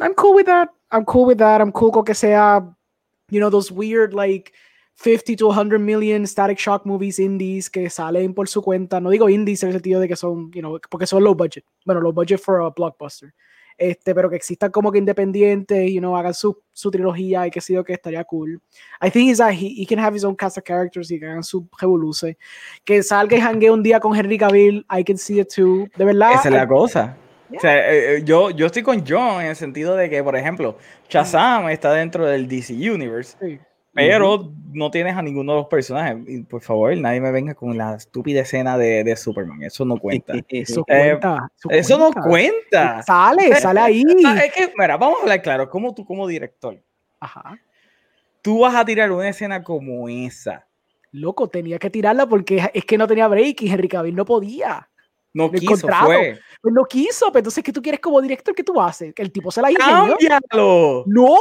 [0.00, 0.70] I'm cool with that.
[0.92, 1.60] I'm cool with that.
[1.60, 2.60] I'm cool con que sea,
[3.30, 4.52] you know, those weird like
[4.94, 9.00] 50 to 100 million Static Shock movies indies que salen por su cuenta.
[9.00, 11.64] No digo indies en el sentido de que son, you know, porque son low budget.
[11.84, 13.34] Bueno, low budget for a blockbuster.
[13.78, 17.60] Este, pero que existan como que independientes, you know, hagan su, su trilogía y que
[17.60, 18.60] sé yo que estaría cool.
[19.00, 21.26] I think is that he, he, can have his own cast of characters y que
[21.26, 22.36] hagan su revoluce.
[22.84, 25.86] Que salga y hangue un día con Henry Cavill, I can see it too.
[25.96, 26.32] De verdad.
[26.34, 27.16] Esa es la cosa.
[27.56, 30.36] O sea, eh, eh, yo, yo estoy con John en el sentido de que, por
[30.36, 30.76] ejemplo,
[31.08, 33.36] Shazam está dentro del DC Universe.
[33.40, 33.58] Sí.
[33.98, 36.18] Pero no tienes a ninguno de los personajes.
[36.26, 39.62] Y por favor, nadie me venga con la estúpida escena de, de Superman.
[39.62, 40.34] Eso no cuenta.
[40.48, 43.02] Eso, eh, cuenta, eso, no cuenta.
[43.02, 44.04] Sale, sale ahí.
[44.44, 45.68] Es que, mira, vamos a hablar claro.
[45.68, 46.80] Como tú, como director,
[47.20, 47.58] Ajá.
[48.40, 50.66] tú vas a tirar una escena como esa.
[51.10, 54.87] Loco, tenía que tirarla porque es que no tenía break y Henry Cavill no podía.
[55.32, 56.38] No quiso, fue.
[56.60, 58.54] Pues no quiso, pero entonces, ¿qué tú quieres como director?
[58.54, 59.14] ¿Qué tú haces?
[59.14, 59.78] Que el tipo se la hizo.
[59.78, 61.04] ¡Cámbialo!
[61.06, 61.36] ¡No!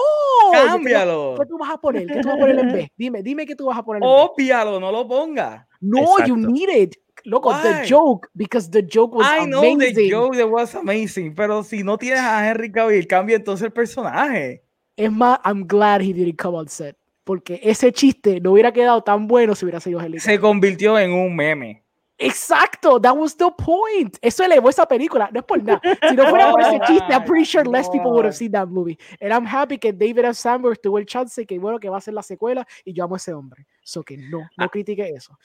[0.51, 1.35] ¡Cámbialo!
[1.39, 2.05] ¿Qué tú vas a poner?
[2.05, 2.89] ¿Qué tú vas a poner en vez?
[2.95, 5.67] Dime, dime qué tú vas a poner en Ópialo, no lo ponga.
[5.79, 6.25] No, Exacto.
[6.27, 6.95] you need it.
[7.23, 7.61] Loco, Why?
[7.63, 11.83] the joke, because the joke was I know the joke that was amazing, pero si
[11.83, 14.63] no tienes a Henry Cavill, cambia entonces el personaje.
[14.95, 19.01] Es más, I'm glad he didn't come on set, porque ese chiste no hubiera quedado
[19.03, 21.83] tan bueno si hubiera sido Henry Se convirtió en un meme.
[22.19, 24.17] Exacto, that was the point.
[24.21, 25.81] Eso elevó esa película, no es por nada.
[26.09, 28.67] Si no fuera por ese chiste, I'm pretty sure less people would have seen that
[28.67, 28.97] movie.
[29.21, 30.33] And I'm happy que David F.
[30.33, 33.15] Sandberg tuvo el chance que bueno que va a ser la secuela y yo amo
[33.15, 33.67] a ese hombre.
[33.83, 34.69] So que no, no ah.
[34.69, 35.37] critique eso.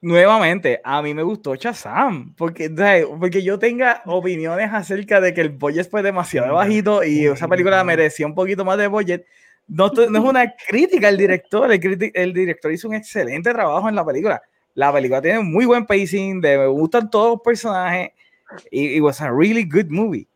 [0.00, 2.68] Nuevamente, a mí me gustó Shazam, porque,
[3.18, 7.82] porque yo tenga opiniones acerca de que el budget fue demasiado bajito y esa película
[7.84, 9.26] merecía un poquito más de budget.
[9.66, 13.94] No, no es una crítica al director, el, el director hizo un excelente trabajo en
[13.94, 14.42] la película
[14.74, 18.10] la película tiene muy buen pacing, de, me gustan todos los personajes.
[18.70, 20.28] Y it was a really good movie.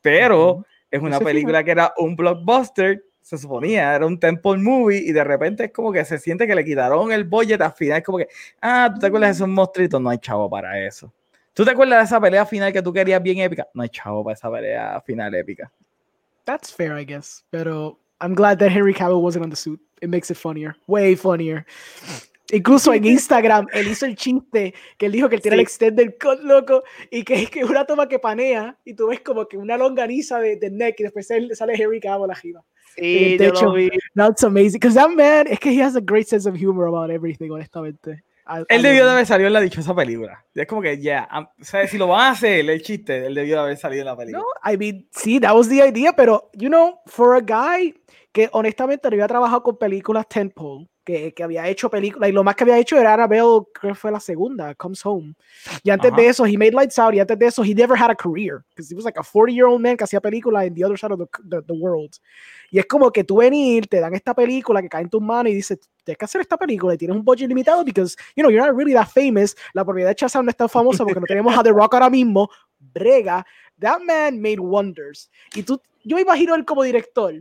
[0.00, 5.12] Pero es una película que era un blockbuster, se suponía, era un temple movie, y
[5.12, 7.98] de repente es como que se siente que le quitaron el budget al final.
[7.98, 8.28] Es como que,
[8.60, 10.00] ah, ¿tú te acuerdas de esos monstruitos?
[10.00, 11.12] No hay chavo para eso.
[11.54, 13.68] ¿Tú te acuerdas de esa pelea final que tú querías bien épica?
[13.74, 15.70] No hay chavo para esa pelea final épica.
[16.44, 17.44] That's fair, I guess.
[17.50, 19.80] Pero I'm glad that Henry Cavill wasn't on the suit.
[20.00, 20.74] It makes it funnier.
[20.86, 21.64] Way funnier.
[22.52, 26.16] Incluso en Instagram, él hizo el chiste que él dijo que él tiene el extender
[26.18, 29.76] cut, loco, y que es una toma que panea y tú ves como que una
[29.76, 32.62] longaniza de, de neck y después sale Harry Cavill arriba.
[32.96, 33.72] Sí, de hecho,
[34.14, 34.78] that's amazing.
[34.78, 38.22] Because that man, es que he has a great sense of humor about everything, honestamente.
[38.68, 40.44] él debió de haber salido en la dichosa película.
[40.54, 43.34] Es como que, ya, yeah, o sea, si lo van a hacer, el chiste, él
[43.34, 44.42] debió de haber salido en la película.
[44.42, 47.94] No, I mean, sí, that was the idea, pero, you know, for a guy
[48.32, 52.44] que honestamente no había trabajado con películas tentpole, que, que, había hecho películas, y lo
[52.44, 55.34] más que había hecho era Annabelle, creo que fue la segunda, Comes Home.
[55.82, 58.10] Y antes de eso, he made Lights Out, y antes de eso, he never had
[58.10, 60.98] a career, because he was like a 40-year-old man que hacía películas en the other
[60.98, 62.18] side of the, the, world.
[62.70, 65.52] Y es como que tú venir, te dan esta película que cae en tus manos
[65.52, 68.50] y dices, tienes que hacer esta película y tienes un budget limitado, because, you know,
[68.50, 71.26] you're not really that famous, la propiedad de Chazam no es tan famosa porque no
[71.26, 72.48] tenemos a The Rock ahora mismo,
[72.78, 73.44] brega,
[73.78, 75.30] that man made wonders.
[75.54, 77.34] Y tú, yo imagino él como director,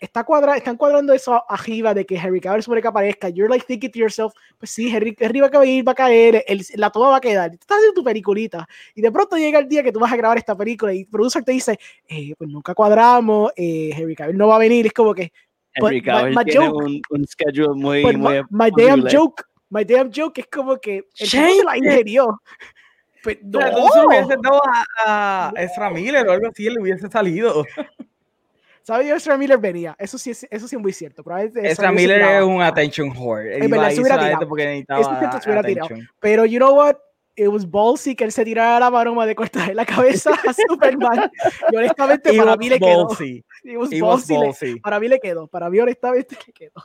[0.00, 3.28] está cuadra, están cuadrando eso arriba de que Harry Cavill supone que aparezca.
[3.28, 6.44] You're like thinking to yourself, pues sí, Harry, Harry va a caer, va a caer,
[6.46, 7.50] el, la toma va a quedar.
[7.50, 8.66] Tú estás haciendo tu peliculita.
[8.94, 11.06] Y de pronto llega el día que tú vas a grabar esta película y el
[11.06, 11.78] producer te dice,
[12.08, 14.86] eh, pues nunca cuadramos, eh, Harry Cavill no va a venir.
[14.86, 15.32] Es como que.
[15.74, 18.02] Henry Cavill my, my tiene joke, un, un, schedule muy.
[18.02, 21.04] Pues muy my, my damn joke, my damn joke es como que.
[21.18, 22.40] El se la ingenió.
[23.22, 23.60] Pues, no.
[23.60, 24.62] Entonces hubiese dado
[25.04, 27.64] a, a Ezra Miller o algo así, él hubiese salido.
[28.88, 29.06] ¿Sabes?
[29.06, 29.94] Yo Ezra Miller venía.
[29.98, 31.22] Eso sí, eso sí es muy cierto.
[31.62, 33.62] Ezra Miller es un attention whore.
[33.62, 34.48] En verdad, se hubiera tirado.
[34.48, 35.88] Porque eso se hubiera tirado.
[36.20, 36.96] Pero, you know what?
[37.36, 41.30] It was ballsy que él se tirara la maroma de cortarle la cabeza a Superman.
[41.70, 43.08] y honestamente, para mí le quedó.
[43.20, 44.80] It was ballsy.
[44.80, 45.46] Para mí le quedó.
[45.48, 46.82] Para mí, honestamente, le quedó.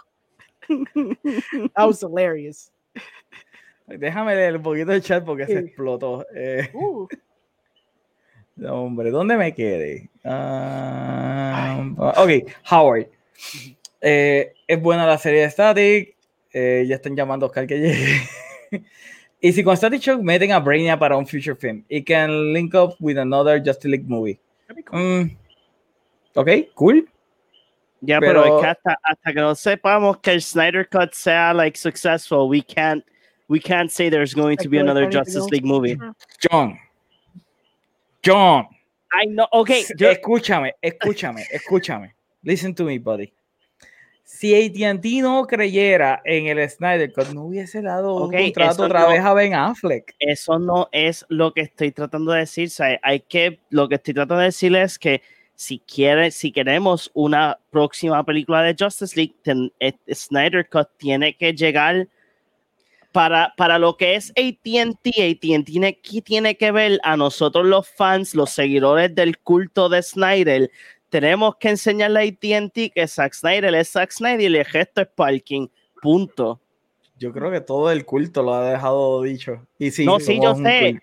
[1.74, 2.70] That was hilarious.
[3.88, 6.26] Déjame leer un poquito el chat porque se explotó.
[6.36, 6.70] Eh.
[6.74, 7.08] Uh.
[8.62, 10.10] Hombre, ¿dónde me quedé?
[10.24, 13.08] Uh, ok, Howard.
[14.00, 16.16] Eh, es buena la serie de Static.
[16.54, 18.22] Eh, ya están llamando a Oscar que llegue.
[19.42, 22.76] y si con Static Shock meten a Brainiac para un future film, it can link
[22.76, 24.40] up with another Justice League movie.
[24.86, 25.00] Cool.
[25.00, 25.38] Mm,
[26.36, 27.08] ok, cool.
[28.02, 31.54] Ya, pero, pero, es que hasta, hasta, que no sepamos que el Snyder Cut sea
[31.54, 33.04] like successful, we can't
[33.48, 35.98] we can't say there's going to be another Justice League movie.
[36.40, 36.78] John,
[38.26, 38.68] John.
[39.12, 39.84] I know, okay.
[39.98, 40.10] Yo...
[40.10, 42.16] Escúchame, escúchame, escúchame.
[42.42, 43.32] Listen to me, buddy.
[44.26, 49.02] si AT&T no creyera en el Snyder Cut, no hubiese dado Ok, un contrato otra
[49.02, 50.16] no- vez a Ben Affleck.
[50.20, 52.68] Eso no es lo que estoy tratando de decir.
[52.68, 55.22] o sea, hay que, lo que estoy tratando de decir es que
[55.56, 61.36] si quiere, si queremos una próxima película de Justice League, ten- eh, Snyder Cut tiene
[61.38, 62.08] que llegar
[63.14, 65.10] para, para lo que es AT&T.
[65.10, 70.02] AT&T tiene, que- tiene que ver a nosotros los fans, los seguidores del culto de
[70.04, 70.70] Snyder.
[71.10, 75.08] Tenemos que enseñarle a AT&T que Zack Snyder es Zack Snyder y el gesto es
[75.08, 75.68] parking.
[76.02, 76.60] Punto.
[77.20, 79.66] Yo creo que todo el culto lo ha dejado dicho.
[79.78, 81.00] Y sí, No, sí, yo sé.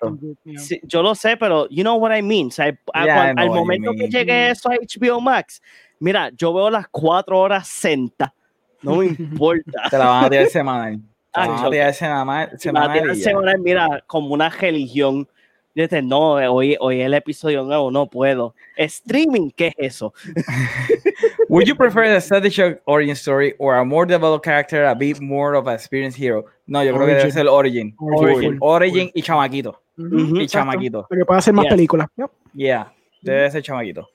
[0.58, 2.48] Sí, yo lo sé, pero you know what I mean.
[2.48, 5.62] O sea, a- Yeah, cuan- I know al momento que llegue eso a HBO Max,
[6.00, 8.34] mira, yo veo las cuatro horas senta.
[8.82, 9.88] No me importa.
[9.88, 11.00] Te la van a tirar semanal.
[11.32, 15.28] Ah, semanal, semanal semanal, mira, como una religión.
[15.72, 18.54] Te, no, hoy, hoy el episodio nuevo, no puedo.
[18.76, 20.12] Streaming, ¿qué es eso?
[21.48, 25.20] Would you prefer the Static Shock origin story or a more developed character, a bit
[25.20, 26.44] more of an experienced hero?
[26.66, 27.32] No, yo creo que debe Origin.
[27.32, 27.94] ser origin.
[27.98, 28.34] Origin.
[28.34, 29.80] Origin, origin y chamaquito.
[29.96, 30.36] Ujú, Ujú.
[30.40, 31.06] Y chamaquito.
[31.08, 31.72] Porque puede hacer más Yes.
[31.74, 32.08] películas.
[32.16, 32.30] Yep.
[32.54, 32.92] Yeah,
[33.22, 34.08] debe ser chamaquito.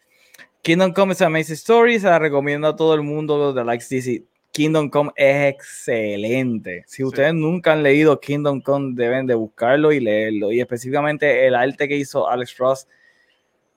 [0.61, 1.99] Kingdom Come is an amazing story.
[1.99, 4.23] Se la recomiendo a todo el mundo de likes DC.
[4.55, 6.85] Kingdom Come es excelente.
[6.87, 10.49] Si ustedes nunca han leído Kingdom Come, deben de buscarlo y leerlo.
[10.49, 12.87] Y específicamente el arte que hizo Alex Ross.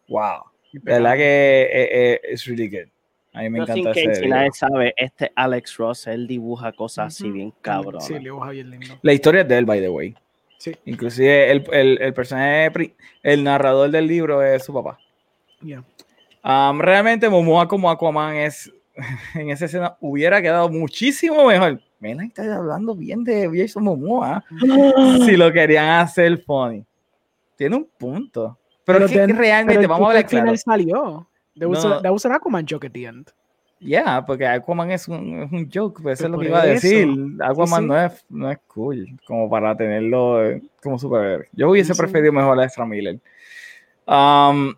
[0.06, 0.44] Wow.
[0.72, 1.68] De verdad que eh,
[2.12, 2.88] eh, es really good.
[3.32, 6.70] A mí me in encanta case, ese si nadie sabe, este Alex Ross, él dibuja
[6.70, 8.00] cosas así bien cabrón.
[8.00, 8.98] Sí, le dibuja bien lindo.
[9.02, 10.14] La historia es de él, by the way.
[10.58, 10.76] Sí.
[10.84, 12.94] Inclusive el, el, el personaje,
[13.24, 14.96] el narrador del libro es su papá.
[15.60, 15.82] Yeah.
[16.44, 18.72] Um, realmente Momoa como Aquaman es
[19.34, 21.80] en esa escena hubiera quedado muchísimo mejor.
[22.00, 24.44] Mena está hablando bien de Jason Momoa
[25.26, 26.84] si lo querían hacer funny.
[27.56, 28.56] Tiene un punto.
[28.84, 30.44] Pero, es que realmente, pero vamos a hablar claro.
[30.44, 31.28] final salió.
[31.60, 32.30] Was, No.
[32.30, 33.30] an Aquaman joke at the end.
[33.80, 36.66] Ya, porque Aquaman es un, es un joke, pues eso es lo que iba a
[36.66, 37.08] decir.
[37.42, 37.86] Aquaman sí.
[37.88, 41.48] No, es, no es cool como para tenerlo eh, como superhéroe.
[41.52, 42.00] Yo hubiese Sí.
[42.00, 43.18] preferido mejor a Ezra Miller.
[44.06, 44.74] Um,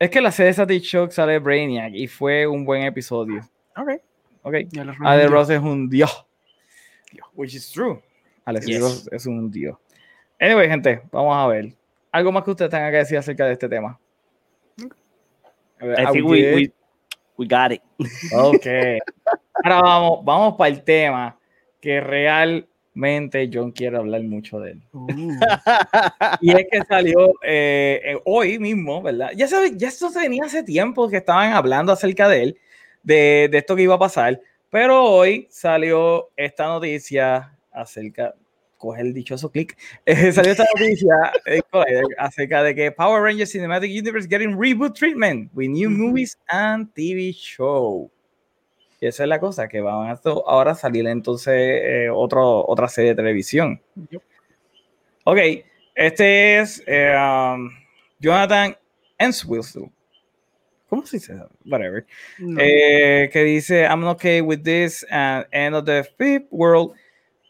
[0.00, 3.42] es que la serie de Static Shock sale Brainiac y fue un buen episodio.
[3.76, 3.90] Ok.
[4.42, 4.54] Ok.
[4.72, 5.26] Remedié.
[5.28, 6.26] Ross es un dios.
[7.34, 8.02] Which is true.
[8.46, 8.80] Alex Yes.
[8.80, 9.76] Ross es un dios.
[10.40, 11.74] Anyway, gente, vamos a ver.
[12.10, 14.00] ¿Algo más que usted tenga que decir acerca de este tema?
[15.80, 17.82] A I think we got it.
[18.32, 18.66] Ok.
[19.64, 21.38] Ahora vamos, vamos para el tema
[21.78, 22.00] que
[23.00, 24.82] realmente John quiere hablar mucho de él.
[24.92, 25.06] Uh,
[26.40, 29.30] Y es que salió eh, eh, hoy mismo, ¿verdad?
[29.36, 32.58] Ya sabes, ya esto se venía hace tiempo que estaban hablando acerca de él,
[33.02, 34.40] de, de esto que iba a pasar,
[34.70, 38.34] pero hoy salió esta noticia acerca,
[38.76, 41.60] coge el dichoso clic, eh, salió esta noticia eh,
[42.18, 47.34] acerca de que Power Rangers Cinematic Universe getting reboot treatment with new movies and TV
[47.34, 48.10] show.
[49.00, 53.10] Y esa es la cosa, que van a ahora salir entonces eh, otro, otra serie
[53.10, 53.80] de televisión.
[55.24, 55.38] Ok,
[55.94, 57.70] este es eh, um,
[58.18, 58.76] Jonathan
[59.18, 59.90] Enswilson.
[60.90, 61.34] ¿Cómo se dice?
[61.64, 62.04] Whatever.
[62.38, 62.60] no.
[62.60, 66.92] Eh, que dice, I'm not okay with this and end of the fifth world.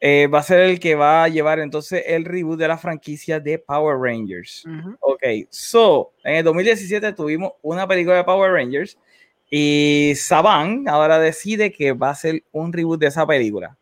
[0.02, 3.40] Eh, va a ser el que va a llevar entonces el reboot de la franquicia
[3.40, 4.64] de Power Rangers.
[4.66, 4.96] Ujú.
[5.00, 8.96] Ok, so, en el 2017 tuvimos una película de Power Rangers
[9.50, 13.76] y Saban ahora decide que va a ser un reboot de esa película.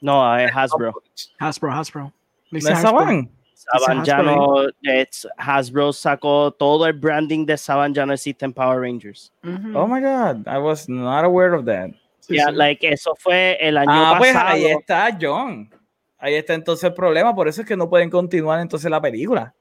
[0.00, 0.92] No, es Hasbro.
[1.38, 2.12] Hasbro, Hasbro.
[2.50, 2.90] ¿No es Hasbro.
[2.90, 3.30] Saban?
[3.54, 8.44] Saban ya Hasbro no, it's- Hasbro sacó todo el branding de Saban, ya no existe
[8.44, 9.32] en Power Rangers.
[9.74, 11.90] Oh my God, I was not aware of that.
[12.20, 12.36] Sí.
[12.52, 14.54] like, eso fue el año Ah, pues pasado.
[14.54, 15.70] ahí está John.
[16.18, 19.54] Ahí está entonces el problema, por eso es que no pueden continuar entonces la película.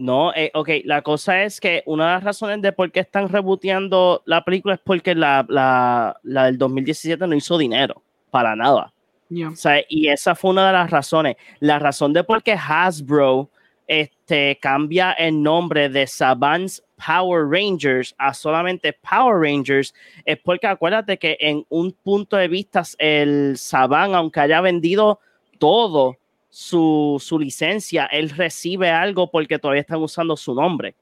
[0.00, 3.28] No, eh, ok, la cosa es que una de las razones de por qué están
[3.28, 8.94] reboteando la película es porque la, la, la del 2017 no hizo dinero, para nada.
[9.28, 9.50] Yeah.
[9.50, 11.36] O sea, y esa fue una de las razones.
[11.58, 13.50] La razón de por qué Hasbro
[13.86, 19.92] este, cambia el nombre de Saban's Power Rangers a solamente Power Rangers
[20.24, 25.20] es porque acuérdate que en un punto de vista el Saban, aunque haya vendido
[25.58, 26.16] todo
[26.50, 30.94] su, su licencia, él recibe algo porque todavía están usando su nombre.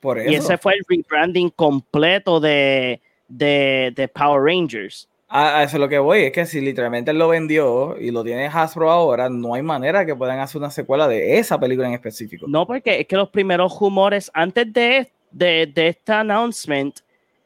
[0.00, 0.30] Por eso.
[0.30, 5.08] Y ese fue el rebranding completo de, de, de Power Rangers.
[5.28, 8.10] A, a eso es lo que voy, es que si literalmente él lo vendió y
[8.10, 11.88] lo tiene Hasbro ahora, no hay manera que puedan hacer una secuela de esa película
[11.88, 12.46] en específico.
[12.46, 16.98] No, porque es que los primeros rumores, antes de, de, de este announcement,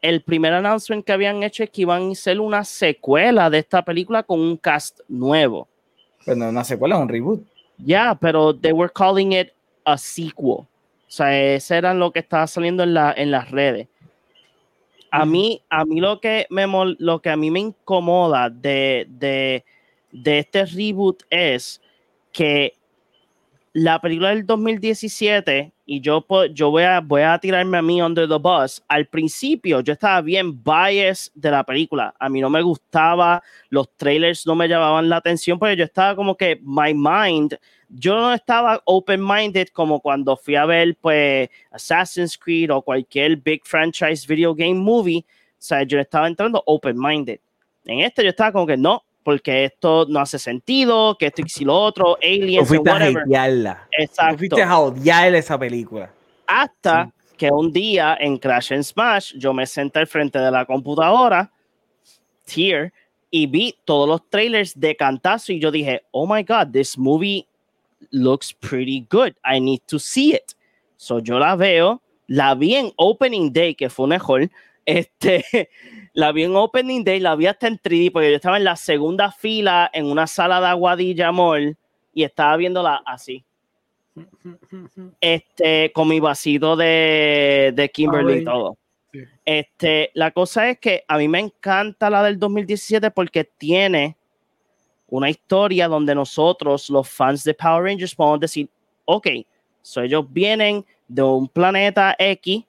[0.02, 3.84] el primer announcement que habían hecho es que iban a hacer una secuela de esta
[3.84, 5.68] película con un cast nuevo.
[6.27, 7.47] Pues no es una secuela, es un reboot.
[7.78, 9.51] Ya, pero they were calling it
[9.85, 10.51] a sequel.
[10.51, 10.69] O
[11.07, 13.86] sea, ese era lo que estaba saliendo en, la, en las redes.
[15.12, 16.66] A mí, a mí lo que me
[16.98, 19.65] lo que a mí me incomoda de, de,
[20.11, 21.81] de este reboot es
[22.32, 22.74] que
[23.73, 28.28] la película del 2017 y yo, yo voy, a, voy a tirarme a mí under
[28.28, 28.82] the bus.
[28.88, 32.12] Al principio yo estaba bien biased de la película.
[32.18, 33.40] A mí no me gustaba,
[33.70, 37.56] los trailers no me llamaban la atención, porque yo estaba como que my mind,
[37.88, 43.62] yo no estaba open-minded como cuando fui a ver pues Assassin's Creed o cualquier big
[43.64, 45.24] franchise video game movie.
[45.52, 47.38] O sea, yo estaba entrando open-minded.
[47.84, 51.65] En este yo estaba como que no, porque esto no hace sentido, que esto y
[51.65, 53.23] lo otro, aliens, fuiste whatever.
[53.23, 53.89] a odiarla.
[53.98, 54.39] Exacto.
[54.39, 56.12] fuiste a odiar esa película.
[56.47, 60.65] Hasta que un día en Crash and Smash yo me senté al frente de la
[60.65, 61.51] computadora,
[62.44, 62.93] tier,
[63.28, 67.48] y vi todos los trailers de cantazo y yo dije, oh my god, this movie
[68.12, 69.32] looks pretty good.
[69.44, 70.55] I need to see it.
[70.97, 74.48] So yo la veo, la vi en Opening Day, que fue mejor.
[74.86, 75.44] Este,
[76.14, 78.76] la vi en Opening Day, la vi hasta en 3D, porque yo estaba en la
[78.76, 81.76] segunda fila en una sala de Aguadilla Mall
[82.14, 83.44] y estaba viéndola así.
[85.20, 88.78] Este, con mi vasito de, de Kimberly y todo.
[89.44, 94.16] Este, la cosa es que a mí me encanta la del 2017 porque tiene
[95.08, 98.68] una historia donde nosotros, los fans de Power Rangers, podemos decir,
[99.04, 99.28] ok,
[99.82, 102.64] so ellos vienen de un planeta X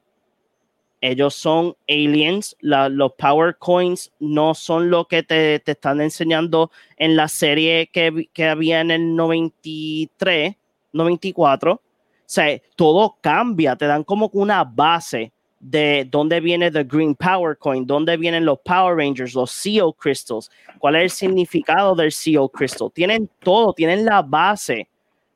[1.02, 7.28] ellos son aliens, los Power Coins no son lo que te, están enseñando en la
[7.28, 10.56] serie que, que, había en el 93,
[10.94, 11.74] 94.
[11.74, 11.82] O
[12.26, 17.86] sea, todo cambia, te dan como una base de dónde viene the Green Power Coin,
[17.86, 22.92] dónde vienen los Power Rangers, los Seal Crystals, cuál es el significado del Seal Crystal.
[22.92, 24.88] Tienen todo, tienen la base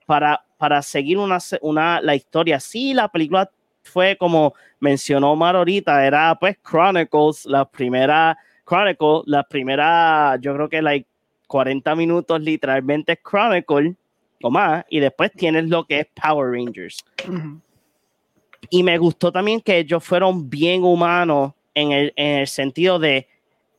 [0.06, 2.60] para, para seguir una, una, la historia.
[2.60, 3.50] Sí, la película
[3.92, 8.38] fue como mencionó Mar ahorita, era pues Chronicles, la primera
[8.72, 11.06] Chronicle, la primera, yo creo que like
[11.48, 13.96] 40 minutos literalmente Chronicle
[14.42, 17.04] o más, y después tienes lo que es Power Rangers.
[18.70, 23.28] Y me gustó también que ellos fueron bien humanos en el, en el sentido de,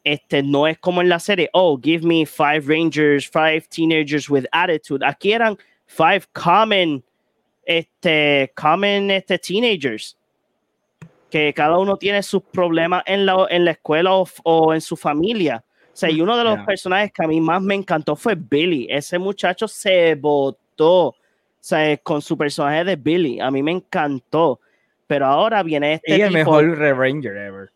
[0.05, 4.44] este no es como en la serie, oh, give me five Rangers, five teenagers with
[4.52, 5.05] attitude.
[5.05, 5.56] Aquí eran
[5.86, 7.02] five common
[7.64, 10.16] este, common este, teenagers,
[11.30, 15.64] que cada uno tiene sus problemas en la, en la escuela o, en su familia.
[15.86, 18.86] O sea, y uno de los personajes que a mí más me encantó fue Billy.
[18.90, 21.14] Ese muchacho se votó
[21.62, 23.40] o sea, con su personaje de Billy.
[23.40, 24.59] A mí me encantó.
[25.06, 26.16] Pero ahora viene este.
[26.16, 27.70] Y el mejor Red Ranger ever.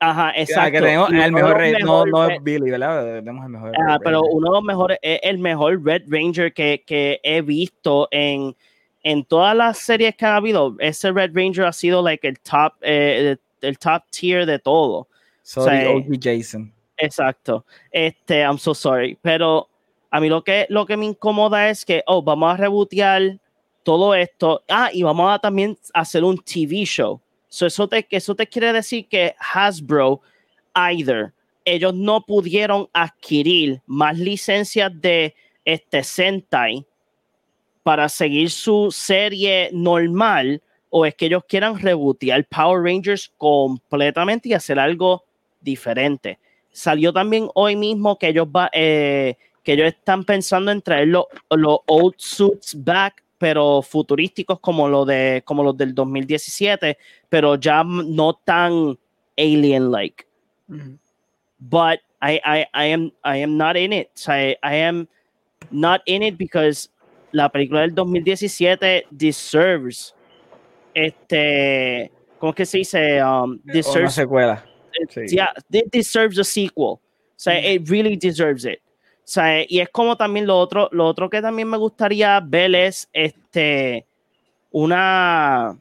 [0.00, 0.78] Ajá, exacto.
[0.78, 3.18] el mejor, no, no es Billy, ¿verdad?
[3.18, 3.72] Tenemos el mejor.
[4.04, 8.54] pero uno de los mejores, es el mejor Red Ranger que, que he visto en,
[9.02, 12.74] en todas las series que ha habido, ese Red Ranger ha sido like el top,
[12.82, 15.08] eh, el, top tier de todo.
[15.42, 16.72] Sorry, OG Jason.
[16.96, 17.64] Exacto.
[17.90, 19.16] Este, I'm so sorry.
[19.22, 19.68] Pero
[20.10, 23.38] a mí lo que, lo que me incomoda es que, oh, vamos a rebotear
[23.82, 24.62] todo esto.
[24.68, 27.20] Ah, y vamos a también hacer un TV show.
[27.48, 30.20] So eso, te, eso te quiere decir que Hasbro,
[30.74, 31.32] either,
[31.64, 35.34] ellos no pudieron adquirir más licencias de
[35.64, 36.86] este Sentai
[37.88, 40.60] para seguir su serie normal
[40.90, 45.24] o es que ellos quieran rebotear Power Rangers completamente y hacer algo
[45.62, 46.38] diferente.
[46.70, 51.24] Salió también hoy mismo que ellos, va, eh, que ellos están pensando en traer los,
[51.86, 56.98] old suits back, pero futurísticos como, lo de, como los del 2017,
[57.30, 58.98] pero ya no tan
[59.38, 60.26] alien-like.
[61.58, 64.10] But I, I, I, am, I am not in it.
[64.28, 65.08] I am
[65.70, 66.90] not in it because
[67.32, 70.14] la película del 2017 deserves
[70.94, 73.22] este ¿cómo es que se dice?
[73.22, 74.64] Um, deserves, Una secuela.
[75.10, 75.26] Sí.
[75.28, 76.84] Yeah, it deserves a sequel.
[76.84, 77.00] O
[77.36, 78.80] sea, it really deserves it.
[78.80, 82.74] O sea, y es como también lo otro, lo otro que también me gustaría ver
[82.74, 84.06] es este
[84.70, 85.76] una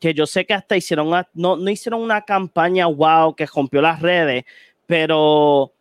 [0.00, 4.00] que yo sé que hasta hicieron no, no hicieron una campaña wow que rompió las
[4.00, 4.44] redes,
[4.86, 5.72] pero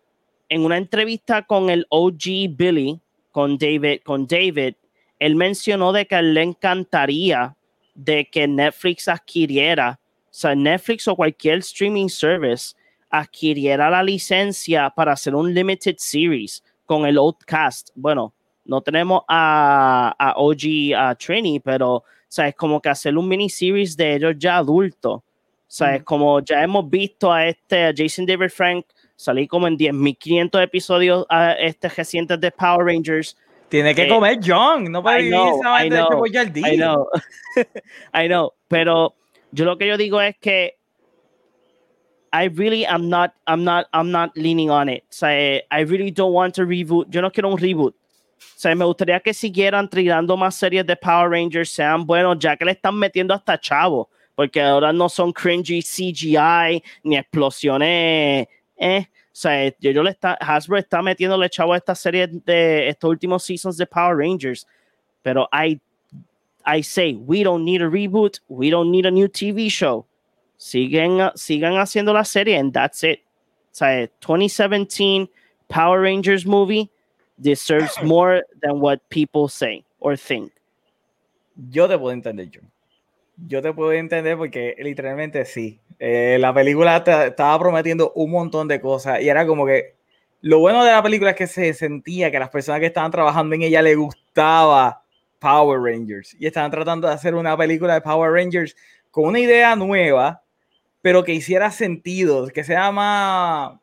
[0.49, 2.99] en una entrevista con el OG Billy,
[3.36, 4.76] con David, con David,
[5.20, 7.53] él mencionó de que le encantaría
[7.94, 12.74] de que Netflix adquiriera, o sea, Netflix o cualquier streaming service
[13.10, 17.90] adquiriera la licencia para hacer un limited series con el old cast.
[17.94, 18.34] Bueno,
[18.64, 23.28] no tenemos a, a OG, a Trini, pero o sea, es como que hacer un
[23.28, 25.16] miniseries de ellos ya adultos.
[25.16, 25.24] O
[25.68, 30.61] sea, es como ya hemos visto a este Jason David Frank Salí como en 10.500
[30.63, 33.37] episodios a este recientes de Power Rangers.
[33.69, 36.73] Tiene que eh, comer John, no puede vivir esa I know, de al día.
[36.73, 37.07] I know.
[38.13, 39.15] I know, pero
[39.51, 40.77] yo lo que yo digo es que
[42.35, 45.03] I really am not, I'm not, I'm not leaning on it.
[45.03, 47.09] O sea, I really don't want to reboot.
[47.09, 47.95] Yo no quiero un reboot.
[47.95, 52.57] O sea, me gustaría que siguieran tirando más series de Power Rangers, sean buenos, ya
[52.57, 58.47] que le están metiendo hasta chavo, porque ahora no son cringy CGI ni explosiones.
[58.77, 59.06] Eh.
[59.07, 63.10] O sea, yo, yo le está, Hasbro está metiéndole chavo a esta serie de estos
[63.10, 64.65] últimos seasons de Power Rangers,
[65.23, 65.81] pero I,
[66.65, 70.06] I say, we don't need a reboot, we don't need a new TV show
[70.57, 73.19] siguen, sigan haciendo la serie and that's it.
[73.72, 75.27] O sea, 2017
[75.68, 76.89] Power Rangers movie
[77.39, 80.52] deserves more than what people say or think.
[81.72, 82.69] Yo puedo entender, John.
[83.38, 85.80] Yo te puedo entender porque literalmente sí.
[85.99, 89.95] Eh, la película estaba prometiendo un montón de cosas y era como que
[90.41, 93.56] lo bueno de la película es que se sentía que las personas que estaban trabajando
[93.56, 95.02] en ella le gustaba
[95.40, 98.76] Power Rangers y estaban tratando de hacer una película de Power Rangers
[99.10, 100.41] con una idea nueva
[101.06, 103.80] pero que hiciera sentido, que sea más,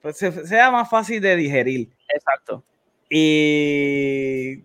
[0.00, 1.90] pues, sea más fácil de digerir.
[2.14, 2.62] Exacto.
[3.10, 4.62] Y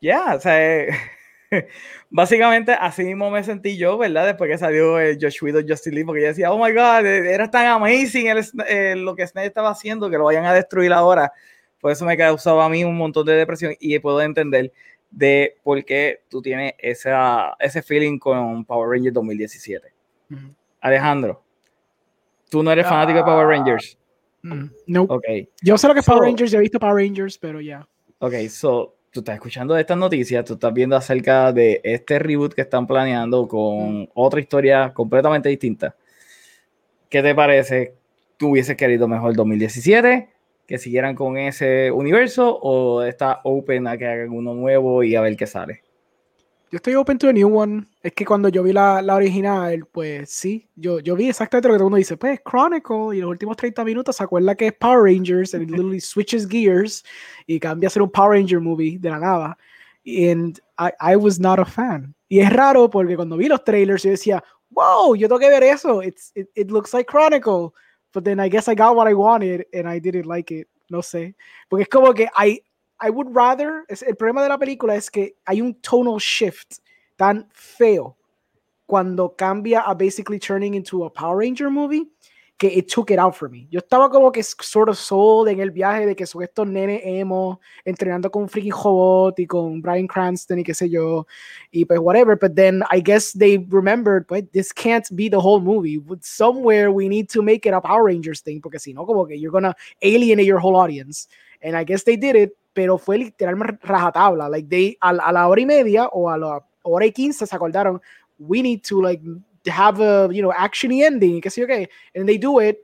[0.00, 0.86] ya, o sea,
[2.10, 4.26] básicamente así mismo me sentí yo, ¿verdad?
[4.26, 7.50] Después que salió el Josh Whedon Justin Lee, porque yo decía, oh my god, era
[7.50, 8.28] tan amazing
[9.04, 11.32] lo que Snake estaba haciendo que lo vayan a destruir ahora.
[11.80, 14.72] Por eso me causaba a mí un montón de depresión y puedo entender
[15.10, 19.92] de por qué tú tienes esa, ese feeling con Power Rangers 2017.
[20.80, 21.42] Alejandro,
[22.48, 23.98] tú no eres fanático de Power Rangers.
[24.42, 25.02] Mm, no.
[25.02, 25.24] Ok.
[25.62, 27.86] Yo sé lo que es Power Rangers, ya he visto Power Rangers, pero ya.
[28.18, 32.62] Ok, so tú estás escuchando estas noticias, tú estás viendo acerca de este reboot que
[32.62, 34.08] están planeando con mm.
[34.14, 35.96] otra historia completamente distinta.
[37.08, 37.94] ¿Qué te parece?
[38.36, 40.28] ¿Tú hubieses querido mejor 2017?
[40.66, 42.56] ¿Que siguieran con ese universo?
[42.62, 45.82] ¿O está open a que hagan uno nuevo y a ver qué sale?
[46.70, 47.84] Yo estoy open to a new one.
[48.00, 51.74] Es que cuando yo vi la, la original, pues sí, yo, yo vi exactamente lo
[51.74, 52.16] que todo el mundo dice.
[52.16, 55.70] Pues Chronicle, y los últimos 30 minutos se acuerda que es Power Rangers, and it
[55.70, 57.04] literally switches gears
[57.48, 59.58] y cambia a ser un Power Ranger movie de la nada.
[60.06, 62.14] And I, I was not a fan.
[62.28, 65.64] Y es raro porque cuando vi los trailers yo decía, wow, yo tengo que ver
[65.64, 66.02] eso.
[66.02, 67.74] It's, it, it looks like Chronicle.
[68.12, 70.68] But then I guess I got what I wanted and I didn't like it.
[70.88, 71.34] No sé.
[71.68, 72.62] Porque es como que I,
[73.00, 76.80] I would rather, el problema de la película es que hay un tonal shift
[77.16, 78.16] tan feo
[78.86, 82.08] cuando cambia a basically turning into a Power Ranger movie
[82.60, 83.66] que it took it out for me.
[83.70, 87.00] Yo estaba como que sort of sold en el viaje de que son estos nenes
[87.04, 91.26] emo entrenando con Freaky Robot y con Brian Cranston y qué sé yo
[91.70, 95.60] y pues whatever, but then I guess they remembered, but this can't be the whole
[95.60, 96.02] movie.
[96.20, 99.36] Somewhere we need to make it a Power Rangers thing porque si no como que
[99.38, 101.28] you're gonna alienate your whole audience.
[101.62, 104.48] And I guess they did it pero fue literalmente rajatabla.
[104.48, 107.56] Like they, a, a, la hora y media o a la hora y quince se
[107.56, 108.00] acordaron,
[108.38, 109.22] we need to like
[109.68, 111.88] have a, you know, action y ending, qué sé yo qué.
[112.14, 112.78] And they do it,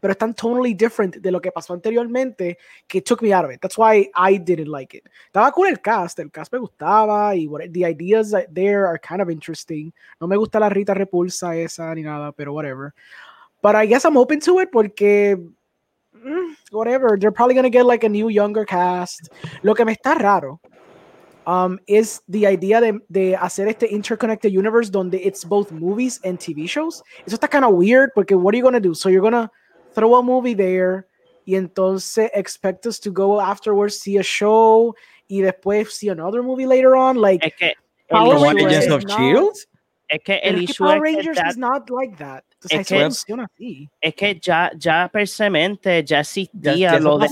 [0.00, 3.52] pero es tan totally different de lo que pasó anteriormente que took me out of
[3.52, 3.60] it.
[3.60, 5.08] That's why I didn't like it.
[5.26, 9.30] Estaba cool el cast, el cast me gustaba y the ideas there are kind of
[9.30, 9.92] interesting.
[10.20, 12.94] No me gusta la Rita Repulsa esa ni nada, pero whatever.
[13.62, 15.38] But I guess I'm open to it porque
[16.70, 17.16] whatever.
[17.18, 19.30] They're probably gonna get like a new younger cast.
[19.62, 20.60] Lo que me está raro
[21.46, 26.38] um, is the idea de, de hacer este interconnected universe donde it's both movies and
[26.38, 27.02] TV shows.
[27.26, 28.94] Eso está kind of weird porque what are you gonna do?
[28.94, 29.50] So you're gonna
[29.94, 31.06] throw a movie there
[31.46, 34.94] y entonces expect us to go afterwards see a show
[35.28, 37.16] y después see another movie later on.
[37.16, 37.72] Like es que
[38.10, 39.56] Power Rangers of Shield.
[40.08, 42.44] Es que el es que Power Rangers is not like that.
[42.68, 43.08] Es, que,
[44.00, 47.28] es que ya, ya persemente ya existía ya, lo de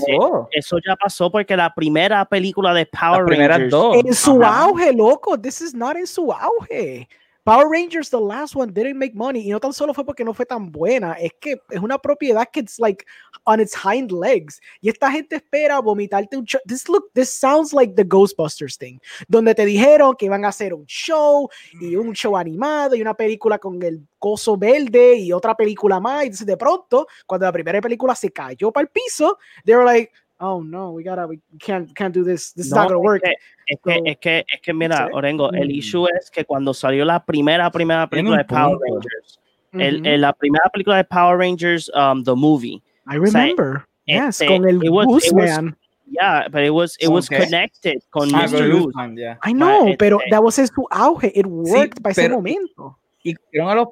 [0.51, 3.97] eso ya pasó porque la primera película de Power Rangers dos.
[4.03, 4.63] en su Ajá.
[4.63, 7.07] auge, loco, this is not en su auge.
[7.49, 9.41] Power Rangers, the last one, didn't make money.
[9.41, 12.47] Y no tan solo fue porque no fue tan buena, es que es una propiedad
[12.53, 13.03] que it's like
[13.43, 14.61] on its hind legs.
[14.81, 16.61] Y esta gente espera vomitarte un show.
[16.67, 20.75] This look, this sounds like the Ghostbusters thing, donde te dijeron que iban a hacer
[20.75, 21.49] un show
[21.81, 26.41] y un show animado y una película con el coso verde y otra película más.
[26.41, 30.11] Y de pronto, cuando la primera película se cayó para el piso, they were like,
[30.39, 33.21] oh no, we gotta, we can't, can't do this, this no, is not gonna work.
[33.67, 35.09] Es que, so, es que, es que, mira.
[35.13, 35.71] Orengo, el mm.
[35.71, 39.39] issue es que cuando salió la primera, primera película de Power Rangers,
[39.71, 39.83] mm -hmm.
[39.83, 42.81] el, el, la primera película de Power Rangers, um, the movie.
[43.07, 43.77] I remember.
[43.77, 45.75] O sea, yes, este, con el Goose Man.
[46.11, 47.45] Yeah, but it was it was okay.
[47.45, 48.67] connected con ah, Mr.
[48.67, 48.93] Luz.
[49.15, 49.37] Yeah.
[49.43, 51.31] I know, but, pero este, that was su auge.
[51.35, 52.97] It worked sí, by ese momento.
[53.23, 53.89] Y a los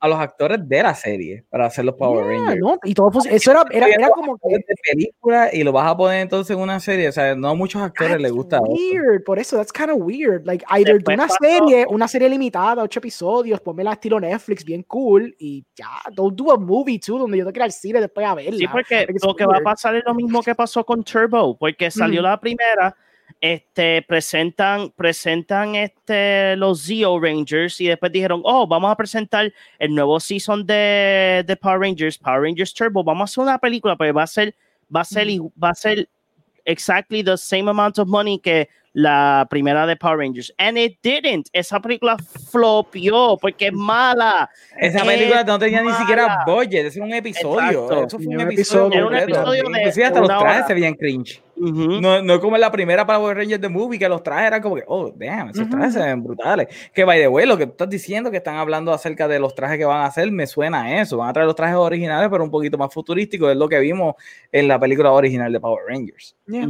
[0.00, 2.60] a los actores de la serie para hacer los Power Yeah, Rangers.
[2.60, 5.96] no, y todo, eso era, era, era como que de película y lo vas a
[5.96, 7.08] poner entonces en una serie.
[7.08, 8.64] O sea, no a muchos actores les That's gusta eso.
[8.66, 10.46] weird, por eso, that's kind of weird.
[10.46, 14.82] Like, either de una pasó- serie, una serie limitada, ocho episodios, ponmela estilo Netflix, bien
[14.84, 18.00] cool, y ya, don't do a movie too, donde yo te quiera ir al cine
[18.00, 18.56] después a verla.
[18.56, 21.58] Sí, porque Like, lo que va a pasar es lo mismo que pasó con Turbo,
[21.58, 22.24] porque salió Mm.
[22.24, 22.96] la primera,
[23.40, 29.94] este, presentan, presentan este, los Zeo Rangers y después dijeron, oh, vamos a presentar el
[29.94, 34.14] nuevo season de, de Power Rangers, Power Rangers Turbo, vamos a hacer una película, pero
[34.14, 34.54] va a ser,
[34.94, 35.48] va a ser, Mm.
[35.62, 36.08] va a ser
[36.64, 40.52] exactly the same amount of money que la primera de Power Rangers.
[40.58, 41.46] And it didn't.
[41.52, 42.16] Esa película
[42.50, 44.50] flopió porque es mala.
[44.76, 47.84] Esa Es película no tenía ni siquiera budget, es un episodio.
[47.84, 48.06] Exacto.
[48.06, 48.86] Eso fue un un episodio.
[48.86, 51.40] episodio, Era un episodio de- Inclusive hasta los trajes se veían cringe.
[51.60, 54.76] No, no como en la primera Power Rangers de Movie, que los trajes eran como
[54.76, 56.68] que, oh, damn, esos trajes se ven brutales.
[56.94, 59.54] Que by the way, lo que tú estás diciendo que están hablando acerca de los
[59.54, 61.18] trajes que van a hacer, me suena a eso.
[61.18, 64.14] Van a traer los trajes originales, pero un poquito más futurísticos, es lo que vimos
[64.50, 66.34] en la película original de Power Rangers.
[66.46, 66.66] Yeah.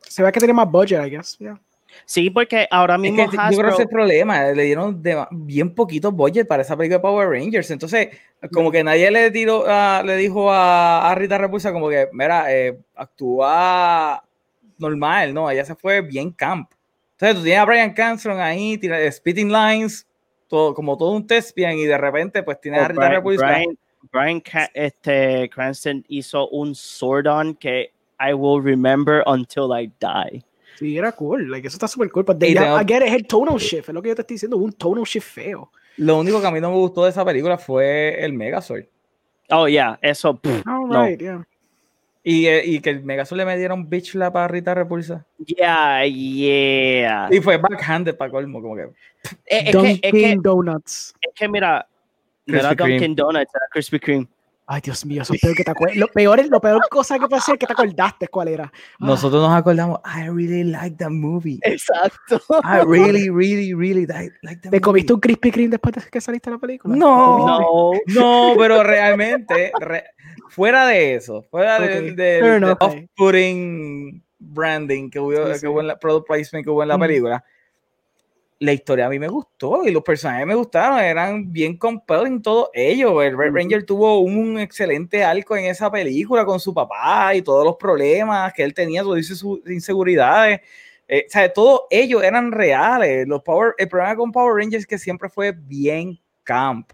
[0.00, 1.38] Se ve que tiene más budget, I guess.
[1.38, 1.60] Yeah.
[2.04, 5.02] Sí, porque ahora Es mismo que yo creo que Hasbro- es el problema, le dieron
[5.02, 8.08] de- bien poquito budget para esa película de Power Rangers, entonces
[8.52, 12.52] como que nadie le tiró, ah, le dijo a, a Rita Repulsa como que, mira,
[12.54, 14.22] eh, actúa
[14.78, 15.50] normal, ¿no?
[15.50, 16.70] Ella se fue bien camp.
[17.12, 20.06] Entonces tú tienes a Brian Cranston ahí, tiene spitting lines,
[20.48, 23.46] todo, como todo un thespian y de repente pues tienes a Oh, Rita Brian, Repulsa.
[23.46, 23.78] Brian-
[24.12, 24.42] Brian
[24.74, 27.90] este, Cranston hizo un Sordon que
[28.20, 30.44] I will remember until I die.
[30.78, 31.50] Sí, era cool.
[31.50, 32.24] Like, eso está súper cool.
[32.24, 33.88] Pero Y ya, tengo- I get it, es el tonal shift.
[33.88, 34.56] Es lo que yo te estoy diciendo.
[34.56, 35.70] Un tonal shift feo.
[35.98, 38.84] Lo único que a mí no me gustó de esa película fue el Megazord.
[39.50, 40.34] Oh, yeah, eso.
[40.36, 41.08] pff, All No.
[41.08, 41.46] yeah.
[42.26, 45.26] Y, eh, y que el Megazord le me diera un bitch slap a Rita Repulsa.
[45.44, 47.28] yeah, yeah.
[47.30, 48.82] Y fue backhanded para colmo, como que.
[49.46, 51.14] Eh, Es, que, es, que, Dunkin' Donuts.
[51.20, 51.86] es que, mira,
[52.46, 52.74] no era.
[52.74, 54.26] Dunkin' Donuts, era Krispy Kreme.
[54.66, 55.96] Ay, Dios mío, eso es peor que te acuerdas.
[55.98, 58.64] Lo peor, es- lo peor cosa que puede ser que te acordaste cuál era.
[58.74, 61.58] Ah, Nosotros nos acordamos, I really like that movie.
[61.62, 62.40] Exacto.
[62.64, 64.32] I really, really, really like,
[64.62, 65.14] that ¿Te comiste movie.
[65.16, 66.96] un Krispy Kreme después de que saliste de la película?
[66.96, 67.46] No.
[67.46, 67.90] No.
[68.06, 70.04] No, pero realmente, re-
[70.48, 72.78] fuera de eso, fuera de- Ok, de- del enough.
[72.80, 75.66] off-putting branding que hubo, Sí, que sí.
[75.66, 77.00] hubo en la product placement que hubo en la Mm.
[77.00, 77.44] película,
[78.64, 82.68] la historia a mí me gustó y los personajes me gustaron, eran bien compelling todos
[82.72, 83.22] ellos.
[83.22, 83.52] El Red.
[83.52, 88.52] Ranger tuvo un excelente arco en esa película con su papá y todos los problemas
[88.52, 90.60] que él tenía, todas sus inseguridades.
[91.06, 93.26] Eh, o sea, todos ellos eran reales.
[93.28, 96.90] Los Power, el problema con Power Rangers es que siempre fue bien camp.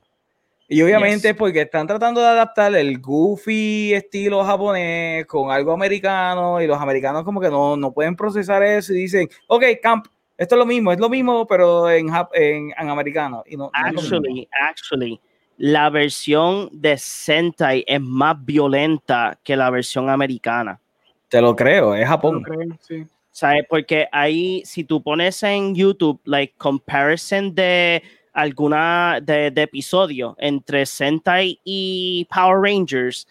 [0.69, 1.37] Y obviamente Yes.
[1.37, 7.25] porque están tratando de adaptar el goofy estilo japonés con algo americano y los americanos
[7.25, 10.07] como que no, no pueden procesar eso y dicen, ok, camp,
[10.41, 13.45] esto es lo mismo, es lo mismo, pero en, en, en americano.
[13.47, 14.09] Y no, no lo mismo.
[14.09, 15.21] Actually, actually,
[15.59, 20.81] la versión de Sentai es más violenta que la versión americana.
[21.29, 22.43] Te lo creo, es No Japón.
[22.43, 23.05] creo, sí.
[23.31, 23.65] ¿Sabes?
[23.69, 28.03] Porque ahí, si tú pones en YouTube, like, comparison de
[28.33, 33.29] alguna de, de episodio entre Sentai y Power Rangers,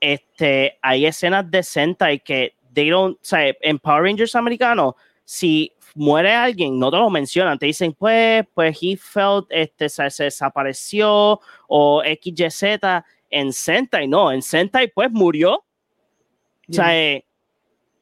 [0.00, 3.56] este, hay escenas de Sentai que they don't, ¿sabes?
[3.60, 4.94] En Power Rangers americano,
[5.24, 10.10] si muere alguien, no te lo mencionan, te dicen, pues, pues he felt, este, se,
[10.10, 12.80] se desapareció o XYZ.
[13.30, 15.54] En Sentai, no, en Sentai, pues murió.
[16.68, 17.24] O sea, eh,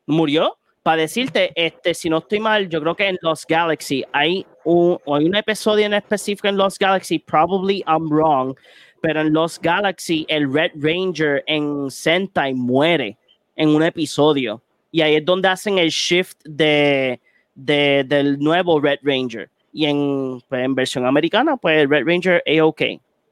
[0.07, 0.59] murió.
[0.83, 4.99] Para decirte, este, si no estoy mal, yo creo que en Lost Galaxy hay un,
[5.07, 8.57] hay un episodio en específico en Lost Galaxy, probably I'm wrong,
[9.01, 13.17] pero en Lost Galaxy el Red Ranger en Sentai muere
[13.55, 14.61] en un episodio.
[14.91, 17.21] Y ahí es donde hacen el shift de,
[17.55, 19.49] de- del nuevo Red Ranger.
[19.73, 22.83] Y en, pues, en versión americana, pues el Red Ranger A-OK.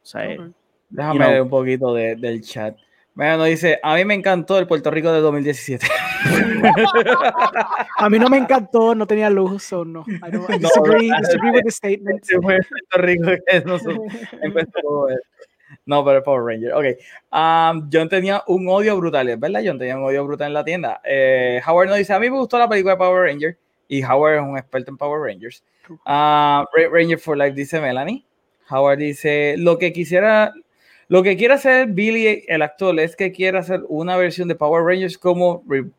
[0.03, 0.53] O sea, Ok.
[0.89, 1.29] Déjame you know.
[1.31, 2.77] leer un poquito de- del chat.
[3.15, 5.87] Mira, nos dice, a mí me encantó el Puerto Rico de 2017.
[7.99, 10.05] A mí no me encantó, no tenía luz, so no.
[10.09, 12.25] I, don't, I No, disagree, no, disagree with the statement.
[12.41, 12.67] Puerto
[12.99, 13.89] Rico empezó
[15.09, 15.25] esto.
[15.87, 16.73] No, pero el Power Ranger.
[16.75, 16.85] Ok.
[17.33, 19.63] Um, John tenía un odio brutal, es verdad.
[19.65, 21.01] John tenía un odio brutal en la tienda.
[21.05, 23.57] Eh, Howard nos dice: A mí me gustó la película de Power Ranger.
[23.93, 25.65] Y Howard es un experto en Power Rangers.
[26.75, 28.25] Red Ranger for Life, dice Melanie.
[28.71, 30.53] Howard dice: Lo que quisiera.
[31.09, 34.85] Lo que quiere hacer Billy, el actor, es que quiere hacer una versión de Power
[34.85, 35.91] Rangers como Re-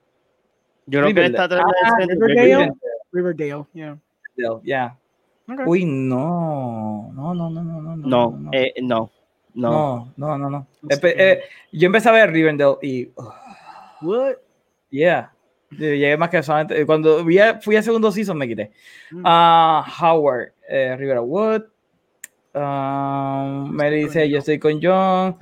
[0.86, 1.44] yo creo que Riverdale.
[1.44, 2.72] está Ah, Riverdale.
[3.12, 4.00] Riverdale, yeah.
[4.38, 4.98] Riverdale, yeah.
[5.52, 5.66] Okay.
[5.68, 7.12] Uy, no.
[7.14, 7.96] No, no, no, no, no.
[7.98, 9.12] No, eh, no,
[9.54, 9.70] no.
[9.72, 10.68] No, no, no, no.
[10.82, 11.32] No Espe- qué.
[11.34, 11.42] eh,
[11.74, 13.12] yo empecé a ver Rivendell y.
[13.16, 13.34] oh,
[14.02, 14.36] What?
[14.92, 15.34] yeah.
[15.78, 16.86] Llegué más que solamente.
[16.86, 18.72] Cuando vi a- fui a segundo season me quité.
[19.24, 21.64] Ah, Howard, eh, Rivera Wood.
[22.54, 25.38] Um, me dice, yo estoy con John.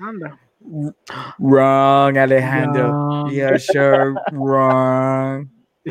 [1.40, 2.88] Wrong, Alejandro.
[2.90, 3.32] No.
[3.32, 5.50] Yeah, sure, wrong.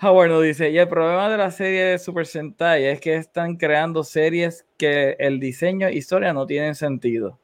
[0.00, 3.56] Howard nos dice, y el problema de la serie de Super Sentai es que están
[3.56, 7.38] creando series que el diseño y historia no tienen sentido.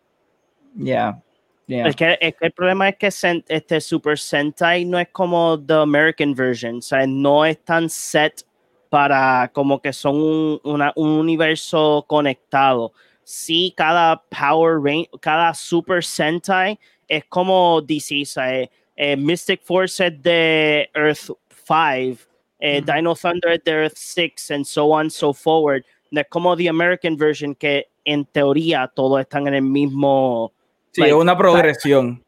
[0.74, 0.84] Ya.
[0.84, 1.22] Yeah.
[1.70, 3.06] Es, que, es, que, el problema es que
[3.48, 8.44] este Super Sentai no es como the American version, o sea, no es tan set
[8.88, 12.92] para como que son un, una, un universo conectado.
[13.22, 16.78] Sí, cada Power Range, cada Super Sentai
[17.08, 21.30] es como DC, o sea, eh, Mystic Force de Earth
[21.66, 22.28] 5,
[22.60, 25.84] eh, Dino Thunder de Earth 6, and so on, so forward.
[26.10, 30.52] No es como the American version que en teoría todos están en el mismo.
[30.92, 32.24] Sí, es una progresión.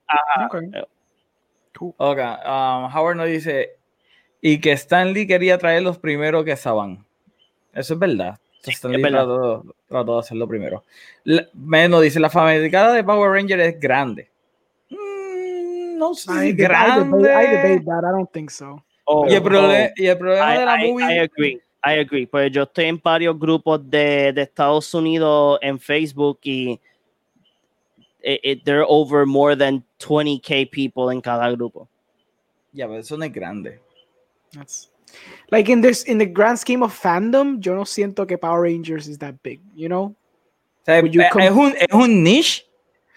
[0.47, 0.69] Okay.
[1.97, 2.25] okay.
[2.47, 3.77] Um, Howard nos dice,
[4.41, 7.05] y que Stanley quería traer los primeros que Saban.
[7.73, 8.39] Eso es verdad.
[8.65, 9.63] Stanley es verdad.
[9.89, 10.85] Trató, de hacerlo primero.
[11.55, 14.31] Menos dice, la fanaticada de Power Ranger es grande.
[14.91, 17.29] Mm, no sé, I, grande.
[17.29, 18.85] I debate, that, I don't think so.
[19.05, 21.05] Oh, y, el problema, oh, y el problema de la movie...
[21.05, 21.61] I agree.
[21.85, 26.81] I agree, pues yo estoy en varios grupos de, de Estados Unidos en Facebook y
[28.23, 31.89] it, it, there are over more than 20k people en cada grupo.
[32.73, 33.79] Ya, pero eso no es grande.
[34.53, 34.91] That's
[35.51, 39.09] like in this in the grand scheme of fandom, yo no siento que Power Rangers
[39.09, 40.15] is that big, you know?
[40.83, 42.65] O sea, es, un, es un niche.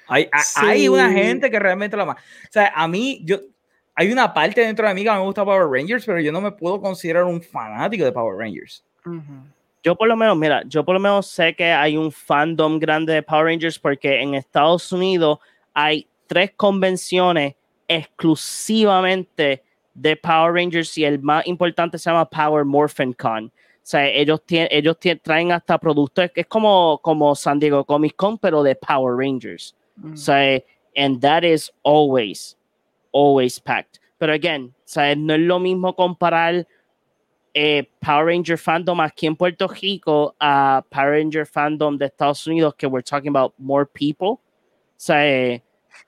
[0.08, 0.60] Hay, sí.
[0.62, 2.14] hay una gente que realmente la ama.
[2.14, 3.40] O sea, a mí, yo,
[3.96, 6.52] hay una parte dentro de mí que me gusta Power Rangers, pero yo no me
[6.52, 8.84] puedo considerar un fanático de Power Rangers.
[9.06, 9.55] Uh -huh.
[9.86, 13.14] Yo por lo menos, mira, yo por lo menos sé que hay un fandom grande
[13.14, 15.38] de Power Rangers porque en Estados Unidos
[15.76, 17.54] hay tres convenciones
[17.88, 19.62] exclusivamente
[19.94, 23.46] de Power Rangers y el más importante se llama Power Morphin Con.
[23.46, 23.52] O
[23.84, 28.40] sea, ellos, tienen, ellos tienen, traen hasta productos, es como, como San Diego Comic Con,
[28.40, 29.76] pero de Power Rangers.
[29.98, 30.14] Mm.
[30.14, 30.64] O sea,
[30.98, 32.58] and that is always,
[33.12, 34.00] always packed.
[34.18, 36.66] Pero again, o sea, no es lo mismo comparar
[37.56, 42.74] eh, Power Ranger fandom aquí en Puerto Rico a Power Ranger fandom de Estados Unidos,
[42.78, 44.42] que we're talking about more people.
[44.98, 45.16] So,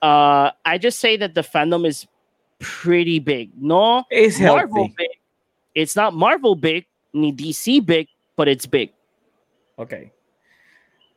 [0.01, 2.05] uh, I just say that the fandom is
[2.59, 3.51] pretty big.
[3.59, 4.93] No, it's Marvel healthy.
[4.97, 5.09] big.
[5.73, 8.91] It's not Marvel big ni DC big, but it's big.
[9.77, 10.11] Ok.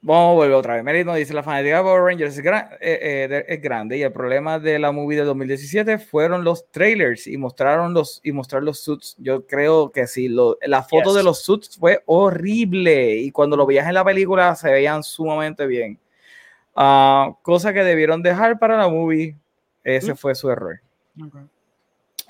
[0.03, 0.85] Vamos a volver otra vez.
[0.85, 4.03] Merit nos dice, la fanática de Power Rangers es, gran, eh, eh, es, grande y
[4.03, 8.63] el problema de la movie de 2017 fueron los trailers y mostraron los y mostrar
[8.63, 9.15] los suits.
[9.19, 11.17] Yo creo que sí, lo, la foto yes.
[11.17, 15.67] de los suits fue horrible y cuando lo veías en la película se veían sumamente
[15.67, 15.99] bien.
[16.75, 19.37] Uh, cosa que debieron dejar para la movie.
[19.85, 20.17] Ese mm.
[20.17, 20.81] fue su error.
[21.17, 21.43] Okay.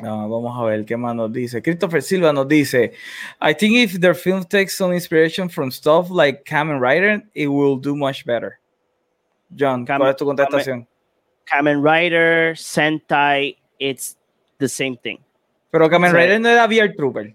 [0.03, 1.63] Uh, vamos a ver qué más nos dice.
[1.63, 2.93] Christopher Silva nos dice:
[3.41, 7.77] I think if their film takes some inspiration from stuff like Kamen Rider, it will
[7.77, 8.59] do much better.
[9.55, 10.87] John, Kamen, ¿cuál es tu contestación?
[11.47, 14.17] Kamen Rider, Sentai, it's
[14.59, 15.19] the same thing.
[15.71, 17.35] Pero Kamen Rider no era VR Trooper.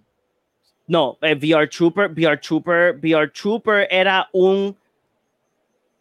[0.87, 4.75] No, eh, VR Trooper, VR Trooper, VR Trooper era un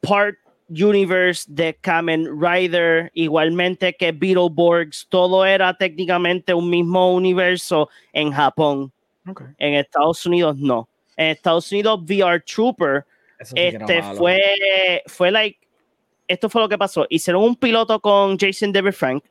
[0.03, 0.37] part
[0.69, 8.93] Universe de Kamen Rider, igualmente que Beetleborgs, todo era técnicamente un mismo universo en Japón.
[9.29, 9.47] Okay.
[9.59, 10.89] En Estados Unidos no.
[11.17, 13.05] En Estados Unidos VR Trooper
[13.43, 14.41] sí este fue
[15.07, 15.59] fue like
[16.27, 17.07] esto fue lo que pasó.
[17.09, 19.25] Hicieron un piloto con Jason David Frank.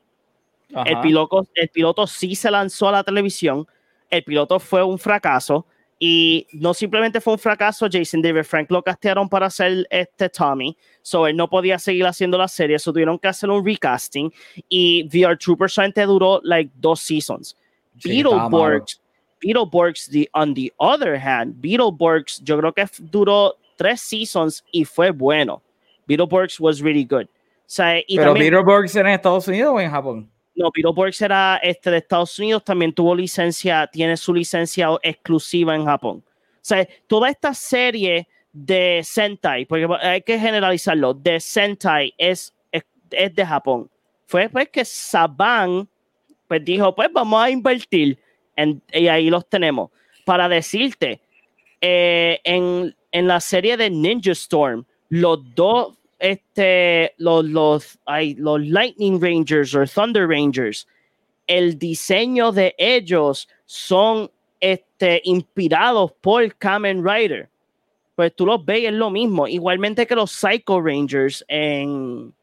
[0.85, 3.67] El piloto, el piloto sí se lanzó a la televisión.
[4.09, 5.65] El piloto fue un fracaso.
[6.05, 10.75] Y no simplemente fue un fracaso, Jason David Frank lo castearon para hacer este Tommy,
[11.01, 14.29] so él no podía seguir haciendo la serie, so tuvieron que hacer un recasting
[14.67, 17.55] y VR Trooper solamente duró like dos seasons.
[17.99, 18.99] Sí, Beetleborgs,
[19.39, 25.09] Beetleborgs the, on the other hand, Beetleborgs yo creo que duró tres seasons y fue
[25.11, 25.61] bueno.
[26.05, 27.27] Beetleborgs was really good.
[27.27, 27.29] O
[27.65, 30.29] sea, y ¿Pero también, Beetleborgs en Estados Unidos o en Japón?
[30.55, 35.85] No, Beetleborgs era este de Estados Unidos, también tuvo licencia, tiene su licencia exclusiva en
[35.85, 36.23] Japón.
[36.27, 42.83] O sea, toda esta serie de Sentai, porque hay que generalizarlo, de Sentai es, es,
[43.09, 43.89] es de Japón.
[44.27, 45.87] Fue pues que Saban
[46.47, 48.19] pues dijo, pues vamos a invertir
[48.55, 49.89] en, y ahí los tenemos.
[50.23, 51.19] Para decirte,
[51.81, 57.99] eh, en, en la serie de Ninja Storm, los dos este, los, los,
[58.37, 60.87] los Lightning Rangers o Thunder Rangers,
[61.47, 64.31] el diseño de ellos son
[64.61, 67.49] este, inspirados por Kamen Rider.
[68.15, 69.49] Pues tú los ves, es lo mismo.
[69.49, 72.33] Igualmente que los Psycho Rangers en.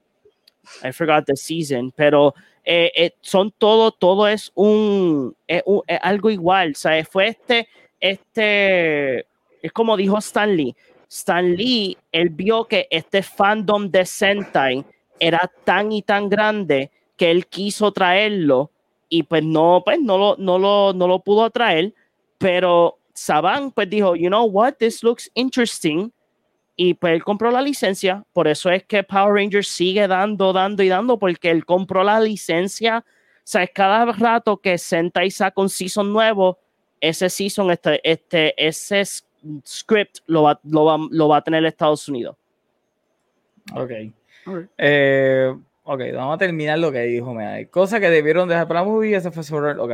[0.85, 5.99] I forgot the season, pero eh, eh, son todo, todo es un, es un es
[6.03, 6.77] algo igual.
[6.77, 7.67] Sea, fue este,
[7.99, 9.21] este,
[9.63, 10.77] es como dijo Stanley,
[11.11, 14.85] Stan Lee, él vio que este fandom de Sentai
[15.19, 18.71] era tan y tan grande que él quiso traerlo
[19.09, 21.93] y pues no, pues no lo, no lo, no lo pudo traer,
[22.39, 26.13] pero Saban pues dijo, you know what, this looks interesting.
[26.77, 30.83] Y pues él compró la licencia, por eso es que Power Rangers sigue dando, dando
[30.83, 35.69] y dando, porque él compró la licencia, o sea, cada rato que Sentai saca un
[35.69, 36.59] season nuevo,
[37.01, 39.05] ese season, este, este, ese
[39.65, 42.37] script lo va, lo va, lo va a tener Estados Unidos.
[43.75, 43.91] Ok.
[44.79, 45.55] Eh,
[45.85, 47.37] ok, vamos a terminar lo que dijo.
[47.39, 49.73] Hay cosas que debieron dejar para la movie, ese fue sobre.
[49.73, 49.93] Ok.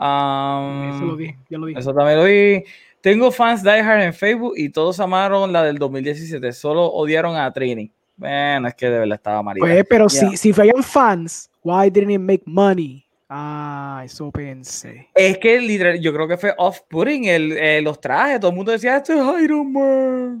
[0.00, 1.74] Um, eso lo vi, ya lo vi.
[1.76, 2.64] Eso también lo vi.
[3.00, 7.90] Tengo fans diehard en Facebook y todos amaron la del 2017, solo odiaron a Trini.
[8.16, 9.60] Bueno, es que de verdad estaba María.
[9.60, 13.04] Pues, pero si, si fueron fans, why didn't it make money?
[13.28, 15.08] Ah, eso pensé.
[15.14, 18.40] Es que literal, yo creo que fue off-putting eh, los trajes.
[18.40, 20.40] Todo el mundo decía, esto es Iron Man.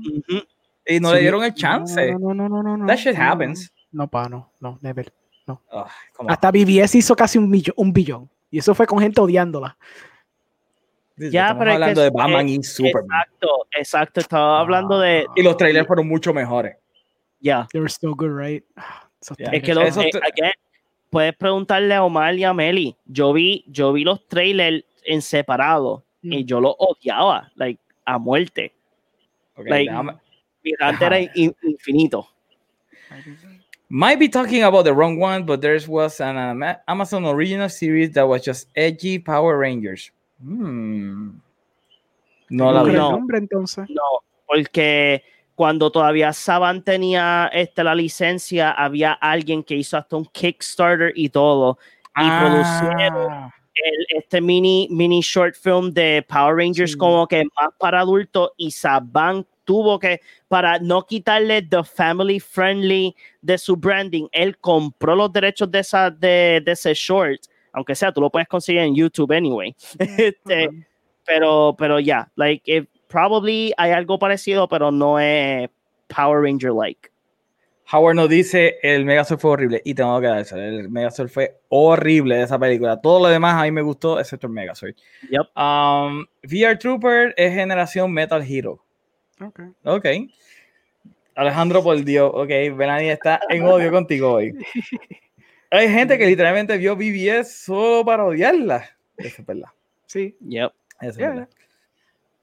[0.86, 2.12] Y no le dieron el chance.
[2.12, 2.86] No, no, no, no, no.
[2.86, 3.70] That shit happens.
[3.92, 5.12] No, pa, no, no, never.
[5.46, 5.60] No.
[6.28, 8.30] Hasta BBS hizo casi un, millón, un billón.
[8.50, 9.76] Y eso fue con gente odiándola.
[11.16, 13.20] Ya, pero hablando de Batman y Superman.
[13.22, 14.20] Exacto, exacto.
[14.20, 15.26] Estaba hablando de.
[15.36, 16.76] Y los trailers fueron mucho mejores.
[17.40, 17.66] Ya.
[17.72, 18.64] They were still good, right?
[19.38, 20.10] Es que los, eh,
[21.10, 22.96] puedes preguntarle a Omar y a Meli.
[23.06, 26.46] Yo vi, yo vi los trailers en separado y mm.
[26.46, 28.72] yo los odiaba, like, a muerte.
[29.56, 29.90] Okay, like,
[30.62, 32.28] mi era infinito.
[33.90, 38.28] Might be talking about the wrong one, but there was an Amazon original series that
[38.28, 40.10] was just edgy Power Rangers.
[40.42, 41.38] Hmm.
[42.50, 42.92] No la vi.
[42.92, 43.88] No, entonces.
[43.88, 45.22] no, porque
[45.58, 51.30] cuando todavía Saban tenía este, la licencia, había alguien que hizo hasta un Kickstarter y
[51.30, 51.78] todo.
[52.14, 52.38] Y ah.
[52.40, 53.50] producieron
[54.16, 59.44] este mini, mini short film de Power Rangers como que más para adultos y Saban
[59.64, 65.68] tuvo que, para no quitarle the family friendly de su branding, él compró los derechos
[65.72, 67.40] de, esa, de, de ese short
[67.72, 69.74] aunque sea, tú lo puedes conseguir en YouTube anyway.
[69.98, 70.68] este,
[71.26, 75.68] pero, pero ya, yeah, like, if probably hay algo parecido, pero no es
[76.08, 77.10] Power Ranger like.
[77.90, 80.56] Howard nos dice el Megazord fue horrible y tengo que darse.
[80.56, 83.00] El Megazord fue horrible de esa película.
[83.00, 84.94] Todo lo demás a mí me gustó, excepto el Megazord.
[85.30, 85.56] Yep.
[85.56, 88.84] Um, VR Trooper es generación Metal Hero.
[89.40, 89.60] Ok.
[89.84, 90.06] Ok.
[91.34, 92.30] Alejandro por Dios.
[92.34, 94.52] Ok, Benani está en odio contigo hoy.
[95.70, 98.84] Hay gente que literalmente vio BBS solo para odiarla.
[99.16, 99.68] Eso es verdad.
[100.06, 100.36] Sí.
[100.40, 100.72] Yep.
[101.00, 101.48] Eso es verdad.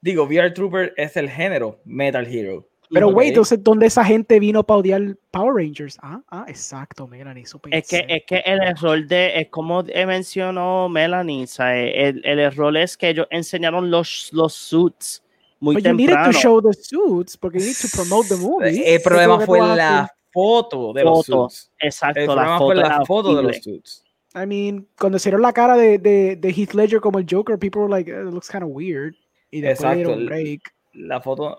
[0.00, 2.68] Digo, VR Trooper es el género Metal Hero.
[2.90, 5.98] Pero, güey, entonces, ¿dónde esa gente vino para odiar Power Rangers?
[6.02, 7.44] Ah, ah exacto, Melanie.
[7.72, 12.96] es que, es que el error de, es como mencionó Melanie, el, el, error es
[12.96, 15.22] que ellos enseñaron los, los suits
[15.60, 16.12] muy But temprano.
[16.12, 18.94] You needed to show the suits porque you need to promote the movie.
[18.94, 21.70] El problema fue la foto de los suits.
[21.80, 24.04] Exacto, la foto, la foto de los suits.
[24.34, 27.80] I mean, cuando hicieron la cara de, de, de, Heath Ledger como el Joker, people
[27.80, 29.16] were like, it looks kind of weird.
[29.50, 30.24] Y después Exacto.
[30.24, 30.60] break.
[30.94, 31.58] La foto.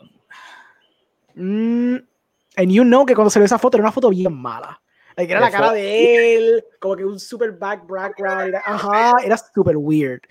[1.35, 1.97] Mm,
[2.57, 4.81] and you know que cuando se ve esa foto era una foto bien mala.
[5.15, 8.49] Like, era la cara de él, como que un super back background.
[8.49, 10.21] Era, ajá, era super weird.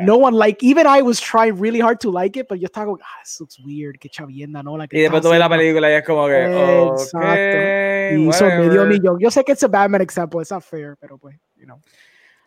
[0.00, 2.86] No one like, even I was trying really hard to like it, pero yo estaba
[2.86, 4.76] como, ah, this looks weird, qué chavienda, ¿no?
[4.76, 7.18] La y después tuve la película y es como que, Exacto.
[7.18, 9.18] Okay, y hizo medio millón.
[9.20, 11.78] Yo sé que es un Batman example, it's not fair, pero pues, you know.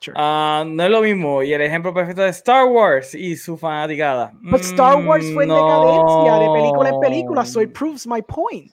[0.05, 0.15] Sure.
[0.15, 1.41] Uh, no es lo mismo.
[1.41, 4.31] Y el ejemplo perfecto de Star Wars y su fanaticada.
[4.35, 5.55] But Star Wars fue en no.
[5.55, 8.71] decadencia de película en película, so it proves my point.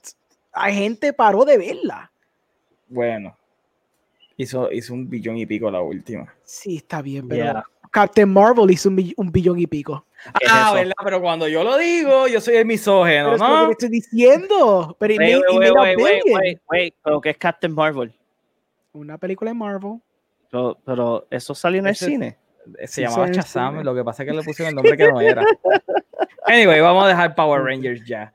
[0.51, 2.11] Hay gente paró de verla.
[2.87, 3.35] Bueno,
[4.37, 6.31] hizo, hizo un billón y pico la última.
[6.43, 10.05] Sí, está bien, pero Captain Marvel hizo un, billón y pico.
[10.47, 10.93] Ah, ¿verdad?
[11.03, 13.55] Pero cuando yo lo digo, yo soy el misógeno, pero ¿no?
[13.55, 14.95] Es lo que estoy diciendo.
[14.99, 18.13] Pero wait, wait, wait, wait, wait, ¿Pero qué es Captain Marvel?
[18.91, 19.99] Una película de Marvel.
[20.53, 22.37] Pero, pero eso salió en el cine.
[22.85, 25.43] Se llamaba Shazam, lo que pasa es que le pusieron el nombre que no era.
[26.45, 28.33] Anyway, vamos a dejar Power Rangers ya.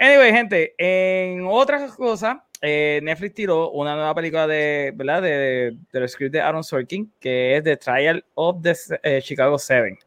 [0.00, 5.20] Anyway, gente, en otras cosas, eh, Netflix tiró una nueva película de, ¿verdad?
[5.20, 9.98] De, del script de Aaron Sorkin, que es The Trial of the eh, Chicago 7.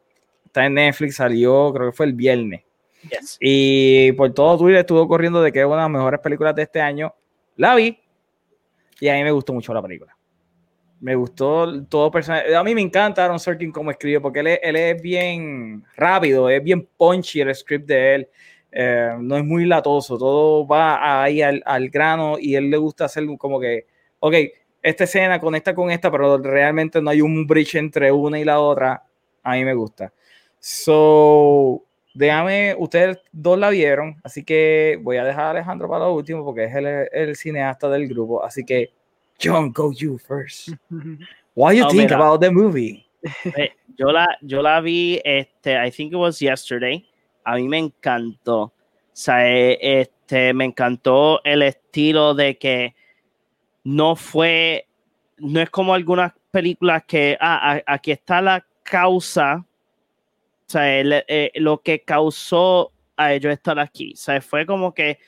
[0.46, 2.62] Está en Netflix, salió, creo que fue el viernes.
[3.38, 6.62] Y por todo Twitter estuvo corriendo de que es una de las mejores películas de
[6.62, 7.14] este año.
[7.56, 7.96] La vi
[9.00, 10.17] y a mí me gustó mucho la película.
[11.00, 12.54] Me gustó todo personal.
[12.54, 16.62] A mí me encanta Aaron Sorkin como escribe porque él él es bien rápido, es
[16.62, 18.28] bien punchy el script de él.
[18.70, 23.06] Eh, no es muy latoso, todo va ahí al, al, grano y él le gusta
[23.06, 23.86] hacer como que,
[24.20, 24.34] ok,
[24.82, 28.60] esta escena conecta con esta, pero realmente no hay un bridge entre una y la
[28.60, 29.04] otra.
[29.42, 30.12] A mí me gusta.
[30.58, 31.84] So,
[32.14, 36.44] déjame, ustedes dos la vieron, así que voy a dejar a Alejandro para lo último
[36.44, 38.44] porque es el, el cineasta del grupo.
[38.44, 38.92] Así que,
[39.38, 40.70] John, go you first.
[41.54, 43.06] What do you think about the movie?
[43.98, 47.04] Yo la, yo la vi, este, I think it was yesterday.
[47.44, 48.62] A mí me encantó.
[48.62, 48.72] O
[49.12, 52.94] sea, eh, este, me encantó el estilo de que
[53.82, 54.86] no fue,
[55.38, 61.82] no es como algunas películas que, ah, aquí está la causa, o sea, eh, lo
[61.82, 64.12] que causó a ellos estar aquí.
[64.12, 65.18] O sea, fue como que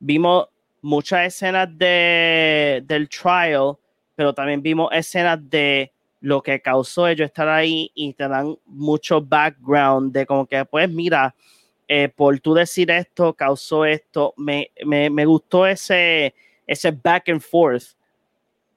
[0.00, 0.48] vimos
[0.86, 3.76] muchas escenas de, del trial,
[4.14, 9.20] pero también vimos escenas de lo que causó ellos estar ahí y te dan mucho
[9.20, 11.34] background de como que, pues mira,
[11.88, 16.34] eh, por tú decir esto, causó esto, me, me, me, gustó ese,
[16.66, 17.96] ese back and forth.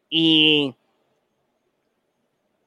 [0.09, 0.75] Y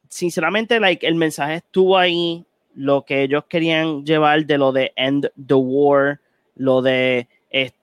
[0.08, 2.44] sinceramente, like, el mensaje estuvo ahí,
[2.74, 6.20] lo que ellos querían llevar de lo de end the war,
[6.54, 7.28] lo de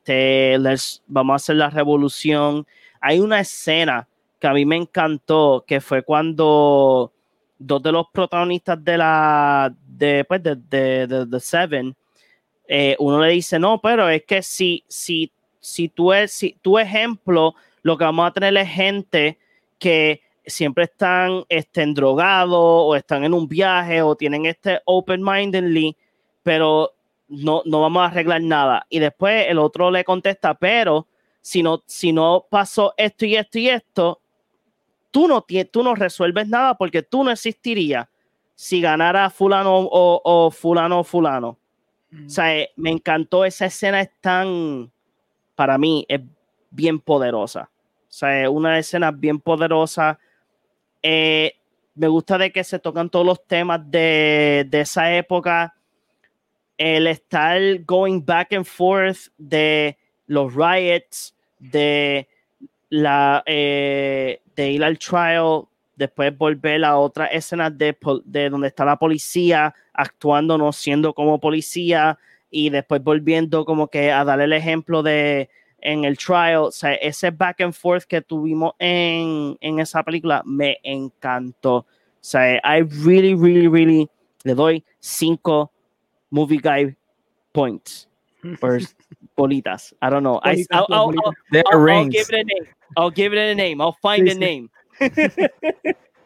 [0.10, 2.66] este, les, vamos a hacer la revolución.
[3.00, 4.08] Hay una escena
[4.40, 7.12] que a mí me encantó, que fue cuando
[7.60, 11.96] dos de los protagonistas de la, de, pues, de, de, de, Seven,
[12.68, 16.80] eh, uno le dice, no, pero es que si, si, si, tú es, si tu
[16.80, 17.54] ejemplo,
[17.84, 19.38] lo que vamos a tener es gente
[19.78, 25.96] que siempre están estén drogados o están en un viaje o tienen este open-mindedly,
[26.42, 26.94] pero
[27.30, 28.86] no, no vamos a arreglar nada.
[28.90, 31.08] Y después el otro le contesta, pero
[31.42, 34.22] si no, si no pasó esto y esto y esto,
[35.12, 38.08] tú no, tú no resuelves nada porque tú no existirías
[38.56, 41.58] si ganara fulano o, o fulano o fulano.
[42.12, 44.92] O sea, eh, me encantó esa escena, es tan,
[45.56, 46.22] para mí, es
[46.72, 47.70] bien poderosa.
[47.74, 50.18] O sea, es una escena bien poderosa.
[51.04, 51.54] Eh,
[51.94, 55.76] me gusta de que se tocan todos los temas de, de, esa época.
[56.80, 59.96] El estar going back and forth de
[60.28, 62.28] los riots, de
[62.90, 65.66] la, eh, de ir al trial,
[65.96, 71.40] después volver a otra escena de, de donde está la policía actuando, no siendo como
[71.40, 72.18] policía,
[72.50, 75.50] y después volviendo como que a darle el ejemplo de
[75.82, 80.42] en el trial, o sea, ese back and forth que tuvimos en, en esa película
[80.46, 81.76] me encantó.
[81.76, 81.86] O
[82.22, 84.10] sea, I really, really, really
[84.44, 85.72] le doy cinco
[86.32, 86.96] movie guy
[87.54, 88.08] points
[88.60, 88.80] por
[89.38, 89.94] bolitas.
[90.02, 90.40] I don't know.
[90.44, 91.34] I, I'll, I'll, I'll,
[91.74, 92.68] I'll, give it a name.
[92.98, 93.82] I'll give it a name.
[93.82, 94.70] I'll find a name.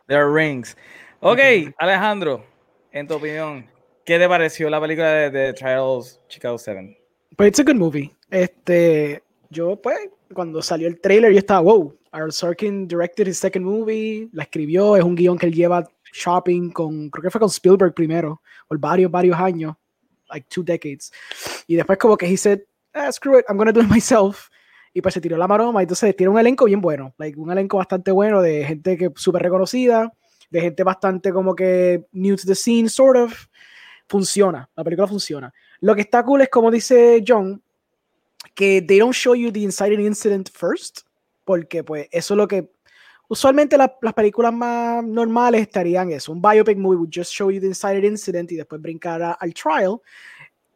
[0.07, 0.75] There are rings.
[1.21, 1.39] Ok,
[1.79, 2.43] Alejandro,
[2.91, 3.65] en tu opinión,
[4.05, 6.99] ¿qué te pareció la película de, de Trials Chicago 7?
[7.37, 8.13] Pues it's a good movie.
[8.29, 9.97] Este, yo pues
[10.33, 14.97] cuando salió el trailer yo estaba, wow, Aaron Sorkin directed his second movie, la escribió,
[14.97, 18.77] es un guion que él lleva shopping con, creo que fue con Spielberg primero, por
[18.77, 19.75] varios, varios años,
[20.33, 21.11] like two decades.
[21.67, 22.61] Y después como que he said,
[22.93, 24.49] ah, screw it, I'm gonna do it myself
[24.93, 27.77] y pues se tiró la maroma, entonces tiene un elenco bien bueno, like, un elenco
[27.77, 30.13] bastante bueno de gente que súper reconocida,
[30.51, 33.47] de gente bastante como que new to the scene, sort of,
[34.07, 35.51] funciona, la película funciona.
[35.79, 37.63] Lo que está cool es como dice John,
[38.53, 40.99] que they don't show you the inciting incident first,
[41.43, 42.71] porque pues eso es lo que
[43.33, 47.65] usualmente las películas más normales estarían eso, un biopic movie would just show you the
[47.65, 49.99] inciting incident y después brincar al trial.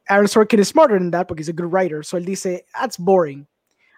[0.10, 2.98] Aaron Sorkin is smarter than that porque he's a good writer, so él dice, that's
[2.98, 3.46] boring.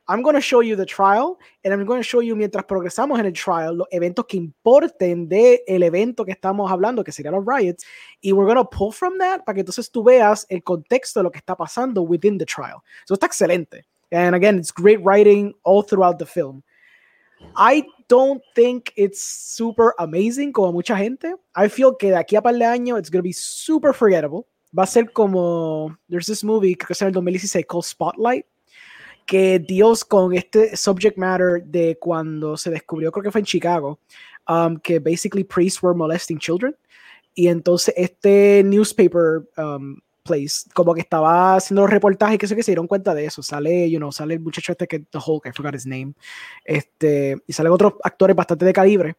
[0.10, 3.18] I'm going to show you the trial and I'm going to show you mientras progresamos
[3.20, 7.36] en el trial los eventos que importen del el evento que estamos hablando, que serían
[7.36, 7.86] los riots,
[8.22, 11.24] y we're going to pull from that para que entonces tú veas el contexto de
[11.24, 12.84] lo que está pasando within the trial.
[13.06, 13.86] Eso está excelente.
[14.12, 16.62] And again, it's great writing all throughout the film.
[17.56, 21.36] I don't think it's super amazing como mucha gente.
[21.56, 24.46] I feel que de aquí a par de años it's to be super forgettable.
[24.78, 28.46] Va a ser como, there's this movie, creo que es en el 2016, called Spotlight
[29.30, 34.00] que Dios con este subject matter de cuando se descubrió, creo que fue en Chicago,
[34.48, 36.76] um, que basically priests were molesting children.
[37.36, 42.64] Y entonces este newspaper um, place, como que estaba haciendo los reportajes, que sé que
[42.64, 43.42] se dieron cuenta de eso.
[43.42, 46.14] Sale, you know, sale el muchacho este que The Hulk, I forgot his name.
[46.64, 49.16] Este, y salen otros actores bastante de calibre.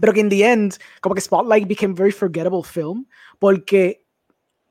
[0.00, 3.06] Pero que in the end, como que Spotlight became very forgettable film,
[3.38, 4.04] porque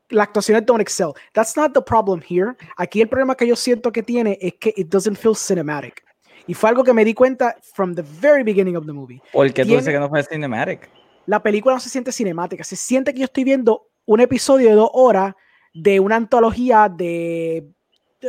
[0.09, 1.11] la actuación don't excel.
[1.33, 2.55] That's not the problem here.
[2.77, 6.03] Aquí el problema que yo siento que tiene es que it doesn't feel cinematic.
[6.47, 9.21] Y fue algo que me di cuenta from the very beginning of the movie.
[9.33, 10.89] Porque tú dices que no fue cinematic.
[11.25, 12.63] La película no se siente cinemática.
[12.63, 15.35] Se siente que yo estoy viendo un episodio de dos horas
[15.81, 17.67] de una antología de,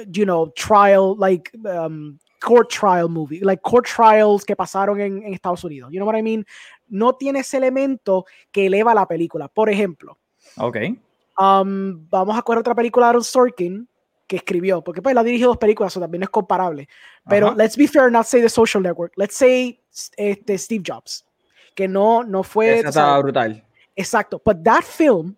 [0.09, 5.35] you know, trial, like, um, court trial movie, like court trials que pasaron en, en
[5.35, 5.91] Estados Unidos.
[5.93, 6.45] You know what I mean?
[6.89, 9.49] No tiene ese elemento que eleva la película.
[9.49, 10.19] Por ejemplo,
[10.57, 10.99] okay
[11.39, 13.89] Um, vamos a coger otra película de Aaron Sorkin
[14.27, 16.87] que escribió, porque pues él ha dirigido dos películas, eso también es comparable.
[17.27, 19.13] Pero let's be fair, not say The Social Network.
[19.17, 19.81] Let's say
[20.17, 21.25] este, Steve Jobs,
[21.75, 22.81] que no, no fue...
[22.81, 23.65] Esa estaba brutal.
[23.97, 24.43] Exacto.
[24.45, 25.38] But that film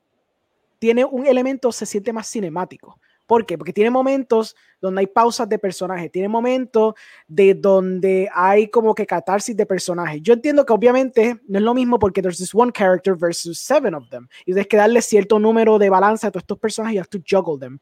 [0.80, 2.98] tiene un elemento, se siente más cinemático.
[3.26, 3.56] ¿Por qué?
[3.56, 6.94] Porque tiene momentos donde hay pausas de personajes, tiene momentos
[7.28, 10.20] de donde hay como que catarsis de personajes.
[10.22, 13.94] Yo entiendo que obviamente no es lo mismo porque there's this one character versus seven
[13.94, 14.26] of them.
[14.40, 17.18] Y tienes que darle cierto número de balance a todos estos personajes y have to
[17.18, 17.78] juggle them.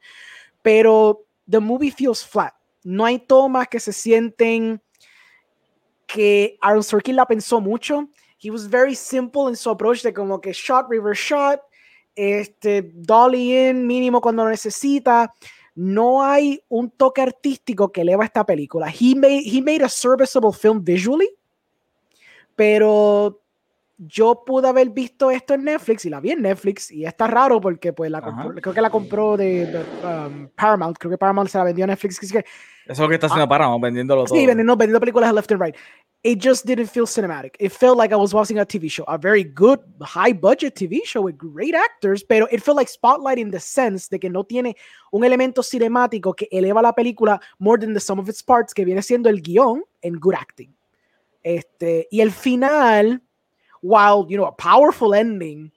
[0.61, 2.53] Pero the movie feels flat.
[2.83, 4.79] No hay tomas que se sienten
[6.05, 8.07] que Aaron Sorkin la pensó mucho.
[8.39, 11.61] He was very simple en su approach de como que shot, reverse shot,
[12.19, 15.33] este, dolly in mínimo cuando lo necesita.
[15.75, 18.87] No hay un toque artístico que eleva esta película.
[18.87, 21.29] He made, he made a serviceable film visually,
[22.55, 23.41] pero
[23.97, 27.59] yo pude haber visto esto en Netflix y la vi en Netflix y está raro
[27.59, 28.21] porque pues la
[28.61, 32.19] creo que la compró de, um, Paramount, creo que Paramount se la vendió a Netflix.
[32.89, 34.35] Eso es lo que está haciendo ah, Paramount, vendiéndolo todo.
[34.35, 35.75] Sí, vendiendo, vendiendo películas left and right.
[36.23, 37.55] It just didn't feel cinematic.
[37.59, 41.05] It felt like I was watching a TV show, a very good, high budget TV
[41.05, 44.43] show with great actors, pero it felt like Spotlight in the sense de que no
[44.43, 44.75] tiene
[45.13, 48.83] un elemento cinemático que eleva la película more than the sum of its parts, que
[48.83, 50.73] viene siendo el guion en good acting.
[51.43, 53.21] Este, y el final
[53.81, 55.71] while, you know, a powerful ending,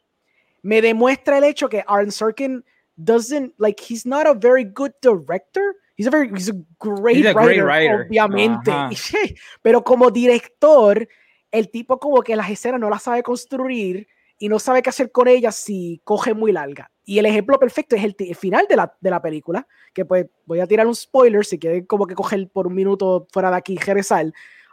[0.63, 2.63] me demuestra el hecho que Aaron Sorkin
[3.05, 5.77] doesn't, like, he's not a very good director.
[5.97, 8.71] He's a very, he's a great, he's a writer, great writer, obviamente.
[8.71, 9.35] Uh -huh.
[9.63, 11.07] Pero como director,
[11.51, 14.07] el tipo como que las escenas no las sabe construir
[14.39, 16.91] y no sabe qué hacer con ellas si coge muy larga.
[17.05, 20.27] Y el ejemplo perfecto es el, el, final de la, de la película, que pues
[20.47, 23.57] voy a tirar un spoiler si quieren como que coger por un minuto fuera de
[23.57, 24.33] aquí Jerezal.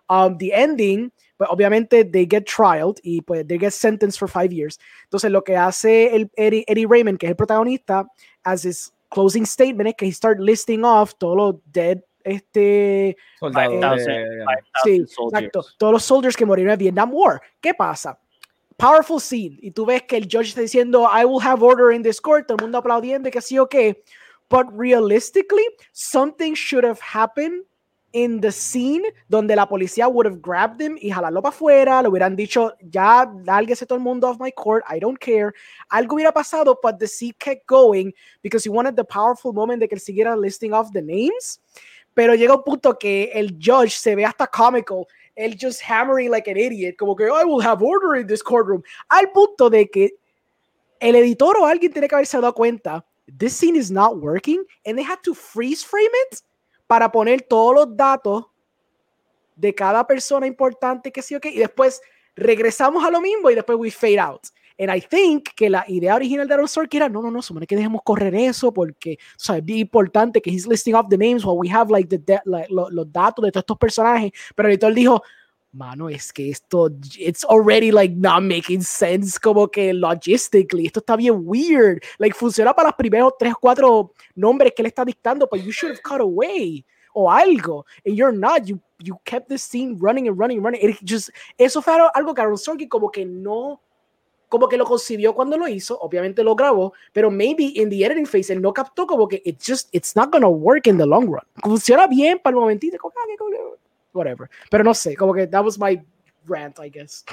[0.09, 4.51] Um, the ending, pues obviamente they get trialed y pues they get sentenced for five
[4.51, 4.79] years.
[5.03, 8.07] Entonces lo que hace el Eddie, Eddie Raymond, que es el protagonista,
[8.43, 14.01] as his closing statement es que he start listing off todos los dead este soldados
[14.07, 14.25] eh,
[14.83, 17.41] sí, exacto, todos los soldiers que murieron en Vietnam War.
[17.61, 18.19] ¿Qué pasa?
[18.77, 22.03] Powerful scene y tú ves que el judge está diciendo I will have order in
[22.03, 24.03] this court, todo el mundo aplaudiendo que sí o qué.
[24.49, 27.65] But realistically, something should have happened
[28.13, 32.09] in the scene donde la policía would have grabbed him y jalarlo para afuera, le
[32.09, 35.53] hubieran dicho, ya, lárguese todo el mundo off my court, I don't care.
[35.89, 39.87] Algo hubiera pasado, but the scene kept going because he wanted the powerful moment de
[39.87, 41.59] que él siguiera listing off the names.
[42.15, 45.05] Pero llega un punto que el judge se ve hasta comical,
[45.35, 48.81] él just hammering like an idiot, como que I will have order in this courtroom,
[49.09, 50.11] al punto de que
[50.99, 53.05] el editor o alguien tiene que haberse dado cuenta,
[53.37, 56.41] this scene is not working, and they had to freeze frame it
[56.89, 58.47] para poner todos los datos
[59.55, 62.01] de cada persona importante que sí o y después
[62.35, 64.41] regresamos a lo mismo y después we fade out.
[64.79, 67.67] And I think que la idea original de Aaron Sorkin era, no, no, no, supone
[67.67, 71.45] que dejemos correr eso porque, o sea, es importante que he's listing off the names
[71.45, 74.91] while we have like, the, like los datos de todos estos personajes, pero el editor
[74.91, 75.21] dijo,
[75.71, 81.15] mano, es que esto, it's already like not making sense como que logistically, esto está
[81.15, 85.61] bien weird, like funciona para los primeros tres, cuatro nombres que él está dictando, but
[85.61, 86.83] you should have cut away
[87.13, 90.81] o algo, and you're not, you, you kept this scene running and running and running,
[90.81, 93.81] it just, eso fue algo que Aaron Sorkin como que no,
[94.47, 98.25] como que lo concibió cuando lo hizo, obviamente lo grabó, pero maybe in the editing
[98.25, 101.27] phase él no captó como que it just, it's not gonna work in the long
[101.27, 103.25] run, funciona bien para el momentito, como, ah,
[104.13, 104.49] whatever.
[104.69, 106.01] Pero no sé, como que that was my
[106.45, 107.25] rant, I guess.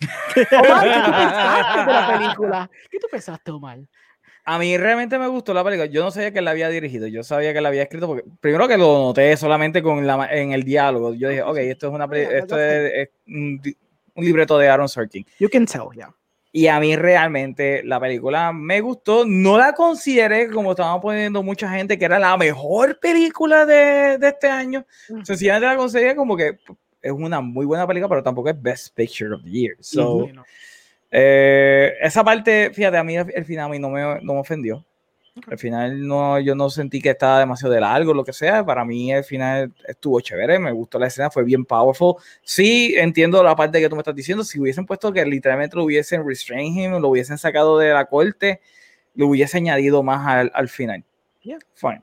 [0.52, 2.70] Omar, ¿qué tú pensaste de la película?
[2.90, 3.78] ¿Qué tú pensaste, Omar?
[4.48, 5.86] A mí realmente me gustó la película.
[5.86, 7.08] Yo no sabía que la había dirigido.
[7.08, 10.52] Yo sabía que la había escrito porque primero que lo noté solamente con la, en
[10.52, 11.14] el diálogo.
[11.14, 13.60] Yo dije, ok, esto es una esto es, es un,
[14.14, 15.26] un, libreto de Aaron Sorkin.
[15.40, 16.14] You can tell, yeah.
[16.56, 19.26] Y a mí realmente la película me gustó.
[19.26, 24.28] No la consideré, como estaban poniendo mucha gente, que era la mejor película de, de
[24.28, 24.86] este año.
[25.22, 26.56] Sencillamente la consideré como que
[27.02, 29.76] es una muy buena película, pero tampoco es Best Picture of the Year.
[29.80, 30.28] So,
[31.10, 34.82] eh, esa parte, fíjate, a mí el final a mí no me, no me ofendió.
[35.48, 38.64] Al final no, yo no sentí que estaba demasiado de largo, lo que sea.
[38.64, 42.14] Para mí el final estuvo chévere, me gustó la escena, fue bien powerful.
[42.42, 44.44] Sí, entiendo la parte que tú me estás diciendo.
[44.44, 48.60] Si hubiesen puesto que literalmente lo hubiesen restrained him, lo hubiesen sacado de la corte,
[49.14, 51.04] lo hubiese añadido más al, al final.
[51.42, 51.58] Yeah.
[51.74, 52.02] Fine.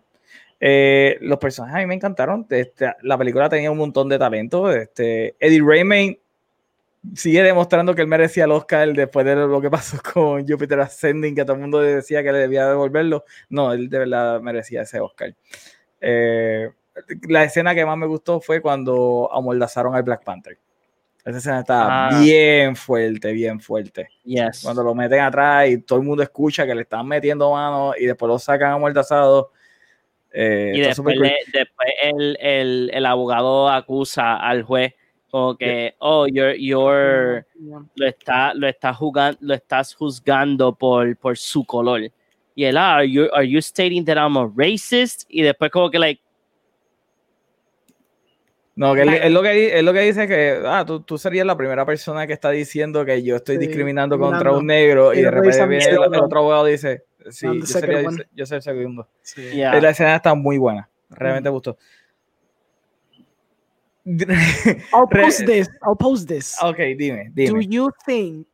[0.60, 2.46] Eh, los personajes a mí me encantaron.
[2.50, 4.72] Este, la película tenía un montón de talento.
[4.72, 6.18] Este, Eddie Raymond
[7.16, 11.36] sigue demostrando que él merecía el Oscar después de lo que pasó con Jupiter Ascending,
[11.36, 13.26] que todo el mundo decía que le debía devolverlo.
[13.50, 15.36] No, él de verdad merecía ese Oscar.
[16.00, 16.70] Eh,
[17.28, 20.58] la escena que más me gustó fue cuando amordazaron al Black Panther.
[21.26, 22.20] Esa escena está ah.
[22.20, 24.10] bien fuerte, bien fuerte.
[24.26, 24.62] Yes.
[24.64, 28.06] Cuando lo meten atrás y todo el mundo escucha que le están metiendo mano y
[28.06, 29.52] después lo sacan amordazado.
[30.32, 31.16] Eh, y después,
[31.54, 34.94] después el, el, el, abogado acusa al juez
[35.34, 37.44] como que, oh, you're, you're,
[37.96, 42.02] lo, está, lo, está jugando, lo estás juzgando por, por su color.
[42.54, 45.24] Y él, ah, are you, are you stating that I'm a racist?
[45.30, 46.22] Y después como que, like,
[48.76, 51.58] no, que es, lo que, es lo que dice que ah, tú, tú, serías la
[51.58, 55.66] primera persona que está diciendo que yo estoy discriminando contra un negro y, de repente
[55.66, 58.04] viene el, otro abogado y dice, sí, yo, sería,
[58.36, 59.10] yo, soy el segundo.
[59.24, 59.50] Sí.
[59.56, 61.54] La escena está muy buena, realmente mm.
[61.54, 61.78] gustó.
[64.06, 66.56] I'll post this, I'll post this.
[66.62, 67.50] Ok, dime, dime.
[67.50, 68.48] Do you think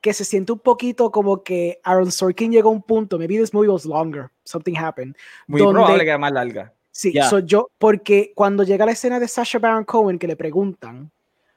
[0.00, 3.54] que se siente un poquito como que Aaron Sorkin llegó a un punto, maybe this
[3.54, 5.16] movie was longer, something happened.
[5.46, 9.26] Muy probable que era más larga Sí, soy yo, porque cuando llega la escena de
[9.26, 11.10] Sasha Baron Cohen que le preguntan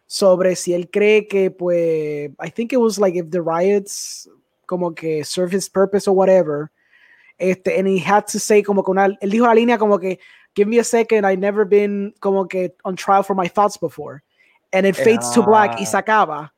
[0.05, 4.29] sobre si él cree que, pues, I think it was like if the riots
[4.65, 6.71] como que serve his purpose or whatever,
[7.37, 10.19] este, and he had to say como que una, él dijo la línea como que,
[10.55, 14.23] give me a second, I've never been como que on trial for my thoughts before,
[14.73, 16.51] and it fades to black y se acaba.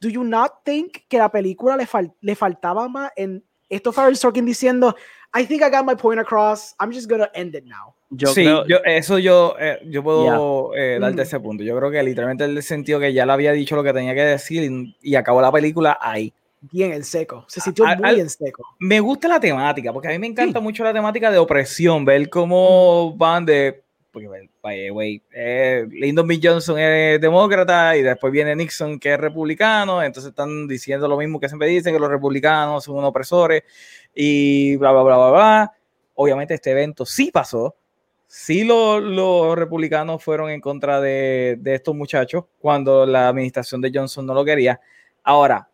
[0.00, 4.02] Do you not think que la película le, fal le faltaba más en esto fue
[4.02, 4.96] Aaron Sorkin diciendo,
[5.32, 7.94] I think I got my point across, I'm just gonna end it now.
[8.10, 11.20] Yo sí, yo, eso yo, eh, yo puedo eh, darte mm.
[11.20, 11.62] ese punto.
[11.62, 14.22] Yo creo que literalmente el sentido que ya le había dicho lo que tenía que
[14.22, 14.68] decir
[15.00, 16.34] y, acabó la película ahí.
[16.60, 18.62] Bien en seco, se sintió muy en seco.
[18.78, 22.28] Me gusta la temática, porque a mí me encanta mucho la temática de opresión, ver
[22.28, 23.82] cómo van de.
[24.10, 26.40] Porque, güey, eh, Lyndon B.
[26.42, 31.38] Johnson es demócrata y después viene Nixon que es republicano, entonces están diciendo lo mismo
[31.38, 33.62] que siempre dicen, que los republicanos son unos opresores
[34.14, 35.72] y bla, bla, bla, bla, bla.
[36.14, 37.76] Obviamente este evento sí pasó,
[38.26, 44.34] sí los, republicanos fueron en contra de, estos muchachos cuando la administración de Johnson no
[44.34, 44.80] lo quería.
[45.22, 45.69] Ahora,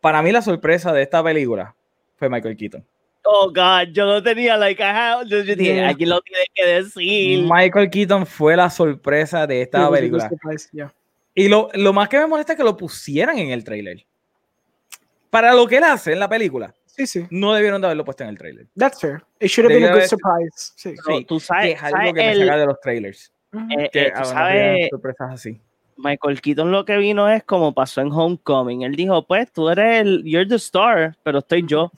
[0.00, 1.74] para mí la sorpresa de esta película
[2.16, 2.84] fue Michael Keaton.
[3.24, 4.82] Oh, God, yo no tenía, like,
[5.26, 7.46] yo dije, aquí lo tiene que decir.
[7.50, 10.30] Michael Keaton fue la sorpresa de esta película.
[11.34, 14.04] Y lo, lo, más que me molesta es que lo pusieran en el trailer.
[15.28, 17.26] Para lo que él hace en la película, Sí, sí.
[17.30, 18.66] No debieron de haberlo puesto en el trailer.
[18.76, 19.22] That's fair.
[19.38, 20.72] It should have been a good surprise.
[20.74, 20.96] Sí.
[20.96, 21.24] sí.
[21.26, 23.32] tú sabes, es algo que me saca de los trailers.
[23.52, 25.60] Eh, que eh, tú sabes, sorpresas así.
[25.98, 28.82] Michael Keaton lo que vino es como pasó en Homecoming.
[28.82, 31.92] Él dijo, pues tú eres el, you're the star, pero estoy yo.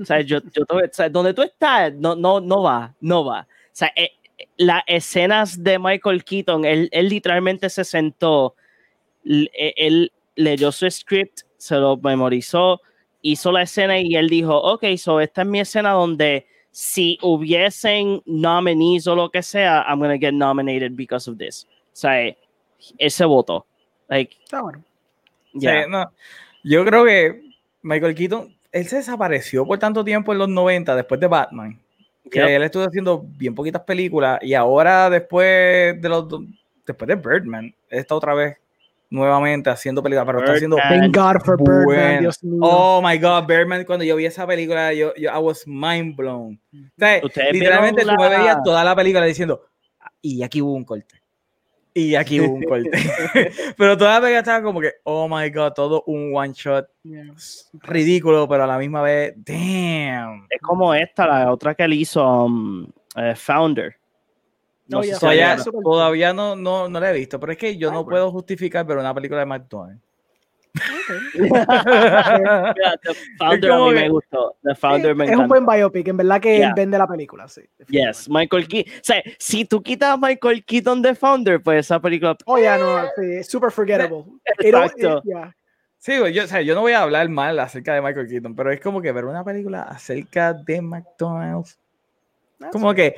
[0.00, 3.40] o sea, yo, yo o sea, donde tú estás, no, no, no va, no va.
[3.40, 4.10] O sea, eh,
[4.58, 8.54] las escenas de Michael Keaton, él, él literalmente se sentó,
[9.24, 12.80] él, él leyó su script, se lo memorizó,
[13.22, 18.22] hizo la escena y él dijo, ok, so esta es mi escena donde si hubiesen
[18.24, 21.66] nominees o lo que sea, I'm gonna get nominated because of this.
[21.68, 22.34] O sea,
[22.98, 23.66] ese voto.
[24.08, 24.82] Like, Está bueno.
[26.62, 27.42] yo creo que
[27.82, 31.78] Michael Keaton, él se desapareció por tanto tiempo en los 90 después de Batman.
[32.30, 36.26] Que él estuvo haciendo bien poquitas películas y ahora después de los
[36.86, 38.56] después de Birdman, está otra vez
[39.10, 40.76] nuevamente haciendo películas, pero está haciendo.
[40.76, 42.60] Thank God for Birdman, Dios mío.
[42.62, 46.58] Oh my God, Birdman, cuando yo vi esa película, yo, yo I was mind blown.
[47.52, 49.62] literalmente tú me veías toda la película diciendo,
[50.22, 51.21] y aquí hubo un corte.
[51.94, 52.90] Y aquí hubo un corte.
[53.76, 56.88] pero toda la película estaba como que, oh my God, todo un one shot.
[57.74, 60.46] Ridículo, pero a la misma vez, damn.
[60.48, 62.86] Es como esta, la otra que él hizo, um,
[63.16, 63.96] eh, Founder
[64.92, 68.30] no, todavía, todavía no, no, no, la he visto, pero es que yo no puedo
[68.30, 70.02] justificar ver una película de McDonald's.
[70.74, 71.48] Okay.
[73.02, 74.56] The Founder a mí me gustó.
[74.62, 77.62] The Founder me es un buen biopic, en verdad que él vende la película, sí.
[77.88, 78.94] Yes, Michael Keaton.
[78.94, 82.36] O sea, si tú quitas a Michael Keaton de Founder, pues esa película.
[82.46, 84.24] Oh, ya, no, sí, super forgettable.
[84.58, 85.22] Exacto.
[85.98, 88.72] Sí, yo, o sea, yo no voy a hablar mal acerca de Michael Keaton, pero
[88.72, 91.78] es como que ver una película acerca de McDonald's.
[92.72, 93.14] Como que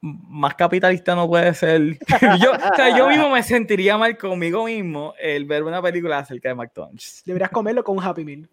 [0.00, 1.98] más capitalista no puede ser.
[2.42, 6.48] yo, o sea, yo mismo me sentiría mal conmigo mismo el ver una película acerca
[6.48, 7.22] de McDonald's.
[7.24, 8.48] Deberías comerlo con un Happy Meal.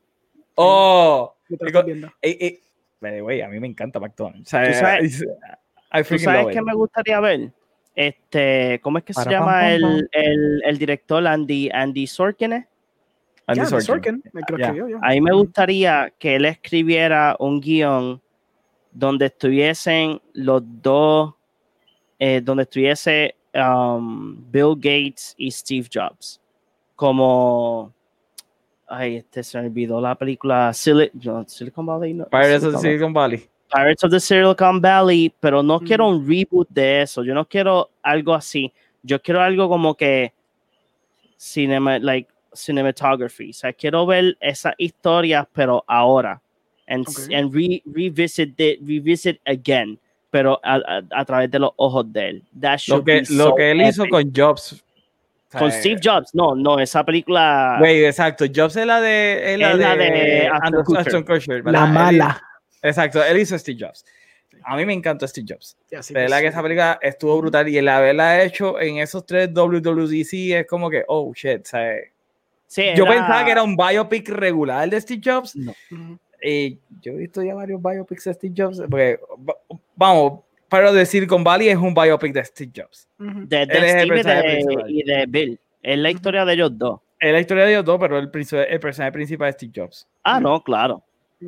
[0.55, 1.35] Oh,
[2.21, 2.59] eh,
[3.01, 4.49] eh, a mí me encanta McDonald's.
[4.49, 5.25] ¿Tú sabes,
[6.07, 7.51] ¿tú sabes qué me gustaría ver?
[7.95, 12.65] Este, ¿cómo es que se llama el, el, el, director Andy, Andy Sorkin?
[13.45, 14.23] Andy Sorkin.
[14.31, 18.22] Me creo que yo, A mí me gustaría que él escribiera un guion
[18.93, 21.33] donde estuviesen los dos,
[22.19, 26.39] eh, donde estuviese um, Bill Gates y Steve Jobs.
[26.95, 27.91] Como,
[28.87, 32.13] ay, este se me olvidó la película Silicon Valley.
[32.29, 33.49] Pirates of the Silicon Valley.
[33.73, 35.85] Pirates of the Silicon Valley, pero no mm.
[35.85, 37.23] quiero un reboot de eso.
[37.23, 38.71] Yo no quiero algo así.
[39.01, 40.31] Yo quiero algo como que
[41.35, 43.49] cinema, like, cinematography.
[43.49, 46.39] O sea, quiero ver esas historias, pero ahora.
[46.87, 47.33] And, Okay.
[47.35, 49.97] and re, revisit it, revisit again,
[50.29, 52.43] pero a, a, a través de los ojos de él.
[52.59, 54.11] That Lo should que, be lo so que él hizo epic.
[54.11, 54.83] con Jobs.
[55.53, 56.33] o Con sea, Steve Jobs.
[56.33, 57.77] No, no, esa película.
[57.79, 58.45] Güey, exacto.
[58.53, 59.53] Jobs es la de.
[59.53, 61.63] Es la Es la de, de Ashton Ashton- Kutcher.
[61.71, 62.41] La mala.
[62.81, 64.03] exacto, él hizo Steve Jobs.
[64.65, 65.77] A mí me encantó Steve Jobs.
[66.01, 66.43] Sí, De verdad sí.
[66.43, 70.89] que esa película estuvo brutal y el haberla hecho en esos tres WWDC es como
[70.89, 71.65] que, oh shit.
[71.65, 72.09] ¿sabes?
[72.67, 75.73] Sí, Yo era- pensaba que era un biopic regular de Steve Jobs No.
[76.43, 78.81] Y yo he visto ya varios biopics de Steve Jobs.
[78.89, 79.57] Porque, va-
[79.95, 83.07] vamos, para decir con Valley es un biopic de Steve Jobs.
[83.19, 83.47] Ujú.
[83.47, 85.59] De, de el Steve y de, y de Bill.
[85.81, 86.99] Es la historia de ellos dos.
[87.19, 90.07] Es la historia de ellos dos, pero el, princi- el personaje principal es Steve Jobs.
[90.23, 91.03] Ah, no, claro.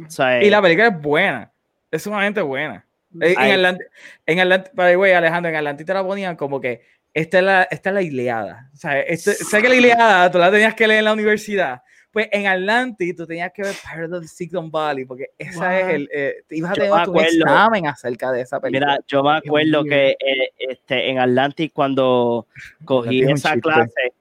[0.06, 1.52] O sea, Y la película es buena.
[1.92, 2.86] Es sumamente buena.
[3.22, 3.52] Eh, En.
[3.54, 3.84] Atlanta,
[4.26, 6.82] en Atlanta, Alejandro, en Atlanta te la ponían como que
[7.14, 8.70] esta es la, esta es la Ileada.
[8.74, 11.82] O sea, este, sé que la Ileada tú la tenías que leer en la universidad.
[12.16, 15.74] Pues en Atlantis tú tenías que ver Pirates of Silicon Valley, porque esa What?
[15.74, 16.10] es el.
[16.14, 18.94] eh, te ibas a tener un examen acerca de esa película.
[18.94, 22.48] Mira, yo me acuerdo que eh, este, en Atlantic cuando
[22.86, 24.14] cogí esa clase,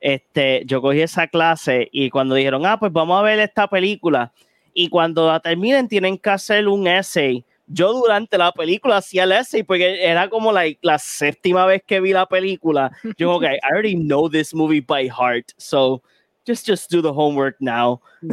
[0.00, 4.32] este, yo cogí esa clase y cuando dijeron, ah, pues vamos a ver esta película
[4.72, 7.44] y cuando la terminen tienen que hacer un essay.
[7.66, 11.98] Yo durante la película hacía el essay porque era como like, la séptima vez que
[11.98, 12.92] vi la película.
[13.18, 16.00] Yo que, I already know this movie by heart, so
[16.46, 18.00] just, just do the homework now.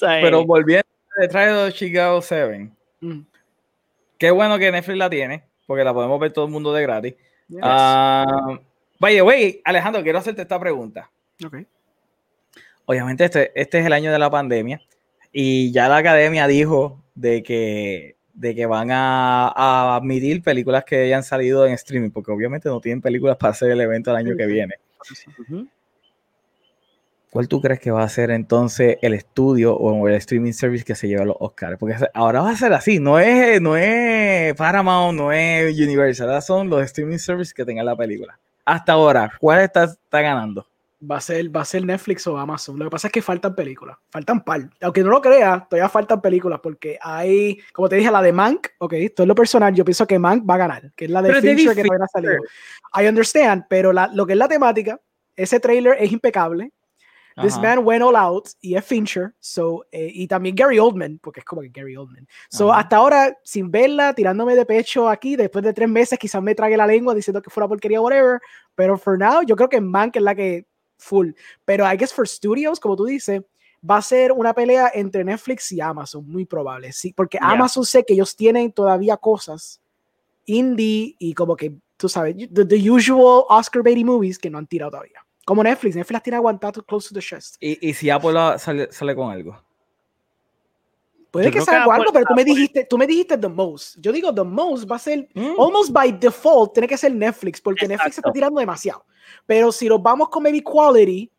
[0.00, 0.86] Pero volviendo
[1.18, 2.70] detrás de Chicago 7,
[3.00, 3.20] Mm.
[4.18, 7.14] qué bueno que Netflix la tiene, porque la podemos ver todo el mundo de gratis.
[7.48, 7.58] Yes.
[7.62, 8.58] Ah,
[9.00, 11.10] by the way, Alejandro, quiero hacerte esta pregunta.
[11.44, 11.56] Ok.
[12.84, 14.80] obviamente este, este es el año de la pandemia
[15.32, 21.04] y ya la academia dijo de que, de que van a, a admitir películas que
[21.04, 24.36] hayan salido en streaming, porque obviamente no tienen películas para hacer el evento el año
[24.36, 24.74] que viene.
[25.40, 25.66] ujú.
[27.32, 30.94] ¿Cuál tú crees que va a ser entonces el estudio o el streaming service que
[30.94, 31.78] se lleva los Oscars?
[31.78, 36.42] Porque ahora va a ser así, no es, no es Paramount, no es Universal, ahora
[36.42, 38.38] son los streaming services que tengan la película.
[38.66, 40.66] Hasta ahora, ¿cuál está, está ganando?
[41.10, 42.78] Va a, ser, va a ser Netflix o Amazon.
[42.78, 43.96] Lo que pasa es que faltan películas.
[44.10, 44.68] Faltan par.
[44.82, 48.68] Aunque no lo creas, todavía faltan películas porque hay, como te dije, la de Mank.
[48.78, 49.74] Ok, esto es lo personal.
[49.74, 52.04] Yo pienso que Mank va a ganar, que es la de Pero Fincher que no
[52.04, 52.34] ha salido.
[52.94, 55.00] I understand, pero la- lo que es la temática,
[55.34, 56.70] ese trailer es impecable.
[57.40, 57.62] This Ajá.
[57.62, 61.46] man went all out y es Fincher, so, eh, y también Gary Oldman, porque es
[61.46, 62.28] como que Gary Oldman.
[62.50, 62.80] So, Ajá.
[62.80, 66.76] hasta ahora, sin verla, tirándome de pecho aquí, después de tres meses, quizás me trague
[66.76, 68.40] la lengua diciendo que fuera porquería, whatever.
[68.74, 70.66] Pero for now, yo creo que Mank es la que
[70.98, 71.30] full.
[71.64, 73.42] Pero I guess for studios, como tú dices,
[73.88, 76.92] va a ser una pelea entre Netflix y Amazon, muy probable.
[76.92, 77.50] Sí, porque Yeah.
[77.52, 79.80] Amazon sé que ellos tienen todavía cosas
[80.44, 84.66] indie y como que, tú sabes, the, the usual Oscar baity movies que no han
[84.66, 85.24] tirado todavía.
[85.44, 87.56] Como Netflix, Netflix las tiene aguantado close to the chest.
[87.60, 89.60] Y, y si Apple sale, sale con algo.
[91.30, 93.96] Puede Yo que salga Apple- algo, pero tú me dijiste, tú me dijiste the most.
[93.98, 95.58] Yo digo the most va a ser Mm.
[95.58, 98.28] almost by default tiene que ser Netflix porque Netflix Exacto.
[98.28, 99.04] está tirando demasiado.
[99.46, 101.30] Pero si nos vamos con maybe quality,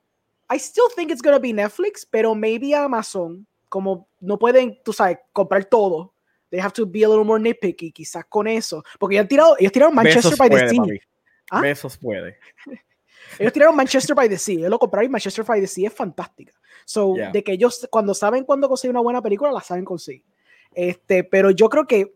[0.51, 5.19] I still think it's gonna be Netflix, pero maybe Amazon, como no pueden, tú sabes,
[5.31, 6.11] comprar todo.
[6.49, 9.55] They have to be a little more nitpicky, quizás con eso, porque ellos han tirado,
[9.59, 10.77] ellos tiraron Manchester Besos by the puede, Sea.
[10.81, 10.99] papi.
[11.51, 11.61] ¿Ah?
[11.61, 12.37] Besos puede.
[13.39, 15.93] Ellos tiraron Manchester by the Sea, ellos lo compraron y Manchester by the Sea es
[15.93, 16.53] fantástica.
[16.85, 17.31] So, Yeah.
[17.31, 20.23] de que ellos cuando saben cuándo conseguir una buena película, la saben conseguir.
[20.73, 22.13] Este, pero yo creo que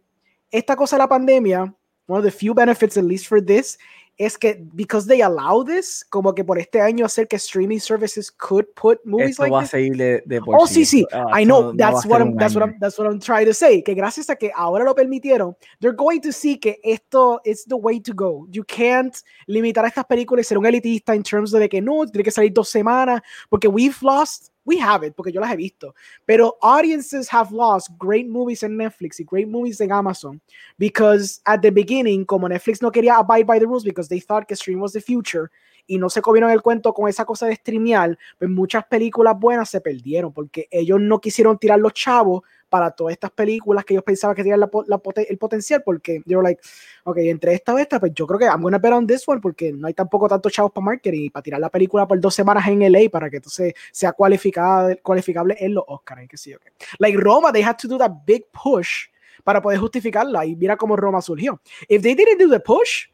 [0.52, 1.74] esta cosa de la pandemia,
[2.08, 3.78] one of the few benefits, at least for this,
[4.18, 8.32] es que because they allow this, como que por este año hacer que streaming services
[8.32, 9.72] could put movies Esto like va a this.
[9.72, 11.06] seguir de, de por Oh, sí, sí.
[11.14, 11.72] Ah, I know.
[11.72, 12.36] no that's what I'm.
[12.36, 12.64] That's what.
[12.64, 12.80] I'm.
[12.80, 13.84] That's what I'm trying to say.
[13.84, 17.76] Que gracias a que ahora lo permitieron, they're going to see que esto is the
[17.78, 18.48] way to go.
[18.50, 19.16] You can't
[19.48, 22.32] limitar a estas películas y ser un elitista in terms de que no tiene que
[22.32, 24.50] salir dos semanas porque we've lost.
[24.68, 25.96] We have it porque yo las he visto.
[26.26, 30.42] Pero audiences have lost great movies en Netflix y great movies en Amazon
[30.78, 34.46] because at the beginning, como Netflix no quería abide by the rules because they thought
[34.46, 35.50] que stream was the future
[35.88, 39.70] y no se comieron el cuento con esa cosa de streamear, pues muchas películas buenas
[39.70, 44.04] se perdieron porque ellos no quisieron tirar los chavos para todas estas películas que ellos
[44.04, 46.62] pensaban que tenían la la el potencial porque were like,
[47.04, 49.40] ok, entre esta o esta, pues yo creo que I'm gonna bet on this one
[49.42, 52.36] porque no hay tampoco tantos chavos para marketing y para tirar la película por dos
[52.36, 56.60] semanas en LA para que entonces sea cualificada, cualificable en los Oscars qué sé yo
[56.60, 56.72] qué.
[57.00, 59.06] Like Roma, they had to do that big push
[59.44, 61.62] para poder justificarla y mira cómo Roma surgió.
[61.88, 63.06] If they didn't do the push,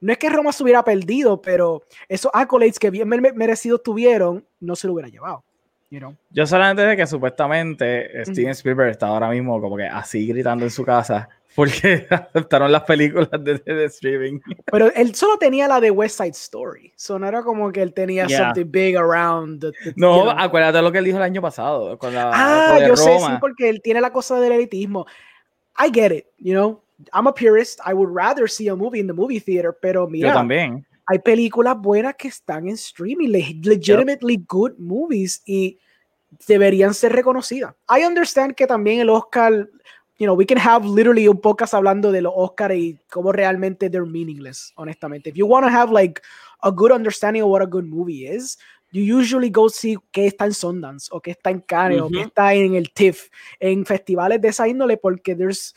[0.00, 4.46] no es que Roma se hubiera perdido, pero esos accolades que bien mer- merecidos tuvieron,
[4.60, 5.44] no se lo hubiera llevado.
[5.90, 6.14] You know?
[6.30, 10.70] Yo solamente sé que supuestamente Steven Spielberg está ahora mismo como que así gritando en
[10.70, 14.38] su casa porque aceptaron las películas de, de, streaming.
[14.70, 16.92] Pero él solo tenía la de West Side Story.
[16.94, 18.38] So no era como que él tenía Yeah.
[18.54, 19.60] something big around.
[19.62, 20.30] the- the- No, you know.
[20.38, 21.96] acuérdate lo que él dijo el año pasado.
[21.98, 23.40] Con la, Ah, con de yo sé, sí, Roma.
[23.40, 25.06] porque él tiene la cosa del elitismo.
[25.78, 26.82] I get it, you know.
[27.14, 27.80] I'm a purist.
[27.86, 30.84] I would rather see a movie in the movie theater, pero Yo mira, también.
[31.10, 35.78] Hay películas buenas que están en streaming, le- legitimately good movies y
[36.46, 37.74] deberían ser reconocidas.
[37.88, 39.70] I understand que también el Oscar,
[40.18, 43.88] you know, we can have literally un podcast hablando de los Oscar y cómo realmente
[43.88, 45.30] they're meaningless, honestamente.
[45.30, 46.20] If you want to have like
[46.60, 48.58] a good understanding of what a good movie is,
[48.90, 52.20] you usually go see qué está en Sundance o qué está en Cannes o qué
[52.22, 53.30] está en el TIFF,
[53.60, 55.74] en festivales de esa índole, porque there's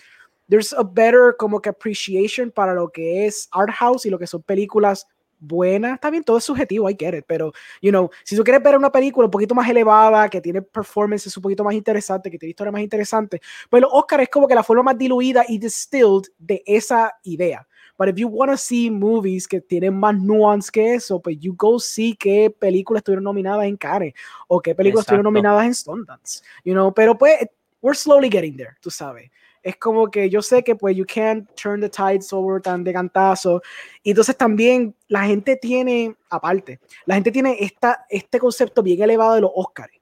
[0.49, 4.28] there's a better como que appreciation para lo que es art house y lo que
[4.28, 5.08] son películas
[5.41, 5.95] buenas.
[5.95, 7.51] Está bien, todo es subjetivo, I get it, pero,
[7.81, 11.35] you know, si tú quieres ver una película un poquito más elevada, que tiene performances
[11.35, 14.55] un poquito más interesantes, que tiene historias más interesantes, pues los Oscar es como que
[14.55, 17.68] la forma más diluida y distilled de esa idea.
[17.97, 21.53] But if you want to see movies que tienen más nuance que eso, pues you
[21.55, 24.13] go see qué películas estuvieron nominadas en Cannes
[24.47, 25.31] o qué películas estuvieron Exacto.
[25.31, 27.47] nominadas en Sundance, you know, pero pues
[27.81, 29.30] we're slowly getting there, tú sabes.
[29.64, 32.94] Es como que yo sé que pues you can't turn the tides over tan de
[32.94, 33.62] cantazo.
[34.02, 39.36] Y entonces también la gente tiene, aparte, la gente tiene esta, este concepto bien elevado
[39.36, 39.94] de los Oscars,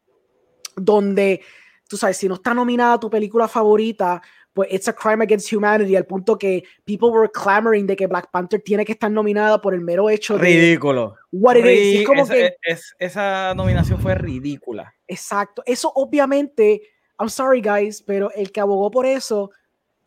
[0.75, 1.41] donde,
[1.87, 4.21] tú sabes, si no está nominada tu película favorita,
[4.53, 8.29] pues it's a crime against humanity, al punto que people were clamoring de que Black
[8.31, 11.15] Panther tiene que estar nominada por el mero hecho de Ridículo.
[11.31, 11.71] what it is.
[11.79, 14.93] Y es Ri- como esa, que, es- esa nominación fue ridícula.
[15.07, 15.61] Exacto.
[15.65, 16.81] Eso obviamente,
[17.19, 19.51] I'm sorry guys, pero el que abogó por eso,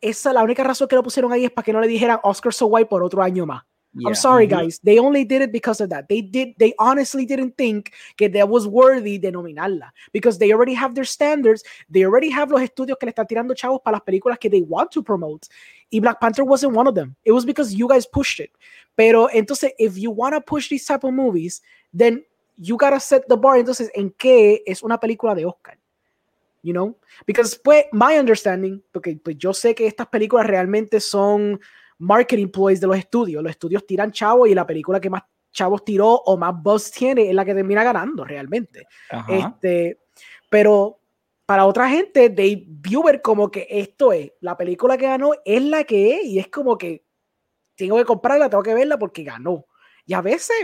[0.01, 2.53] esa la única razón que lo pusieron ahí es para que no le dijeran Oscar
[2.53, 3.63] So White por otro año más.
[3.95, 6.07] I'm sorry guys, they only did it because of that.
[6.09, 10.73] They did they honestly didn't think que that was worthy de nominarla because they already
[10.73, 14.01] have their standards, they already have los estudios que le están tirando chavos para las
[14.01, 15.47] películas que they want to promote.
[15.91, 17.15] Y Black Panther wasn't one of them.
[17.23, 18.51] It was because you guys pushed it.
[18.95, 21.61] Pero entonces if you want to push these type of movies,
[21.93, 22.25] then
[22.57, 23.57] you gotta set the bar.
[23.57, 25.77] Entonces, ¿en qué es una película de Oscar?
[26.63, 26.97] You know?
[27.27, 31.59] Because, pues, my understanding, porque pues, yo sé que estas películas realmente son
[31.99, 33.43] marketing ploys de los estudios.
[33.43, 37.29] Los estudios tiran chavos y la película que más chavos tiró o más buzz tiene
[37.29, 38.87] es la que termina ganando realmente.
[39.09, 39.31] Ajá.
[39.31, 39.99] Este,
[40.49, 40.99] pero
[41.45, 45.61] para otra gente, they view it como que esto es, la película que ganó es
[45.61, 47.05] la que es y es como que
[47.75, 49.65] tengo que comprarla, tengo que verla porque ganó.
[50.05, 50.55] Y a veces,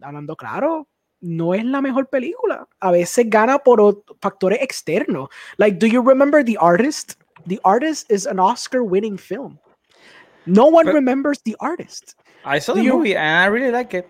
[0.00, 0.88] hablando claro,
[1.20, 2.66] no es la mejor película.
[2.80, 5.28] A veces gana por factores externos.
[5.58, 7.14] Like, do you remember The Artist?
[7.46, 9.58] The Artist is an Oscar winning film.
[10.46, 12.14] No one But- remembers The Artist.
[12.44, 14.06] I saw Do the you- movie and I really like it.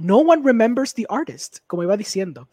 [0.00, 2.46] No one remembers The Artist, como iba diciendo.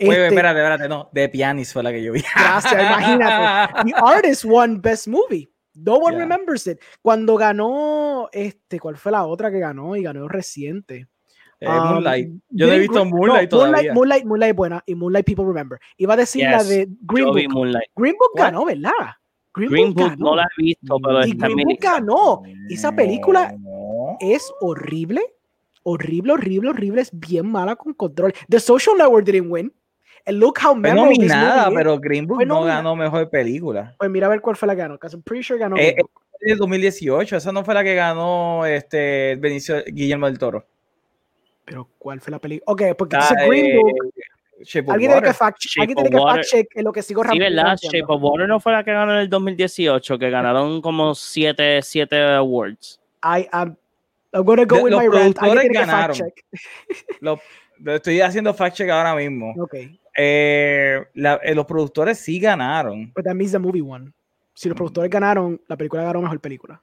[0.00, 1.08] Wait, wait, Este- espérate, espérate, no.
[1.14, 2.22] The Pianist fue la que yo vi.
[2.34, 3.72] Gracias, imagínate.
[3.84, 5.48] The Artist won Best Movie.
[5.74, 6.22] No one Yeah.
[6.24, 6.80] remembers it.
[7.02, 9.94] Cuando ganó, este, ¿cuál fue la otra que ganó?
[9.94, 11.06] Y ganó reciente.
[11.60, 12.30] Eh, Um, Moonlight.
[12.50, 13.92] Yo no he visto Moonlight no, todavía.
[13.92, 15.78] Moonlight, Moonlight, Moonlight es buena y Moonlight People Remember.
[15.96, 17.48] Iba a decir la de Green Book.
[17.50, 17.90] Moonlight.
[17.96, 18.44] Green Book ¿Cuál?
[18.52, 18.90] ganó, ¿verdad?
[19.54, 20.24] Green, Green Book Book ganó.
[20.30, 22.42] no la he visto, pero y está en Green Book ganó.
[22.70, 23.54] Esa película
[24.20, 25.22] es horrible,
[25.82, 27.00] horrible, horrible, horrible.
[27.00, 28.32] Es bien mala con control.
[28.48, 29.72] The Social Network didn't win.
[30.26, 33.94] And look how Fue nominada, pero Green Book no ganó mejor película.
[33.98, 34.94] Pues mira a ver cuál fue la que ganó.
[34.94, 35.76] Because I'm pretty sure ganó.
[35.76, 35.96] Eh.
[36.40, 40.66] Es del 2018, esa no fue la que ganó este Benicio Guillermo del Toro.
[41.68, 42.72] Pero ¿cuál fue la película?
[42.72, 44.14] Ok, porque Ah, entonces Green eh, Book.
[44.62, 47.28] Shape Alguien tiene que fact, alguien tiene que fact check en lo que sigo Sí,
[47.28, 47.64] rápido ¿verdad?
[47.64, 47.98] ranteando.
[47.98, 51.80] Shape of Water no fue la que ganó en el 2018, que ganaron como 7
[51.82, 53.00] siete awards.
[53.22, 53.76] I am
[54.32, 55.16] I'm gonna go De- with los my rant.
[55.16, 56.16] Alguien productores tiene que ganaron.
[56.16, 56.44] fact check.
[57.86, 59.54] Estoy haciendo fact check ahora mismo.
[59.60, 59.74] Ok,
[60.16, 63.12] Eh, la- eh, los productores sí ganaron.
[63.14, 64.12] but that means the movie won.
[64.54, 64.78] Si los Mm.
[64.78, 66.82] productores ganaron, la película ganó mejor película.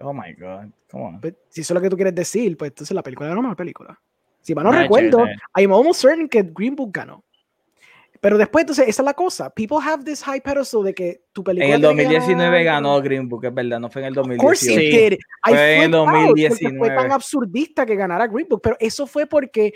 [0.00, 0.70] Oh my god.
[0.90, 1.20] Come on.
[1.20, 3.56] But si eso es lo que tú quieres decir, pues entonces la película ganó mejor
[3.56, 4.00] película.
[4.42, 5.24] Si mal no recuerdo.
[5.56, 7.22] I'm almost certain que Green Book ganó.
[8.22, 9.48] Pero después, entonces, esa es la cosa.
[9.48, 11.66] People have this high pedestal de que tu película.
[11.68, 12.82] En el tiene que 2019 ganar.
[12.82, 14.74] ganó Green Book, es verdad, no fue en el Of course 2018.
[14.74, 15.10] it Sí.
[15.10, 15.12] did.
[15.46, 16.96] I Fue en out porque fue 2019.
[16.96, 19.72] tan absurdista que ganara Green Book, pero eso fue porque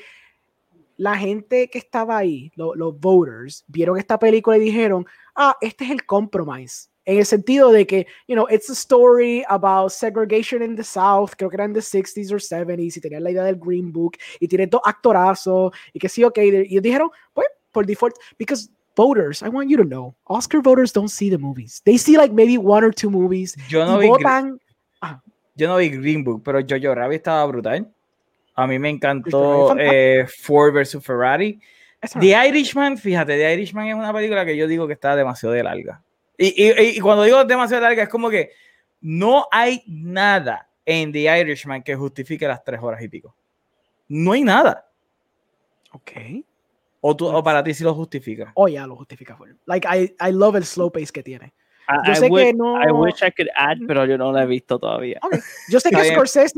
[0.98, 5.84] la gente que estaba ahí, lo- los voters, vieron esta película y dijeron, ah, este
[5.84, 6.90] es el compromise.
[7.04, 11.32] En el sentido de que, you know, it's a story about segregation in the South,
[11.36, 14.16] creo que era en the 60s or 70s, y tenían la idea del Green Book,
[14.40, 19.42] y tiene dos actorazos, y que sí, ok, y dijeron, pues, por default, because voters,
[19.42, 21.82] I want you to know, Oscar voters don't see the movies.
[21.84, 24.60] They see like maybe one or two movies, Yo no, vi, votan
[25.54, 27.88] yo no vi Green Book, pero Jojo Rabbit estaba brutal.
[28.56, 31.60] A mí me encantó eh, Ford versus Ferrari.
[32.20, 35.62] The Irishman, fíjate, The Irishman es una película que yo digo que está demasiado de
[35.62, 36.02] larga.
[36.36, 38.50] Y, y, y, cuando digo demasiado larga, es como que
[39.00, 43.34] no hay nada en The Irishman que justifique las tres horas y pico.
[44.08, 44.90] No hay nada.
[45.92, 46.10] Ok.
[47.00, 48.50] O, tú, o para ti sí lo justifica.
[48.54, 49.38] Oh, ya lo justifica.
[49.66, 51.52] Like, I, I love el slow pace que tiene.
[51.88, 52.82] I, yo sé I wish, que no...
[52.82, 55.20] I wish I could add, pero yo no lo he visto todavía.
[55.22, 55.40] Okay.
[55.68, 56.54] Yo sé que Scorsese,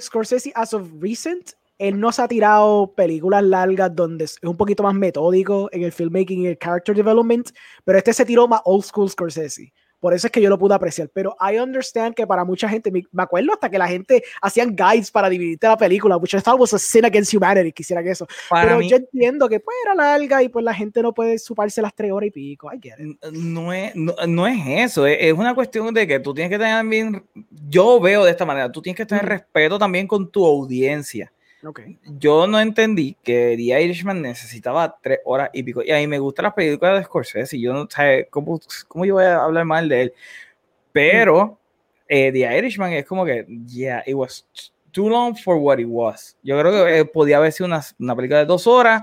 [0.00, 4.82] Scorsese, as of recent, él no se ha tirado películas largas donde es un poquito
[4.82, 7.50] más metódico en el filmmaking y el character development,
[7.84, 9.72] pero este se tiró más old school Scorsese.
[9.98, 11.08] Por eso es que yo lo pude apreciar.
[11.12, 15.10] Pero I understand que para mucha gente, me, acuerdo hasta que la gente hacían guides
[15.10, 18.26] para dividirte la película, which I thought was a sin against humanity, quisieran eso.
[18.50, 21.94] Pero yo entiendo que pues era larga y pues la gente no puede suparse las
[21.94, 22.70] tres horas y pico.
[22.72, 23.32] I get it.
[23.32, 27.24] No es, no, es eso, es, una cuestión de que tú tienes que tener también,
[27.68, 31.32] yo veo de esta manera, tú tienes que tener respeto también con tu audiencia.
[31.66, 31.98] Okay.
[32.18, 35.82] Yo no entendí que The Irishman necesitaba tres horas y pico.
[35.82, 37.56] Y a mí me gustan las películas de Scorsese.
[37.56, 40.14] Y yo no sé cómo, cómo yo voy a hablar mal de él.
[40.92, 41.58] Pero
[42.08, 44.46] eh, The Irishman es como que, yeah, it was
[44.92, 46.36] too long for what it was.
[46.42, 49.02] Yo creo que eh, podía haber sido una, una, película de dos horas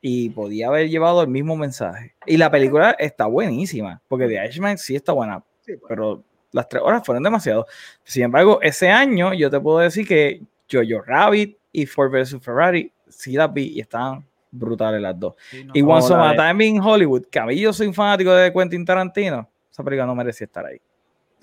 [0.00, 2.14] y podía haber llevado el mismo mensaje.
[2.24, 5.78] Y la película está buenísima, porque The Irishman sí está buena, pues.
[5.88, 7.66] pero las tres horas fueron demasiado.
[8.04, 12.92] Sin embargo, ese año yo te puedo decir que Jojo Rabbit y Ford vs Ferrari,
[13.08, 15.34] sí las vi y estaban brutales las dos.
[15.74, 18.84] y Once Upon a Time in Hollywood, que a mí yo soy fanático de Quentin
[18.84, 20.80] Tarantino, esa película no merecía estar ahí.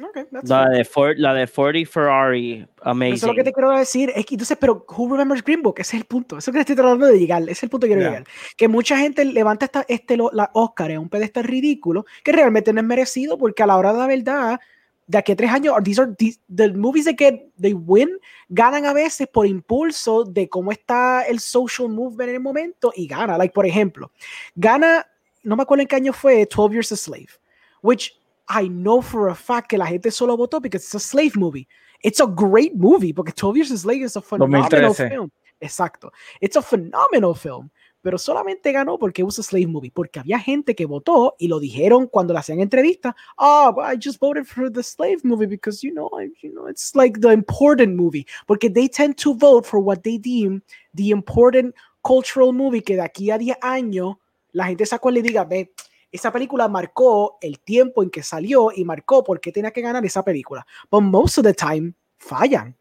[0.01, 3.13] Okay, la, de Ford, la de Ford y Ferrari, amazing.
[3.13, 4.11] Eso es lo que te quiero decir.
[4.15, 5.75] Es que entonces, pero who remembers Green Book?
[5.77, 6.39] Ese es el punto.
[6.39, 7.43] Eso que estoy tratando de llegar.
[7.43, 8.25] Ese es el punto que quiero llegar.
[8.57, 12.79] Que mucha gente levanta esta, este, la Oscar en un pedestal ridículo que realmente no
[12.81, 14.59] es merecido porque a la hora de la verdad
[15.13, 16.15] de aquí a tres años, these are
[16.49, 18.09] the movies that get they win,
[18.49, 23.05] ganan a veces por impulso de cómo está el social movement en el momento y
[23.05, 23.37] gana.
[23.37, 24.11] Like, por ejemplo,
[24.55, 25.05] gana,
[25.43, 27.29] no me acuerdo en qué año fue, 12 Years a Slave,
[27.83, 28.11] which
[28.49, 31.67] I know for a fact que la gente solo votó because it's a slave movie.
[32.01, 35.31] It's a great movie porque 12 Years a Slave is a phenomenal film.
[35.61, 36.11] Exacto.
[36.41, 37.69] It's a phenomenal film
[38.03, 42.07] pero solamente ganó porque was slave movie, porque había gente que votó y lo dijeron
[42.07, 46.09] cuando le hacían entrevistas, oh, I just voted for the slave movie because, you know,
[46.41, 50.19] you know, it's like the important movie, porque they tend to vote for what they
[50.19, 50.61] deem
[50.93, 54.17] the important cultural movie que de aquí a 10 años
[54.51, 55.71] la gente sacó y le diga, ve,
[56.11, 60.05] esa película marcó el tiempo en que salió y marcó por qué tenía que ganar
[60.05, 60.67] esa película.
[60.91, 62.75] But most of the time fallan.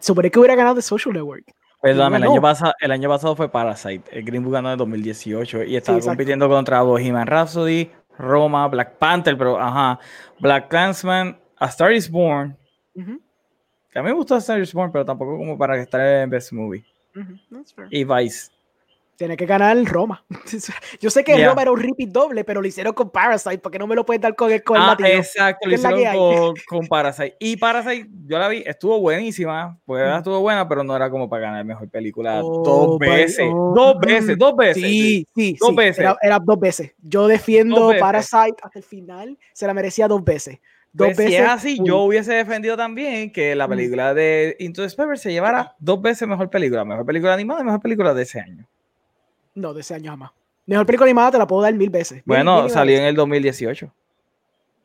[0.00, 1.54] Sobre que hubiera ganado The Social Network.
[1.82, 4.04] Perdóname, el, año pasado, el año pasado fue Parasite.
[4.16, 9.36] El Green Book ganó en 2018 y estaba compitiendo contra Bohemian Rhapsody, Roma, Black Panther,
[9.36, 9.98] pero ajá,
[10.38, 12.56] Black Clansman, A Star is Born.
[12.94, 16.00] Que a mí me gustó A Star is Born, pero tampoco como para que estar
[16.00, 16.84] en Best Movie.
[17.90, 18.52] Y Vice
[19.22, 20.24] tiene que ganar Roma.
[21.00, 23.86] Yo sé que Roma era un repeat doble, pero lo hicieron con Parasite, porque no
[23.86, 27.36] me lo pueden dar con el, con ah, Exacto, lo hicieron con, Parasite.
[27.38, 31.42] Y Parasite, yo la vi, estuvo buenísima, pues estuvo buena, pero no era como para
[31.42, 33.46] ganar mejor película oh, dos veces.
[33.48, 34.82] Oh, dos veces, dos veces.
[34.82, 36.04] Sí, sí, dos veces.
[36.20, 36.90] Era, dos veces.
[37.00, 40.58] Yo defiendo Parasite hasta el final, se la merecía dos veces.
[40.92, 41.32] Dos pues veces.
[41.32, 45.30] Si es así, yo hubiese defendido también que la película de Into the Spider se
[45.30, 48.66] llevara dos veces mejor película, mejor película animada y mejor película de ese año.
[49.54, 50.30] No, de ese año jamás.
[50.66, 52.22] Mejor película animada te la puedo dar mil veces.
[52.24, 53.92] Bueno, salió en el 2018.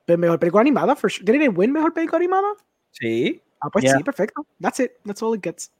[0.05, 1.31] Pero mejor película animada, for sure.
[1.31, 2.47] ¿Did it win mejor película animada?
[2.91, 3.41] Sí.
[3.59, 4.45] Ah, pues sí, perfecto.
[4.59, 4.91] That's it.
[5.05, 5.71] That's all it gets.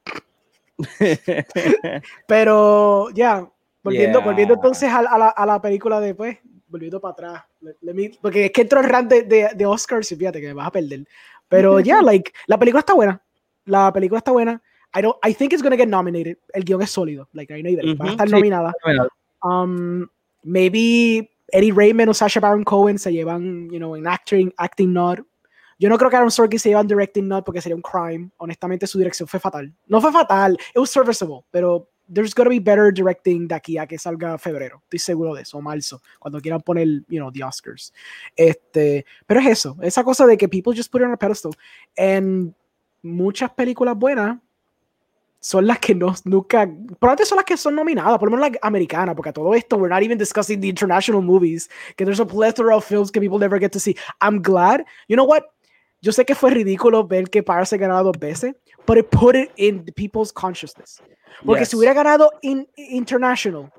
[2.28, 3.50] Pero, ya,
[3.82, 7.44] volviendo, volviendo entonces a, la, a, la, película de, pues, volviendo para atrás.
[8.22, 10.68] porque es que entro el rant de, de, de, Oscars y fíjate que me vas
[10.68, 11.08] a perder.
[11.48, 13.22] Pero, ya, yeah, like, la película está buena.
[13.66, 14.62] La película está buena.
[14.94, 15.18] I don't.
[15.24, 16.38] I think it's gonna get nominated.
[16.54, 17.28] El guion es sólido.
[17.34, 17.86] Like I know that.
[18.00, 18.74] Va a estar nominada.
[19.44, 20.10] Um,
[20.44, 25.20] maybe Eddie Raymond o Sasha Baron Cohen se llevan, you know, en acting, acting nod.
[25.80, 28.32] Yo no creo que Aaron Sorkin se llevan directing nod porque sería un crime.
[28.38, 29.72] Honestamente, su dirección fue fatal.
[29.88, 30.58] No fue fatal.
[30.74, 34.82] It was serviceable, pero there's gonna be better directing de aquí a que salga febrero.
[34.84, 37.94] Estoy seguro de eso, o marzo, cuando quieran poner, you know, the Oscars.
[38.36, 41.52] Este, pero es eso, esa cosa de que people just put it on a pedestal.
[41.96, 42.56] En
[43.04, 44.40] muchas películas buenas
[45.40, 46.68] son las que no, nunca,
[47.00, 49.78] probablemente son las que son nominadas, por lo menos las americanas, porque a todo esto,
[49.78, 53.40] we're not even discussing the international movies, que there's a plethora of films que people
[53.40, 53.96] never get to see.
[54.22, 55.44] I'm glad, you know what?
[56.02, 58.54] Yo sé que fue ridículo ver que Parasite ganado dos veces,
[58.86, 61.02] but it put it in people's consciousness.
[61.46, 63.72] Porque si hubiera ganado in, international,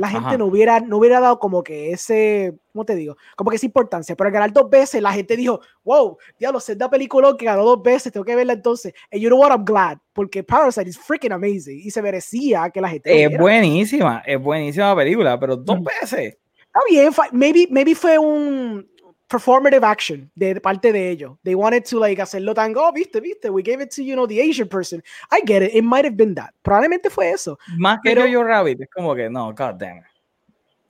[0.00, 3.16] la gente no hubiera, no hubiera dado como que ese, ¿cómo te digo?
[3.36, 4.16] Como que esa importancia.
[4.16, 7.64] Pero al ganar dos veces, la gente dijo, wow, diablo, es da película que ganó
[7.64, 8.94] dos veces, tengo que verla entonces.
[9.12, 12.80] And you know what, I'm glad, porque Parasite is freaking amazing y se merecía que
[12.80, 13.24] la gente.
[13.24, 16.38] Es buenísima, es buenísima película, pero dos veces.
[16.58, 18.88] Está bien, maybe, maybe fue un,
[19.30, 21.38] performative action de parte de ellos.
[21.44, 24.26] They wanted to like hacerlo tan, oh, viste, viste, we gave it to, you know,
[24.26, 25.02] the Asian person.
[25.30, 26.52] I get it, it might have been that.
[26.62, 27.58] Probablemente fue eso.
[27.78, 30.04] Más que Jojo Rabbit, es como que, no, god damn it.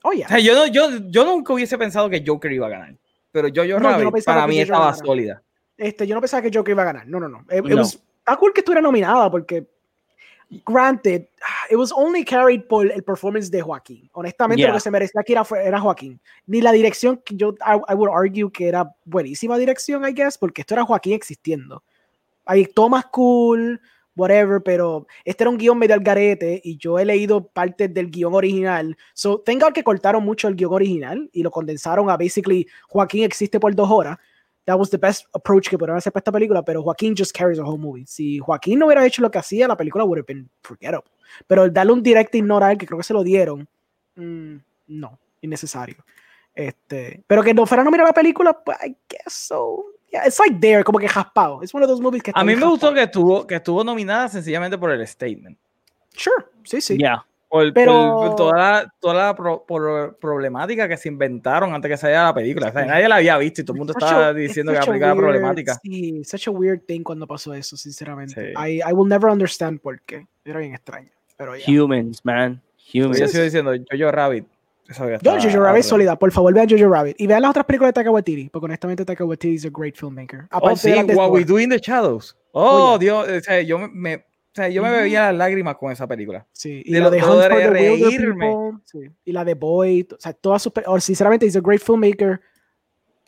[0.03, 0.25] Oh, yeah.
[0.25, 2.95] O sea, yo, no, yo, yo nunca hubiese pensado que Joker iba a ganar,
[3.31, 5.41] pero Jojo no, Rabbit para mí estaba sólida.
[5.77, 7.45] Este, yo no pensaba que Joker iba a ganar, no, no, no.
[7.51, 7.83] It, no.
[7.83, 9.67] está cool que estuviera nominada porque
[10.65, 11.27] granted,
[11.69, 14.09] it was only carried por el performance de Joaquín.
[14.13, 16.19] Honestamente, lo que se merecía aquí era, era Joaquín.
[16.45, 20.73] Ni la dirección, yo I, would argue que era buenísima dirección, I guess, porque esto
[20.73, 21.83] era Joaquín existiendo.
[22.45, 23.79] Hay tomas cool,
[24.15, 28.11] whatever, pero este era un guion medio al garete y yo he leído partes del
[28.11, 28.97] guion original.
[29.13, 33.59] So, tengo que cortaron mucho el guion original y lo condensaron a basically Joaquín existe
[33.59, 34.17] por dos horas
[34.65, 37.57] that was the best approach que pudieron hacer para esta película, pero Joaquín just carries
[37.57, 38.05] the whole movie.
[38.05, 41.09] Si Joaquín no hubiera hecho lo que hacía, la película would have been forgettable.
[41.47, 43.67] Pero el darle un direct ignorar, que creo que se lo dieron,
[44.15, 44.55] mm,
[44.87, 46.03] no, innecesario.
[46.53, 49.85] Este, pero que no fuera a nominar la película, pues I guess so.
[50.11, 51.63] Yeah, it's like there, como que jaspado.
[51.63, 54.27] Es uno de those movies que A mí me gustó que estuvo, que estuvo nominada
[54.27, 55.57] sencillamente por el statement.
[56.13, 56.97] Sure, sí, sí.
[56.97, 57.25] Yeah.
[57.51, 58.33] Por, pero...
[58.37, 62.69] toda la, toda la por problemática que se inventaron antes que saliera la película.
[62.69, 65.77] O sea, nadie la había visto y todo el mundo estaba diciendo que aplicaba problemática.
[65.83, 68.53] Sí, such a weird thing cuando pasó eso, sinceramente.
[68.53, 70.25] I, I, will never understand por qué.
[70.45, 71.09] Era bien extraño.
[71.35, 72.61] Pero Humans, man.
[72.93, 73.19] Humans.
[73.19, 74.45] Yo sigo diciendo Jojo Rabbit.
[75.21, 76.15] Yo, Jojo Rabbit sólida.
[76.15, 77.19] Por favor, vean Jojo Rabbit.
[77.19, 79.95] Y vean las otras películas de Taika Waititi, porque honestamente Taika Waititi es a great
[79.95, 80.47] filmmaker.
[80.51, 82.37] Oh, Aparte oh, sí, What We Do in the Shadows.
[82.53, 83.27] Oh, oh Dios.
[83.27, 86.45] O sea, yo me o sea, yo me bebía las lágrimas con esa película.
[86.51, 88.51] Sí, y de la de Hunt for the reírme.
[88.83, 88.99] Sí.
[89.23, 92.41] Y la de Boy, o sea, todas sus películas, sinceramente, he's a great filmmaker.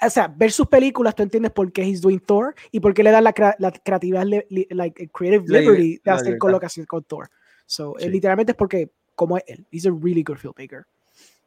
[0.01, 3.03] O sea, ver sus películas, tú entiendes por qué he's doing Thor y por qué
[3.03, 4.25] le da la, la creatividad,
[4.69, 7.29] like, creative liberty de hacer colocación con Thor.
[7.65, 10.85] So, eh, literalmente es porque, como es él, he's a really good filmmaker.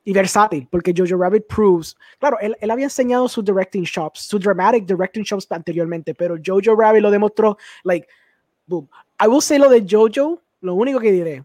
[0.04, 4.40] Y versátil, porque Jojo Rabbit proves, claro, él, él había enseñado sus directing shops, sus
[4.40, 8.06] dramatic directing shops anteriormente, pero Jojo Rabbit lo demostró, like,
[8.66, 8.88] boom,
[9.18, 11.44] I will say lo de Jojo, lo único que diré.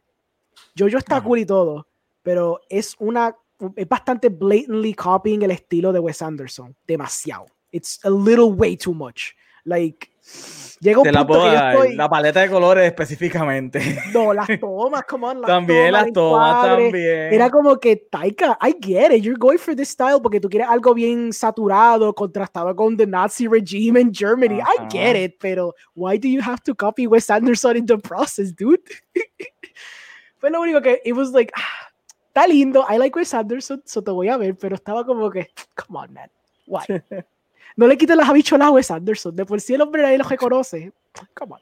[0.78, 1.88] Jojo está cool y todo,
[2.24, 3.36] pero es una
[3.76, 7.46] es bastante blatantly copying el estilo de Wes Anderson, demasiado.
[7.72, 9.34] It's a little way too much.
[9.66, 10.11] Like
[10.82, 11.96] llega un punto la, que yo estoy...
[11.96, 13.80] la paleta de colores específicamente.
[14.14, 17.34] No, las tomas, come on, las también las tomas también.
[17.34, 20.68] Era como que Taika, I get it, you're going for this style porque tú quieres
[20.68, 24.60] algo bien saturado, contrastado con the Nazi regime in Germany.
[24.60, 28.54] I get it, pero why do you have to copy Wes Anderson in the process,
[28.54, 28.82] dude?
[30.40, 31.90] Fue lo único que it was like ah,
[32.34, 35.50] está lindo, I like Wes Anderson, so te voy a ver, pero estaba como que
[35.76, 36.30] come on, man.
[36.66, 36.86] Why?
[37.76, 39.36] No le quiten las habichuelas a Wes Anderson.
[39.36, 40.92] De por sí el hombre ahí lo reconoce.
[41.34, 41.60] Come on.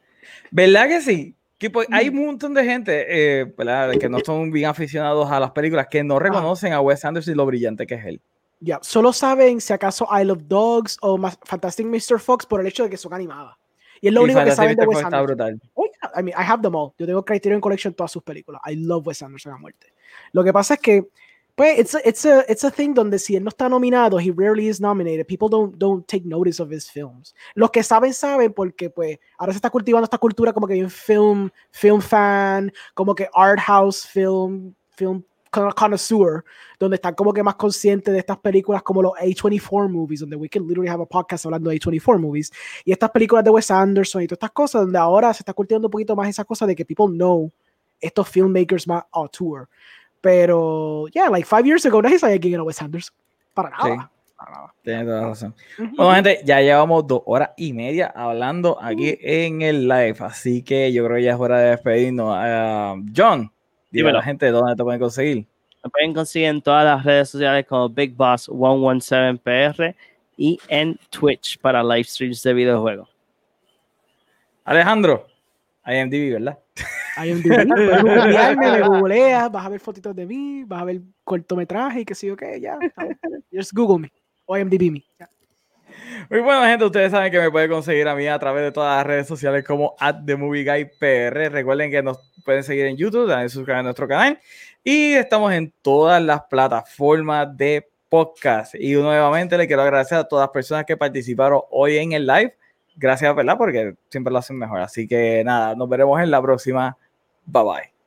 [0.52, 1.36] ¿Verdad que sí?
[1.58, 2.18] Que pues, hay mm.
[2.18, 3.54] un montón de gente eh,
[4.00, 7.38] que no son bien aficionados a las películas que no reconocen a Wes Anderson y
[7.38, 8.22] lo brillante que es él.
[8.62, 12.20] Ya, solo saben si acaso I Love Dogs o Fantastic Mr.
[12.20, 13.56] Fox por el hecho de que son animadas.
[14.02, 15.26] Y es lo único que saben de Wes Anderson.
[15.26, 15.62] Brutal.
[15.74, 15.86] Oh,
[16.18, 16.94] I mean, I have them all.
[16.98, 18.62] Yo tengo Criterion Collection todas sus películas.
[18.66, 19.94] I love Wes Anderson a muerte.
[20.32, 21.10] Lo que pasa es que
[21.60, 24.32] pues it's a, it's a, it's a thing donde si él no está nominado, he
[24.32, 25.28] rarely is nominated.
[25.28, 27.36] People don't, don't take notice of his films.
[27.54, 30.90] Los que saben, saben porque pues ahora se está cultivando esta cultura como que un
[30.90, 35.22] film, film fan, como que art house film, film
[35.52, 36.46] connoisseur,
[36.80, 40.48] donde están como que más conscientes de estas películas como los A24 movies, donde we
[40.48, 42.54] can literally have a podcast hablando de A24 movies,
[42.86, 45.90] y estas películas de Wes Anderson y todas estas cosas, donde ahora se está cultivando
[45.90, 47.52] un poquito más esa cosa de que people know
[48.00, 49.68] estos filmmakers más auteur.
[50.22, 53.15] Pero, yeah, like five years ago, nadie sabía quién era Wes Anderson.
[53.53, 54.11] Para nada.
[54.11, 54.19] Sí.
[54.81, 55.56] Tienes toda la razón.
[55.77, 60.91] Bueno, gente, ya llevamos dos horas y media hablando aquí en el live, así que
[60.93, 62.35] yo creo que ya es hora de despedirnos.
[62.35, 63.51] Uh, John,
[63.91, 65.45] dime a la gente dónde te pueden conseguir.
[65.83, 69.95] Me pueden conseguir en todas las redes sociales como Big Boss 117PR
[70.38, 73.09] y en Twitch para live streams de videojuegos.
[74.64, 75.27] Alejandro,
[75.93, 76.59] IMDb, ¿verdad?
[77.24, 77.68] IMDb,
[78.01, 82.16] puedes me googleas, vas a ver fotitos de mí, vas a ver cortometraje y que
[82.16, 82.77] sí o qué, ya.
[83.51, 84.11] Just Google me
[84.45, 85.03] o IMDb me.
[86.30, 86.85] Muy bueno, gente.
[86.85, 89.64] Ustedes saben que me pueden conseguir a mí a través de todas las redes sociales
[89.64, 91.50] como at the movie guy PR.
[91.51, 94.40] Recuerden que nos pueden seguir en YouTube, también suscribir a nuestro canal.
[94.84, 98.76] Y estamos en todas las plataformas de podcast.
[98.76, 102.56] Y nuevamente le quiero agradecer a todas las personas que participaron hoy en el live
[103.00, 103.58] gracias, ¿verdad?
[103.58, 104.82] Porque siempre lo hacen mejor.
[104.82, 106.98] Así que nada, nos veremos en la próxima.
[107.45, 107.99] Bye bye.